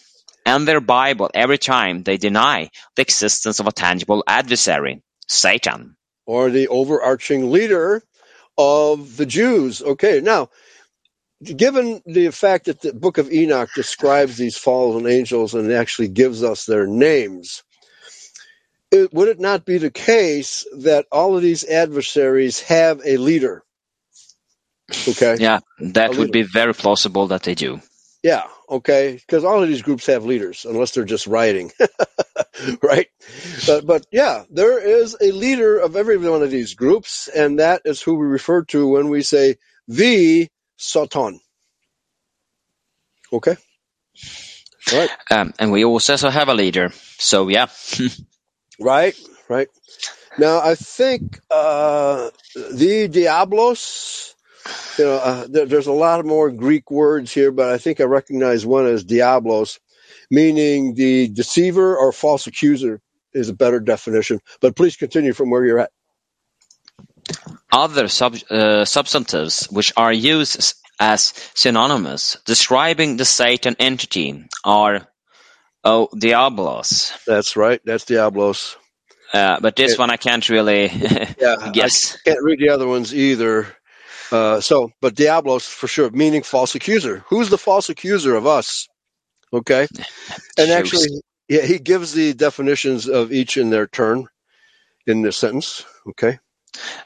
[0.46, 5.96] and their Bible every time they deny the existence of a tangible adversary, Satan.
[6.30, 8.04] Or the overarching leader
[8.56, 9.82] of the Jews.
[9.82, 10.20] Okay.
[10.20, 10.50] Now,
[11.42, 16.44] given the fact that the Book of Enoch describes these fallen angels and actually gives
[16.44, 17.64] us their names,
[18.92, 23.64] it, would it not be the case that all of these adversaries have a leader?
[25.08, 25.36] Okay.
[25.40, 27.80] Yeah, that would be very plausible that they do.
[28.22, 31.72] Yeah, okay, because all of these groups have leaders, unless they're just rioting,
[32.82, 33.08] right?
[33.66, 37.82] But, but yeah, there is a leader of every one of these groups, and that
[37.84, 39.56] is who we refer to when we say
[39.88, 41.40] the Satan.
[43.32, 43.56] Okay,
[44.92, 46.92] all right, Um, and we also have a leader.
[47.18, 47.66] So yeah,
[48.80, 49.16] right,
[49.48, 49.68] right.
[50.38, 52.30] Now I think uh,
[52.72, 54.34] the Diablos.
[54.98, 58.00] You know, uh, there, there's a lot of more Greek words here, but I think
[58.00, 59.80] I recognize one as Diablos,
[60.30, 63.00] meaning the deceiver or false accuser
[63.32, 64.40] is a better definition.
[64.60, 65.90] But please continue from where you're at.
[67.72, 75.06] other sub, uh, substantives which are used as- synonymous describing the Satan entity are
[75.84, 77.12] O Diablos.
[77.26, 77.80] That's right.
[77.84, 78.76] That's Diablos.
[79.32, 80.88] Uh, but this It- one I can't really
[81.40, 82.16] Yeah, guess.
[82.26, 83.66] I can't read the other ones either.
[84.32, 87.24] Uh, so, but Diablos for sure, meaning false accuser.
[87.28, 88.88] Who's the false accuser of us?
[89.52, 89.88] Okay,
[90.58, 91.08] and actually,
[91.48, 94.26] yeah, he gives the definitions of each in their turn
[95.06, 95.84] in the sentence.
[96.08, 96.38] Okay.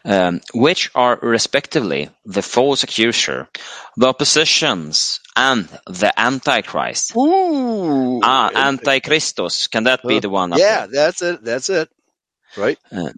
[0.04, 3.48] um, which are respectively the false accuser,
[3.96, 7.16] the oppositions, and the Antichrist.
[7.16, 8.20] Ooh.
[8.22, 9.70] Ah, Antichristos.
[9.70, 10.20] Can that be Huh.
[10.20, 10.52] the one?
[10.58, 11.44] Yeah, that's it.
[11.44, 11.88] That's it.
[12.56, 12.78] Right.
[12.90, 13.12] there?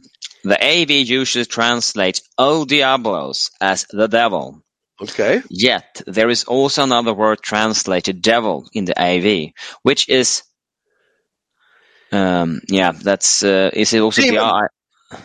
[0.45, 4.63] The AV usually translates O Diablos as the devil.
[5.01, 5.43] Okay.
[5.51, 9.53] Yet there is also another word translated devil in the AV,
[9.83, 10.43] which is
[12.13, 14.39] um, yeah, that's uh, is it also Demon.
[14.39, 14.69] the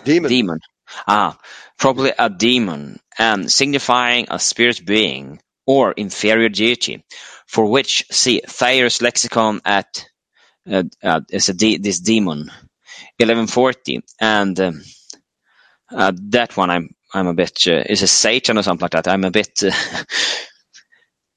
[0.04, 0.30] Demon.
[0.30, 0.60] demon?
[1.08, 1.38] Ah,
[1.78, 7.04] probably a demon, and signifying a spirit being or inferior deity,
[7.48, 10.06] for which see Thayer's lexicon at
[10.70, 12.52] uh, uh, is a de- this demon,
[13.20, 14.82] eleven forty, and um,
[15.92, 19.08] uh, that one I'm I'm a bit uh, is a Satan or something like that.
[19.08, 19.64] I'm a bit.
[19.64, 19.68] Uh,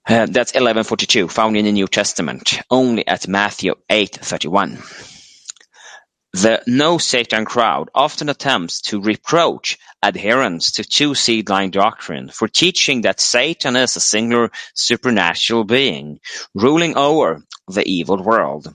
[0.09, 4.79] uh, that's 1142, found in the New Testament, only at Matthew 8:31.
[6.33, 12.49] The no Satan crowd often attempts to reproach adherents to two seed line doctrine for
[12.49, 16.19] teaching that Satan is a singular supernatural being
[16.55, 18.75] ruling over the evil world.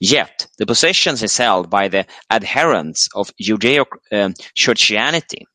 [0.00, 5.46] Yet the position is held by the adherents of Judeo-Christianity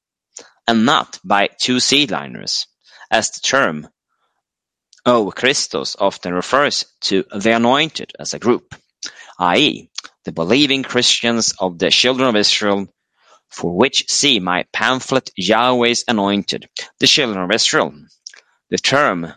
[0.67, 2.65] and not by two seedliners,
[3.11, 3.87] as the term
[5.05, 8.73] O Christos often refers to the anointed as a group,
[9.39, 9.89] i.e.,
[10.23, 12.87] the believing Christians of the children of Israel,
[13.49, 16.67] for which see my pamphlet Yahweh's anointed,
[16.99, 17.93] the children of Israel.
[18.71, 19.31] The term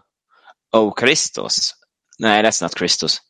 [0.73, 1.75] O Christos,
[2.19, 3.21] no, that's not Christos.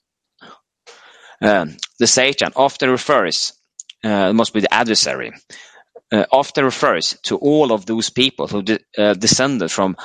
[1.43, 3.53] Um, the Satan often refers
[4.05, 5.33] uh, must be the adversary,
[6.33, 9.97] often refers to all of those people who de- uh, descended from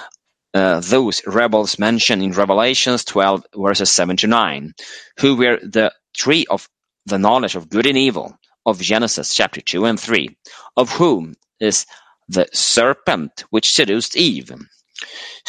[0.53, 4.73] uh, those rebels mentioned in Revelations 12 verses 7 to 9,
[5.19, 6.69] who were the tree of
[7.05, 10.38] the knowledge of good and evil of Genesis chapter 2 and 3,
[10.77, 11.85] of whom is
[12.30, 14.51] the serpent which seduced Eve,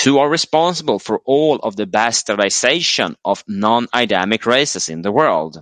[0.05, 5.59] who are responsible for all of the bastardization of non-Adamic races in the world.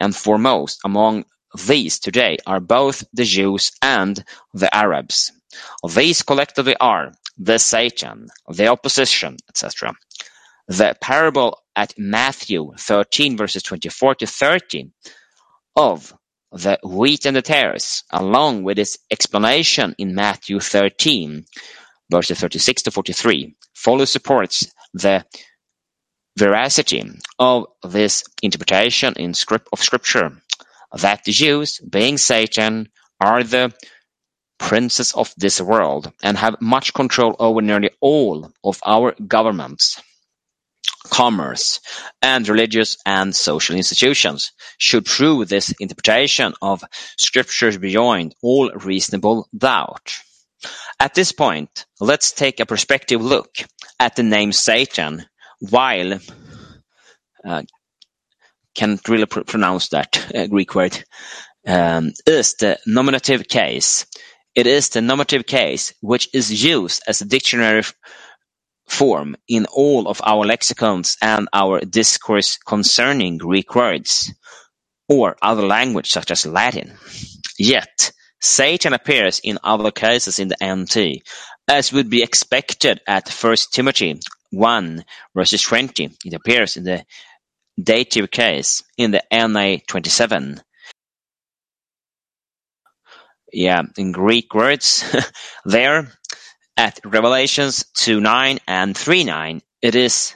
[0.00, 1.24] And foremost among
[1.66, 4.22] these today are both the Jews and
[4.54, 5.32] the Arabs.
[5.94, 9.94] These collectively are the Satan, the opposition, etc.
[10.68, 14.90] The parable at Matthew 13 verses 24 to 30
[15.76, 16.14] of
[16.52, 21.44] the wheat and the tares, along with its explanation in Matthew 13
[22.10, 25.24] verses 36 to 43, fully supports the
[26.38, 27.04] veracity
[27.38, 30.40] of this interpretation in script of scripture
[30.92, 32.88] that the Jews, being Satan,
[33.20, 33.72] are the
[34.58, 40.00] princes of this world and have much control over nearly all of our governments,
[41.04, 41.80] commerce,
[42.20, 46.84] and religious and social institutions should prove this interpretation of
[47.16, 50.14] scriptures beyond all reasonable doubt.
[50.98, 53.56] At this point, let's take a perspective look
[53.98, 55.24] at the name Satan
[55.60, 56.20] while
[57.44, 57.62] uh,
[58.74, 61.04] can't really pr- pronounce that uh, Greek word
[61.66, 64.06] um, is the nominative case.
[64.54, 67.94] It is the nominative case which is used as a dictionary f-
[68.88, 74.32] form in all of our lexicons and our discourse concerning Greek words
[75.08, 76.92] or other language such as Latin.
[77.58, 81.22] Yet, Satan appears in other cases in the NT,
[81.68, 84.18] as would be expected at First Timothy
[84.50, 86.10] 1 verses 20.
[86.24, 87.04] It appears in the
[87.82, 90.60] dative case in the NA twenty-seven.
[93.52, 95.04] Yeah, in Greek words
[95.64, 96.08] there
[96.76, 100.34] at Revelations two nine and three nine, it is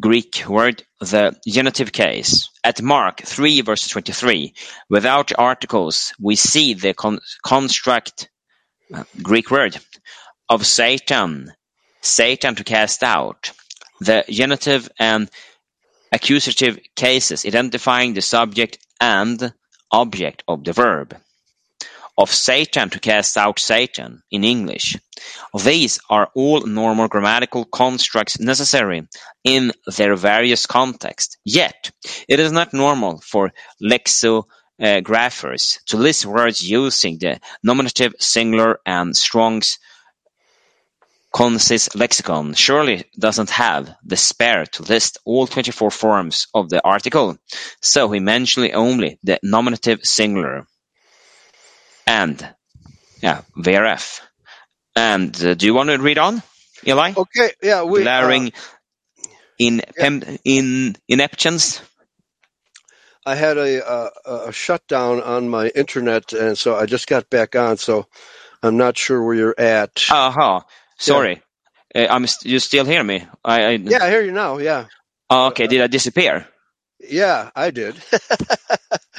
[0.00, 2.48] Greek word the genitive case.
[2.64, 4.54] At Mark three verse twenty three,
[4.90, 8.28] without articles, we see the con- construct
[8.94, 9.78] uh, Greek word
[10.48, 11.52] of Satan,
[12.02, 13.52] Satan to cast out.
[14.00, 15.30] The genitive and
[16.12, 19.52] accusative cases identifying the subject and
[19.90, 21.16] object of the verb.
[22.18, 24.98] Of Satan to cast out Satan in English.
[25.54, 29.08] These are all normal grammatical constructs necessary
[29.42, 31.38] in their various contexts.
[31.44, 31.90] Yet,
[32.28, 39.78] it is not normal for lexicographers to list words using the nominative singular and Strong's
[41.32, 47.38] Concise lexicon surely doesn't have the spare to list all twenty-four forms of the article,
[47.80, 50.66] so he mentioned only the nominative singular
[52.06, 52.54] and
[53.22, 54.20] yeah, VRF.
[54.96, 56.42] And uh, do you want to read on,
[56.86, 57.12] Eli?
[57.16, 58.02] Okay, yeah, we.
[58.02, 59.82] Glaring uh, in
[60.44, 61.80] in ineptions.
[63.24, 64.10] I had a, uh,
[64.46, 67.76] a shutdown on my internet, and so I just got back on.
[67.76, 68.06] So
[68.62, 70.06] I'm not sure where you're at.
[70.10, 70.64] Aha,
[71.00, 71.42] sorry.
[71.94, 72.26] Uh, I'm.
[72.26, 73.26] St- you still hear me?
[73.44, 73.62] I.
[73.64, 74.58] I yeah, I hear you now.
[74.58, 74.86] Yeah,
[75.28, 75.66] Oh, okay.
[75.66, 76.46] Did I disappear?
[77.00, 77.96] yeah, I did.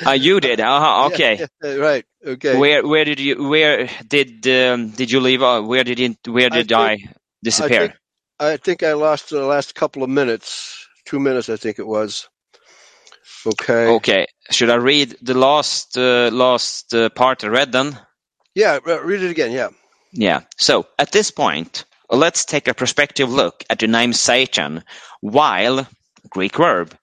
[0.06, 0.60] Uh, you did.
[0.62, 1.38] Uh-huh, okay.
[1.40, 2.06] Yeah, yeah, right.
[2.26, 2.58] Okay.
[2.58, 5.42] Where where did you where did um, did you leave?
[5.44, 7.10] Uh, where did you, where did I, think-
[7.44, 7.80] disappear?
[7.88, 7.98] think-
[8.40, 10.88] I think I lost the last couple of minutes.
[11.06, 12.28] Two minutes, I think it was.
[13.46, 13.88] Okay.
[13.98, 14.26] okay.
[14.52, 17.98] Should I read the last uh, last uh, part I read then?
[18.56, 19.52] Yeah, read it again.
[19.52, 19.70] Yeah.
[20.14, 20.42] Yeah.
[20.58, 24.84] So at this point, let's take a perspective look at the name Satan.
[25.22, 25.88] While
[26.30, 26.96] Greek verb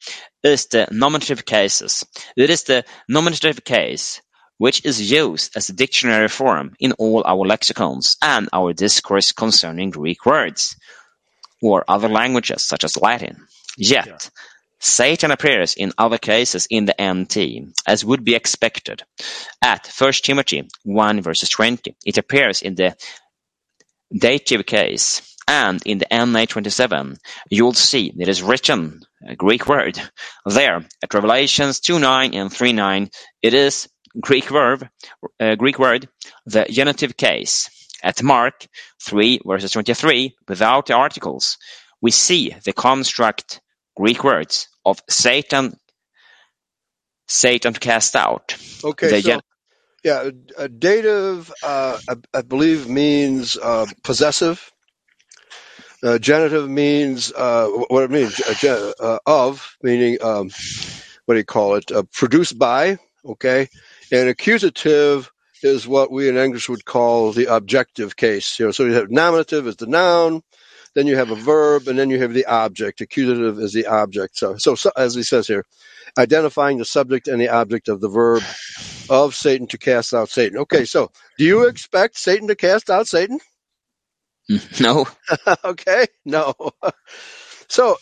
[0.42, 2.04] is the nominative cases.
[2.36, 4.20] It is the nominative case
[4.58, 9.90] which is used as a dictionary form in all our lexicons and our discourse concerning
[9.90, 10.76] Greek words
[11.62, 13.46] or other languages such as Latin.
[13.76, 14.30] Yet,
[14.80, 19.02] Satan appears in other cases in the NT, as would be expected.
[19.62, 22.96] At 1 Timothy 1 verses 20, it appears in the
[24.16, 27.16] dative case, and in the NA 27,
[27.50, 30.00] you'll see it is written, a Greek word.
[30.46, 33.10] There, at Revelations 2 9 and 3 9,
[33.42, 33.88] it is
[34.20, 34.86] Greek verb,
[35.40, 36.08] uh, Greek word,
[36.46, 37.70] the genitive case.
[38.02, 38.66] At Mark
[39.02, 41.58] 3 verses 23, without the articles,
[42.00, 43.60] we see the construct
[43.98, 45.76] Greek words of Satan,
[47.26, 48.56] Satan cast out.
[48.84, 49.08] Okay.
[49.08, 49.40] The so, gen-
[50.04, 54.72] yeah, a dative, uh, I, I believe, means uh, possessive.
[56.02, 60.48] Uh, genitive means uh, what it means uh, gen- uh, of, meaning um,
[61.24, 61.90] what do you call it?
[61.90, 63.68] Uh, produced by, Okay,
[64.12, 65.30] and accusative
[65.62, 68.58] is what we in English would call the objective case.
[68.58, 70.42] You know, so you have nominative is the noun,
[70.98, 73.00] then you have a verb, and then you have the object.
[73.00, 74.36] Accusative is the object.
[74.36, 75.64] So, so, so as he says here,
[76.18, 78.42] identifying the subject and the object of the verb
[79.08, 80.58] of Satan to cast out Satan.
[80.58, 83.38] Okay, so do you expect Satan to cast out Satan?
[84.80, 85.06] No.
[85.64, 86.54] okay, no.
[87.70, 87.98] So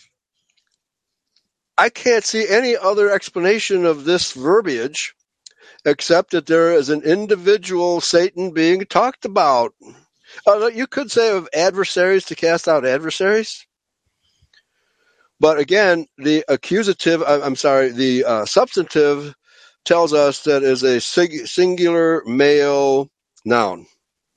[1.77, 5.17] I can't see any other explanation of this verbiage
[5.85, 9.75] except that there is an individual Satan being talked about.
[10.47, 13.67] Uh, you could say of adversaries to cast out adversaries.
[15.41, 19.35] But again, the accusative, I'm sorry, the uh, substantive
[19.85, 23.11] tells us that is a sig- singular male
[23.45, 23.87] noun.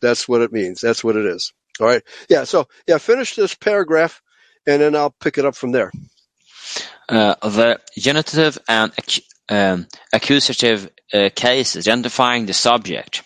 [0.02, 0.82] That's what it means.
[0.82, 1.54] That's what it is.
[1.80, 2.04] All right.
[2.30, 2.44] Yeah.
[2.44, 4.22] So, yeah, finish this paragraph
[4.68, 5.92] and then I'll pick it up from there.
[7.10, 13.24] Uh, the genitive and ac- um, accusative uh, cases identifying the subject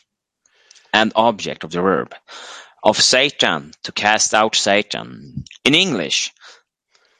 [0.93, 2.15] and object of the verb
[2.83, 5.45] of Satan to cast out Satan.
[5.63, 6.33] In English,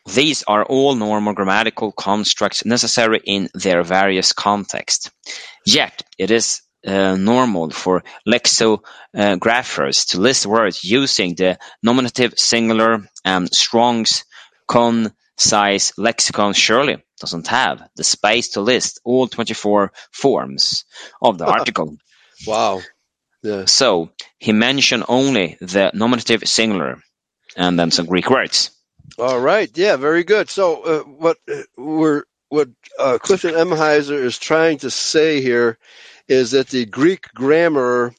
[0.06, 5.10] these are all normal grammatical constructs necessary in their various contexts.
[5.65, 13.48] Yet, it is uh, normal for lexicographers to list words using the nominative singular and
[13.53, 14.26] Strong's
[14.68, 20.84] concise lexicon surely doesn't have the space to list all 24 forms
[21.22, 21.95] of the article.
[22.45, 22.81] Wow.
[23.65, 27.02] So he mentioned only the nominative singular
[27.56, 28.72] and then some Greek words.
[29.20, 29.70] All right.
[29.76, 29.98] Yeah.
[29.98, 30.49] Very good.
[30.49, 35.78] So, uh, what uh, we're what uh, Clifton Emahiser is trying to say here
[36.28, 38.14] is that the Greek grammar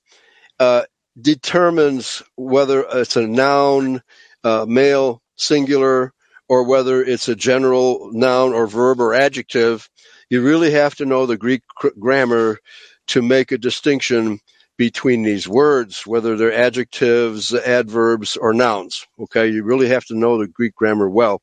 [0.59, 0.83] uh,
[1.21, 4.03] determines whether it's a noun,
[4.43, 6.13] uh, male, singular,
[6.49, 9.89] or whether it's a general noun or verb or adjective.
[10.29, 12.59] You really have to know the Greek cr- grammar
[13.09, 14.41] to make a distinction
[14.77, 19.07] between these words, whether they're adjectives, adverbs, or nouns.
[19.21, 21.43] Okay, you really have to know the Greek grammar well.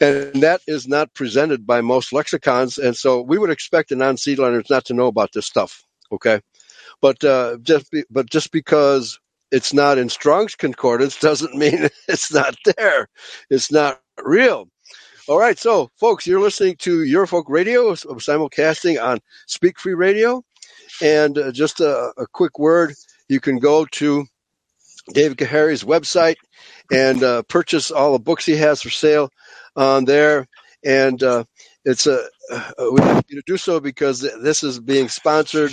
[0.00, 4.38] And that is not presented by most lexicons, and so we would expect a non-seed
[4.38, 5.84] liners not to know about this stuff.
[6.10, 6.40] Okay,
[7.00, 9.18] but uh, just be, but just because
[9.50, 13.08] it's not in Strong's concordance doesn't mean it's not there.
[13.50, 14.68] It's not real.
[15.28, 20.42] All right, so folks, you're listening to Eurofolk Radio, simulcasting on Speak Free Radio.
[21.00, 22.94] And uh, just a, a, quick word,
[23.28, 24.26] you can go to
[25.12, 26.36] David Gahary's website
[26.92, 29.30] and uh, purchase all the books he has for sale
[29.74, 30.46] on there.
[30.84, 31.44] And uh,
[31.84, 32.24] it's a
[32.92, 35.72] we have you to do so because this is being sponsored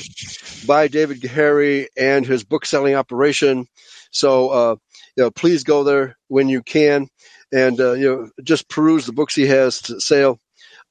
[0.66, 3.68] by David Gahary and his book selling operation.
[4.12, 4.76] So uh,
[5.16, 7.08] you know, please go there when you can,
[7.52, 10.40] and uh, you know, just peruse the books he has to sale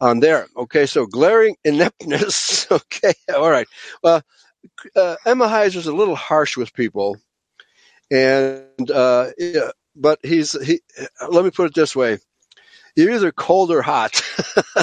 [0.01, 0.47] on there.
[0.57, 2.67] Okay, so glaring ineptness.
[2.71, 3.67] Okay, all right.
[4.03, 4.23] Well,
[4.97, 7.17] uh, Emahiser's a little harsh with people,
[8.11, 10.81] and uh, yeah, but he's he.
[11.29, 12.19] Let me put it this way:
[12.97, 14.23] you're either cold or hot,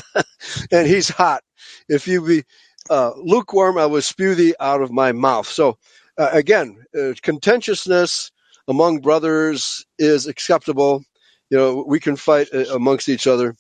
[0.72, 1.44] and he's hot.
[1.90, 2.44] If you be
[2.90, 5.48] uh, lukewarm, I will spew thee out of my mouth.
[5.48, 5.78] So
[6.18, 8.32] uh, again, uh, contentiousness
[8.68, 11.04] among brothers is acceptable.
[11.50, 13.56] You know, we can fight uh, amongst each other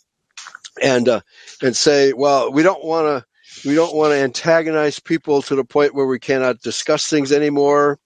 [0.81, 1.21] and uh,
[1.61, 3.25] and say, well, we don't want to
[3.69, 7.99] we don't want to antagonize people to the point where we cannot discuss things anymore.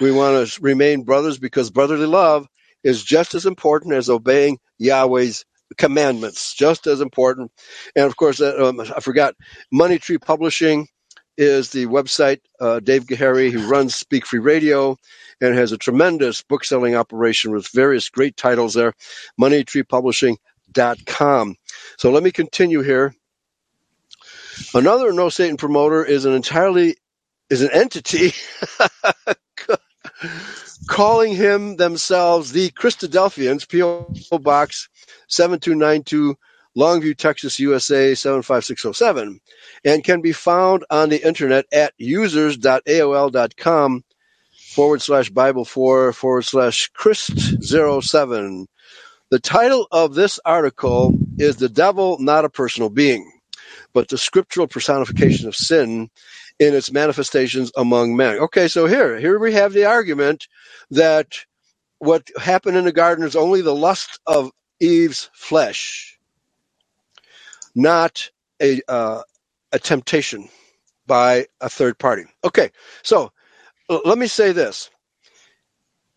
[0.00, 2.46] We want to remain brothers because brotherly love
[2.84, 5.44] is just as important as obeying Yahweh's
[5.78, 7.52] commandments, just as important.
[7.96, 9.34] And of course, uh, um, I forgot,
[9.72, 10.88] Money Tree Publishing
[11.36, 12.40] is the website.
[12.60, 14.96] Uh, Dave Gahary, who runs Speak Free Radio
[15.40, 18.92] and has a tremendous book selling operation with various great titles there.
[20.74, 21.56] MoneyTreePublishing.com.
[21.98, 23.14] So let me continue here.
[24.74, 26.96] Another no Satan promoter is an entirely
[27.48, 28.32] is an entity
[30.88, 34.38] calling him themselves the Christadelphians, P.O.
[34.38, 34.88] Box
[35.28, 36.36] 7292,
[36.76, 39.40] Longview, Texas, USA 75607,
[39.84, 44.04] and can be found on the internet at users.aol.com
[44.70, 48.66] forward slash Bible 4 forward slash Christ 07.
[49.30, 53.30] The title of this article is The Devil, Not a Personal Being,
[53.92, 56.10] but the scriptural personification of sin
[56.58, 58.38] in its manifestations among men.
[58.38, 60.48] Okay, so here, here we have the argument
[60.90, 61.38] that
[62.00, 64.50] what happened in the garden is only the lust of
[64.80, 66.18] Eve's flesh,
[67.74, 68.30] not
[68.60, 69.22] a uh,
[69.72, 70.48] a temptation
[71.06, 72.24] by a third party.
[72.42, 72.70] Okay,
[73.02, 73.30] so
[73.88, 74.90] let me say this.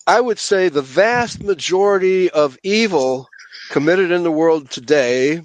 [0.08, 3.32] I would say the vast majority of evil
[3.70, 5.42] committed in the world today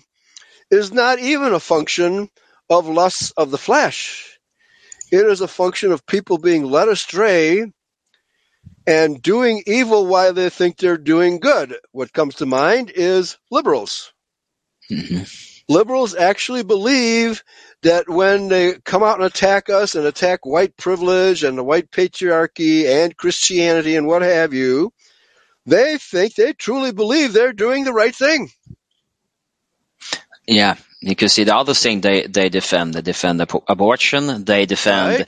[0.70, 2.30] is not even a function
[2.70, 4.39] of lusts of the flesh.
[5.12, 7.72] It is a function of people being led astray
[8.86, 11.76] and doing evil while they think they're doing good.
[11.93, 14.12] What comes to mind is liberals.
[14.90, 15.22] hmm
[15.68, 17.44] Liberals actually believe
[17.82, 21.90] that when they come out and attack us and attack white privilege and the white
[21.90, 24.92] patriarchy and Christianity and what have you,
[25.66, 28.48] they think they truly believe they're doing the right thing.
[30.46, 32.94] Yeah, you can see the other thing they, they defend.
[32.94, 34.44] They defend abo- abortion.
[34.44, 35.20] They defend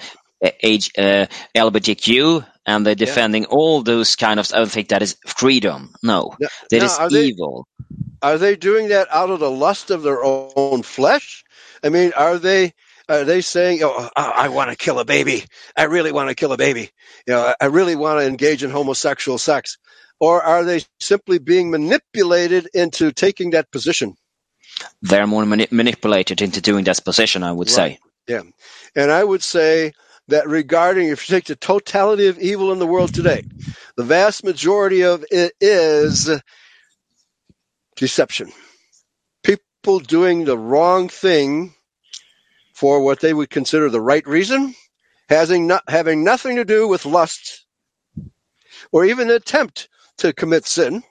[0.44, 4.50] uh, age, uh, LGBTQ, and they're defending all those kind of.
[4.54, 5.94] I don't think that is freedom.
[6.02, 6.36] No,
[6.70, 7.66] that is are they evil.
[8.22, 11.44] Are they doing that out of the lust of their own flesh?
[11.84, 12.72] I mean, are they
[13.08, 15.44] are they saying, "Oh, I, I want to kill a baby.
[15.76, 16.90] I really want to kill a baby.
[17.26, 19.78] You know, I I really want to engage in homosexual sex,"
[20.20, 24.16] or are they simply being manipulated into taking that position?
[25.02, 27.42] They're more mani- manipulated into doing that position.
[27.44, 27.98] I would Right.
[27.98, 28.00] say.
[28.28, 28.42] Yeah,
[28.96, 29.92] and I would say
[30.28, 33.42] that regarding if you take the totality of evil in the world today,
[33.96, 36.30] the vast majority of it is
[38.00, 38.50] deception.
[39.44, 41.74] People doing the wrong thing
[42.72, 44.74] for what they would consider the right reason,
[45.28, 47.66] having not having nothing to do with lust
[48.90, 51.02] or even attempt to commit sin.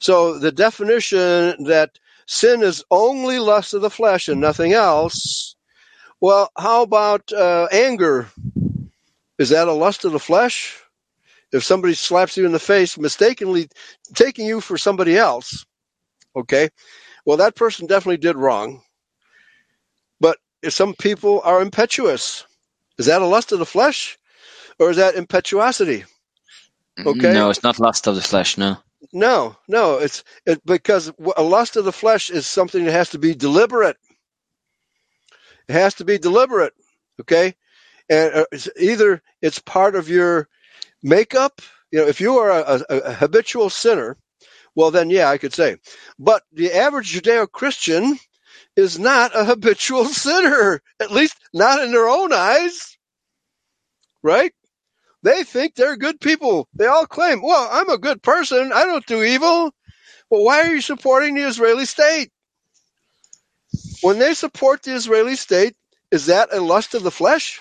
[0.00, 1.90] So the definition that
[2.26, 5.54] sin is only lust of the flesh and nothing else.
[6.18, 8.28] Well, how about uh, anger?
[9.38, 10.82] Is that a lust of the flesh?
[11.52, 13.68] If somebody slaps you in the face, mistakenly
[14.14, 15.66] taking you for somebody else,
[16.36, 16.68] okay,
[17.24, 18.82] well, that person definitely did wrong.
[20.20, 22.44] But if some people are impetuous,
[22.98, 24.18] is that a lust of the flesh
[24.78, 26.04] or is that impetuosity?
[27.04, 27.32] Okay.
[27.32, 28.58] No, it's not lust of the flesh.
[28.58, 28.76] No.
[29.12, 33.18] No, no, it's it, because a lust of the flesh is something that has to
[33.18, 33.96] be deliberate.
[35.68, 36.74] It has to be deliberate,
[37.20, 37.54] okay?
[38.10, 40.48] And uh, it's either it's part of your
[41.02, 41.62] makeup.
[41.90, 44.16] You know, if you are a, a, a habitual sinner,
[44.76, 45.76] well, then yeah, I could say.
[46.18, 48.18] But the average Judeo-Christian
[48.76, 52.98] is not a habitual sinner, at least not in their own eyes,
[54.22, 54.52] right?
[55.22, 56.68] They think they're good people.
[56.74, 58.72] They all claim, well, I'm a good person.
[58.72, 59.72] I don't do evil.
[60.30, 62.30] Well, why are you supporting the Israeli state?
[64.02, 65.74] When they support the Israeli state,
[66.10, 67.60] is that a lust of the flesh?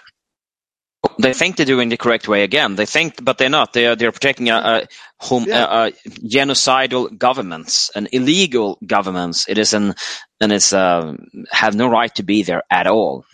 [1.20, 2.76] They think they're doing the correct way again.
[2.76, 3.74] They think, but they're not.
[3.74, 5.66] They are they're protecting a, a home Yeah.
[5.66, 5.92] a, a
[6.28, 9.48] genocidal governments and illegal governments.
[9.50, 9.96] It is an
[10.42, 11.16] and it's uh,
[11.52, 13.26] have no right to be there at all.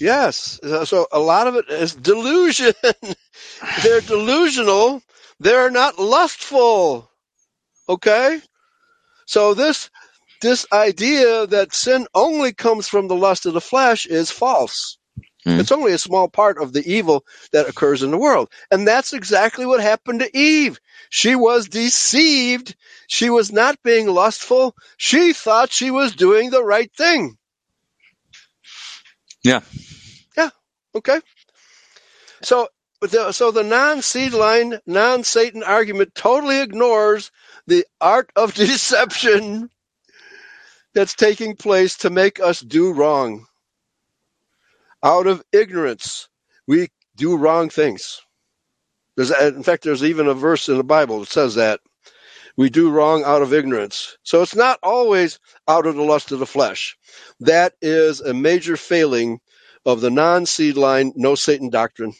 [0.00, 0.60] Yes.
[0.62, 2.74] So so a lot of it is delusion.
[3.82, 5.02] they're delusional.
[5.40, 7.10] They're not lustful.
[7.88, 8.40] Okay?
[9.26, 9.90] So this
[10.42, 14.95] this idea that sin only comes from the lust of the flesh is false.
[15.46, 15.60] Hmm.
[15.60, 18.50] It's only a small part of the evil that occurs in the world.
[18.72, 20.80] And that's exactly what happened to Eve.
[21.08, 22.74] She was deceived.
[23.06, 24.74] She was not being lustful.
[24.96, 27.38] She thought she was doing the right thing.
[29.44, 29.60] Yeah.
[30.36, 30.50] Yeah.
[30.96, 31.20] Okay.
[32.42, 32.66] So,
[33.00, 37.30] the, so the non-seed line, non-Satan argument totally ignores
[37.68, 39.70] the art of deception
[40.92, 43.46] that's taking place to make us do wrong.
[45.04, 46.28] Out of ignorance,
[46.68, 48.20] we do wrong things.
[49.16, 51.80] There's, in fact, there's even a verse in the Bible that says that
[52.56, 54.18] we do wrong out of ignorance.
[54.24, 56.98] So it's not always out of the lust of the flesh.
[57.40, 59.40] That is a major failing
[59.86, 62.14] of the non-seed line, no Satan doctrine.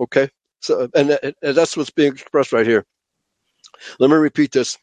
[0.00, 0.30] Okay,
[0.60, 2.86] so and, and that's what's being expressed right here.
[4.00, 4.78] Let me repeat this: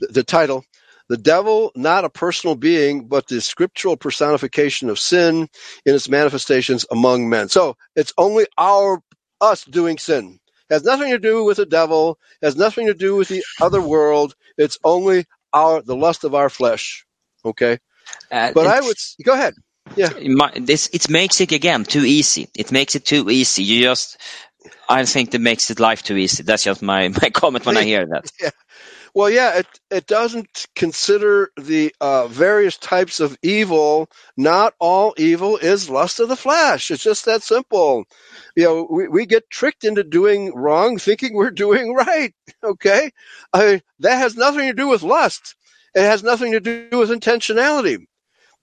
[0.00, 0.64] the, the title,
[1.08, 5.48] "The Devil, not a personal being, but the scriptural personification of sin
[5.86, 9.02] in its manifestations among men." So it's only our
[9.40, 10.40] us doing sin.
[10.70, 12.18] It Has nothing to do with the devil.
[12.42, 14.34] Has nothing to do with the other world.
[14.58, 17.06] It's only our the lust of our flesh.
[17.44, 17.78] Okay,
[18.30, 19.54] Uh, but I would go ahead.
[19.96, 20.12] Yeah.
[20.56, 22.48] this it makes it again too easy.
[22.56, 23.64] It makes it too easy.
[23.64, 24.18] You just
[24.88, 26.42] I think that makes it life too easy.
[26.44, 28.30] That's just my my comment when I hear that.
[29.14, 34.10] Well, yeah, it it doesn't consider the uh, various types of evil.
[34.36, 36.90] Not all evil is lust of the flesh.
[36.90, 38.04] It's just that simple.
[38.56, 42.34] You know, we, we get tricked into doing wrong, thinking we're doing right.
[42.62, 43.10] Okay,
[43.52, 45.54] I mean, that has nothing to do with lust.
[45.94, 48.06] It has nothing to do with intentionality.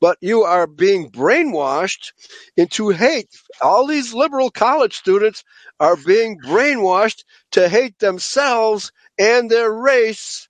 [0.01, 2.11] But you are being brainwashed
[2.57, 3.29] into hate.
[3.61, 5.43] All these liberal college students
[5.79, 8.91] are being brainwashed to hate themselves
[9.21, 10.47] and their race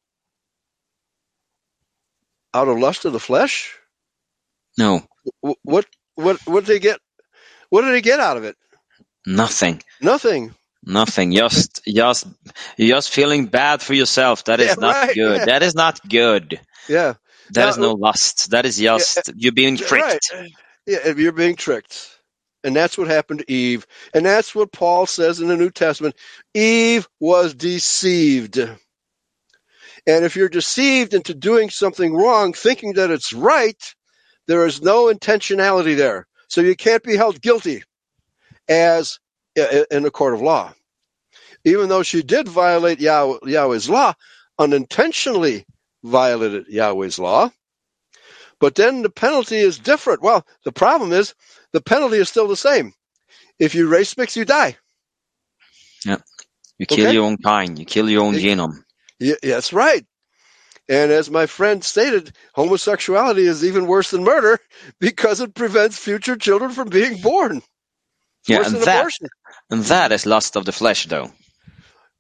[2.54, 3.76] out of lust of the flesh.
[4.78, 5.02] No,
[5.42, 5.86] What
[6.16, 7.00] what what did they get?
[7.70, 8.56] What did they get out of it?
[9.26, 9.82] Nothing.
[10.02, 10.56] Nothing.
[10.84, 11.32] Nothing.
[11.34, 12.26] Just, just,
[12.80, 14.46] just feeling bad for yourself.
[14.46, 15.38] That is Yeah, not right, good.
[15.40, 15.46] yeah.
[15.46, 16.60] That is not good.
[16.90, 17.14] Yeah.
[17.52, 18.52] That is Now- no lust.
[18.52, 20.32] That is just you're being tricked.
[20.34, 20.52] Right.
[20.88, 22.10] Yeah, you're being tricked.
[22.64, 23.88] And that's what happened to Eve.
[24.14, 26.16] And that's what Paul says in the New Testament.
[26.54, 28.58] Eve was deceived.
[30.06, 33.82] And if you're deceived into doing something wrong, thinking that it's right,
[34.48, 36.28] there is no intentionality there.
[36.50, 37.84] So you can't be held guilty
[38.70, 39.20] as
[39.92, 40.74] in a court of law.
[41.66, 44.14] Even though she did violate Yah- Yahweh's law,
[44.60, 45.66] unintentionally
[46.04, 47.52] violated Yahweh's law.
[48.60, 50.24] But then the penalty is different.
[50.24, 51.36] Well, the problem is
[51.74, 52.94] the penalty is still the same.
[53.60, 54.78] If you race mix, you die.
[56.06, 56.18] Yeah.
[56.80, 57.14] You kill Okay.
[57.14, 57.78] your own kind.
[57.80, 58.42] You kill your own Yeah.
[58.56, 58.84] genome.
[59.20, 60.06] Yeah, that's right.
[60.90, 64.60] And as my friend stated, homosexuality is even worse than murder
[65.00, 67.58] because it prevents future children from being born.
[67.58, 67.68] It's
[68.50, 69.28] Yeah, and that, abortion.
[69.70, 71.32] and that is lust of the flesh, though.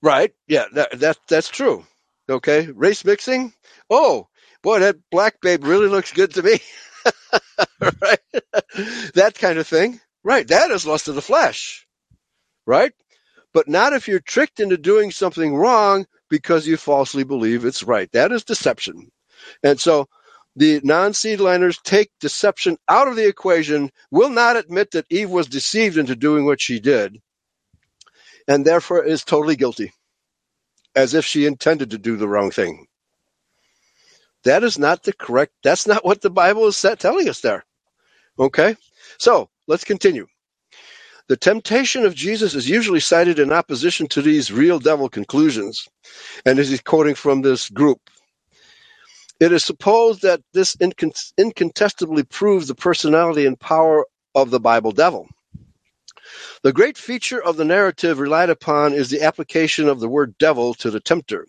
[0.02, 0.34] Right.
[0.48, 1.86] Yeah, that, that that's true.
[2.30, 2.68] Okay.
[2.68, 3.54] Race mixing.
[3.90, 4.28] Oh,
[4.64, 6.60] boy, that black babe really looks good to me.
[8.02, 8.20] right.
[9.16, 10.00] that kind of thing.
[10.24, 10.48] Right.
[10.48, 11.88] That is lust of the flesh.
[12.66, 12.94] Right.
[13.54, 18.12] But not if you're tricked into doing something wrong because you falsely believe it's right.
[18.14, 19.12] That is deception.
[19.64, 20.08] And so
[20.56, 25.48] the non seedliners take deception out of the equation, will not admit that Eve was
[25.48, 27.18] deceived into doing what she did,
[28.48, 29.94] and therefore is totally guilty,
[30.96, 32.88] as if she intended to do the wrong thing.
[34.44, 37.66] That is not the correct, that's not what the Bible is telling us there.
[38.40, 38.76] Okay?
[39.20, 40.28] So let's continue.
[41.30, 45.88] The temptation of Jesus is usually cited in opposition to these real devil conclusions.
[46.46, 48.00] And as he's quoting from this group,
[49.40, 54.06] it is supposed that this incon- incontestably proves the personality and power
[54.36, 55.28] of the Bible devil.
[56.64, 60.76] The great feature of the narrative relied upon is the application of the word devil
[60.76, 61.48] to the tempter.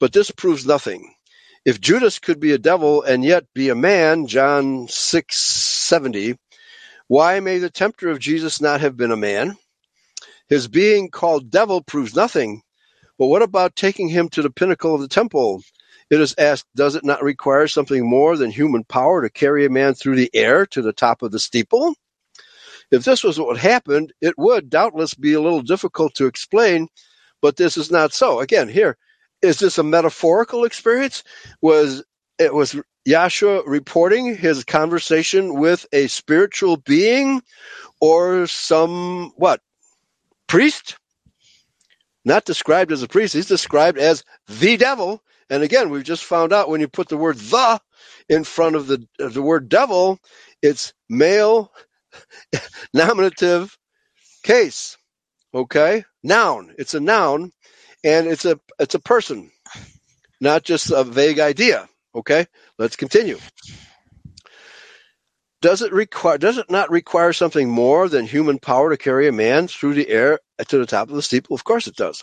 [0.00, 1.15] But this proves nothing.
[1.66, 6.38] If Judas could be a devil and yet be a man, John 6:70,
[7.08, 9.56] why may the tempter of Jesus not have been a man?
[10.48, 12.62] His being called devil proves nothing.
[13.18, 15.60] But what about taking him to the pinnacle of the temple?
[16.08, 19.68] It is asked, does it not require something more than human power to carry a
[19.68, 21.96] man through the air to the top of the steeple?
[22.92, 26.86] If this was what happened, it would doubtless be a little difficult to explain,
[27.42, 28.38] but this is not so.
[28.38, 28.96] Again, here,
[29.42, 31.22] is this a metaphorical experience?
[31.60, 32.04] Was
[32.38, 32.76] it was
[33.06, 37.42] Yahshua reporting his conversation with a spiritual being
[38.00, 39.60] or some what?
[40.48, 40.96] Priest?
[42.24, 45.22] Not described as a priest, he's described as the devil.
[45.48, 47.80] And again, we've just found out when you put the word the
[48.28, 50.18] in front of the of the word devil,
[50.60, 51.72] it's male
[52.94, 53.78] nominative
[54.42, 54.96] case.
[55.54, 56.04] Okay?
[56.22, 56.74] Noun.
[56.78, 57.52] It's a noun
[58.06, 59.50] and it's a it's a person,
[60.40, 61.88] not just a vague idea.
[62.14, 62.46] Okay?
[62.78, 63.38] Let's continue.
[65.60, 69.32] Does it require does it not require something more than human power to carry a
[69.32, 70.38] man through the air
[70.68, 71.56] to the top of the steeple?
[71.56, 72.22] Of course it does.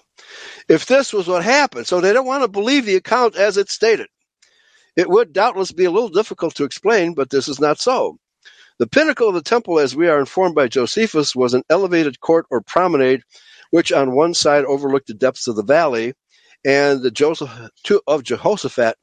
[0.70, 3.74] If this was what happened, so they don't want to believe the account as it's
[3.74, 4.08] stated.
[4.96, 8.20] It would doubtless be a little difficult to explain, but this is not so.
[8.78, 12.46] The pinnacle of the temple, as we are informed by Josephus, was an elevated court
[12.52, 13.24] or promenade,
[13.74, 16.16] which on one side overlooked the depths of the valley,
[16.66, 17.52] and the Joseph
[17.86, 18.98] to, of Jehoshaphat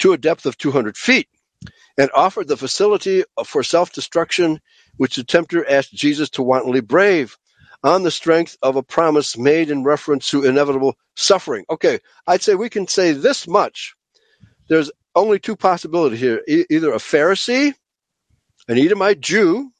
[0.00, 1.28] to a depth of 200 feet,
[1.98, 4.60] and offered the facility for self-destruction,
[4.98, 7.36] which the tempter asked Jesus to wantonly brave,
[7.84, 11.64] on the strength of a promise made in reference to inevitable suffering.
[11.70, 13.94] Okay, I'd say we can say this much.
[14.68, 17.72] There's only two possibilities here: E- either a Pharisee
[18.68, 19.72] an Edomite Jew.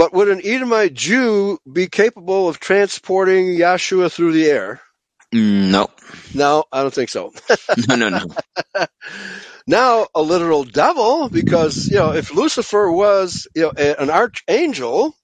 [0.00, 4.80] But would an Edomite Jew be capable of transporting Yahshua through the air?
[5.30, 5.88] No,
[6.32, 7.34] No, I don't think so.
[7.86, 8.86] no, no, no.
[9.66, 15.14] now, a literal devil, because, you know, if Lucifer was, you know, an archangel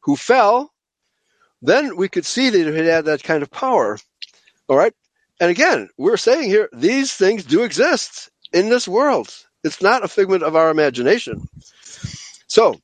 [0.00, 0.72] who fell,
[1.62, 4.00] then we could see that he had that kind of power.
[4.66, 4.94] All right?
[5.38, 9.32] And again, we're saying here, these things do exist in this world.
[9.62, 11.48] It's not a figment of our imagination.
[12.48, 12.80] So,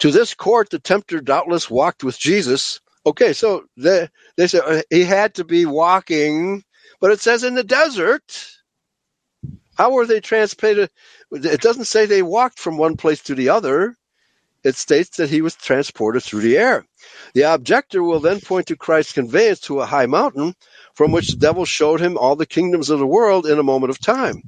[0.00, 2.80] to this court, the tempter doubtless walked with Jesus.
[3.06, 6.64] Okay, so they, they say uh, he had to be walking,
[7.00, 8.46] but it says in the desert.
[9.76, 10.90] How were they transported?
[11.32, 13.96] It doesn't say they walked from one place to the other.
[14.62, 16.84] It states that he was transported through the air.
[17.32, 20.54] The objector will then point to Christ's conveyance to a high mountain
[20.94, 23.90] from which the devil showed him all the kingdoms of the world in a moment
[23.90, 24.42] of time.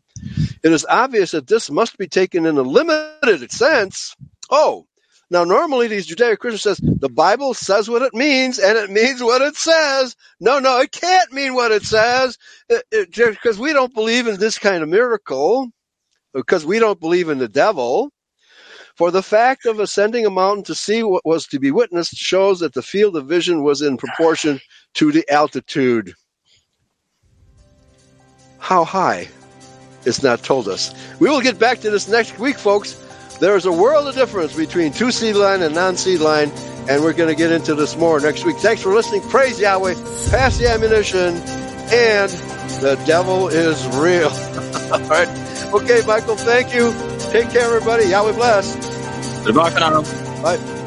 [0.62, 4.14] It is obvious that this must be taken in a limited sense.
[4.50, 4.86] Oh,
[5.32, 9.40] Now, normally these Judeo-Christians says the Bible says what it means, and it means what
[9.40, 10.14] it says.
[10.40, 12.36] No, no, it can't mean what it says,
[12.70, 15.70] uh, uh, because we don't believe in this kind of miracle,
[16.34, 18.12] because we don't believe in the devil.
[18.96, 22.60] For the fact of ascending a mountain to see what was to be witnessed shows
[22.60, 24.60] that the field of vision was in proportion
[24.96, 26.12] to the altitude.
[28.58, 29.28] How high?
[30.04, 30.92] It's not told us.
[31.20, 33.02] We will get back to this next week, folks.
[33.42, 36.52] There is a world of difference between two seed line and non seed line,
[36.88, 38.56] and we're going to get into this more next week.
[38.58, 39.20] Thanks for listening.
[39.22, 39.94] Praise Yahweh.
[40.30, 42.30] Pass the ammunition, and
[42.80, 44.28] the devil is real.
[44.92, 45.26] All right.
[45.74, 46.92] Okay, Michael, thank you.
[47.32, 48.04] Take care, everybody.
[48.04, 48.76] Yahweh bless.
[49.44, 50.02] Goodbye for now.
[50.40, 50.81] Bye.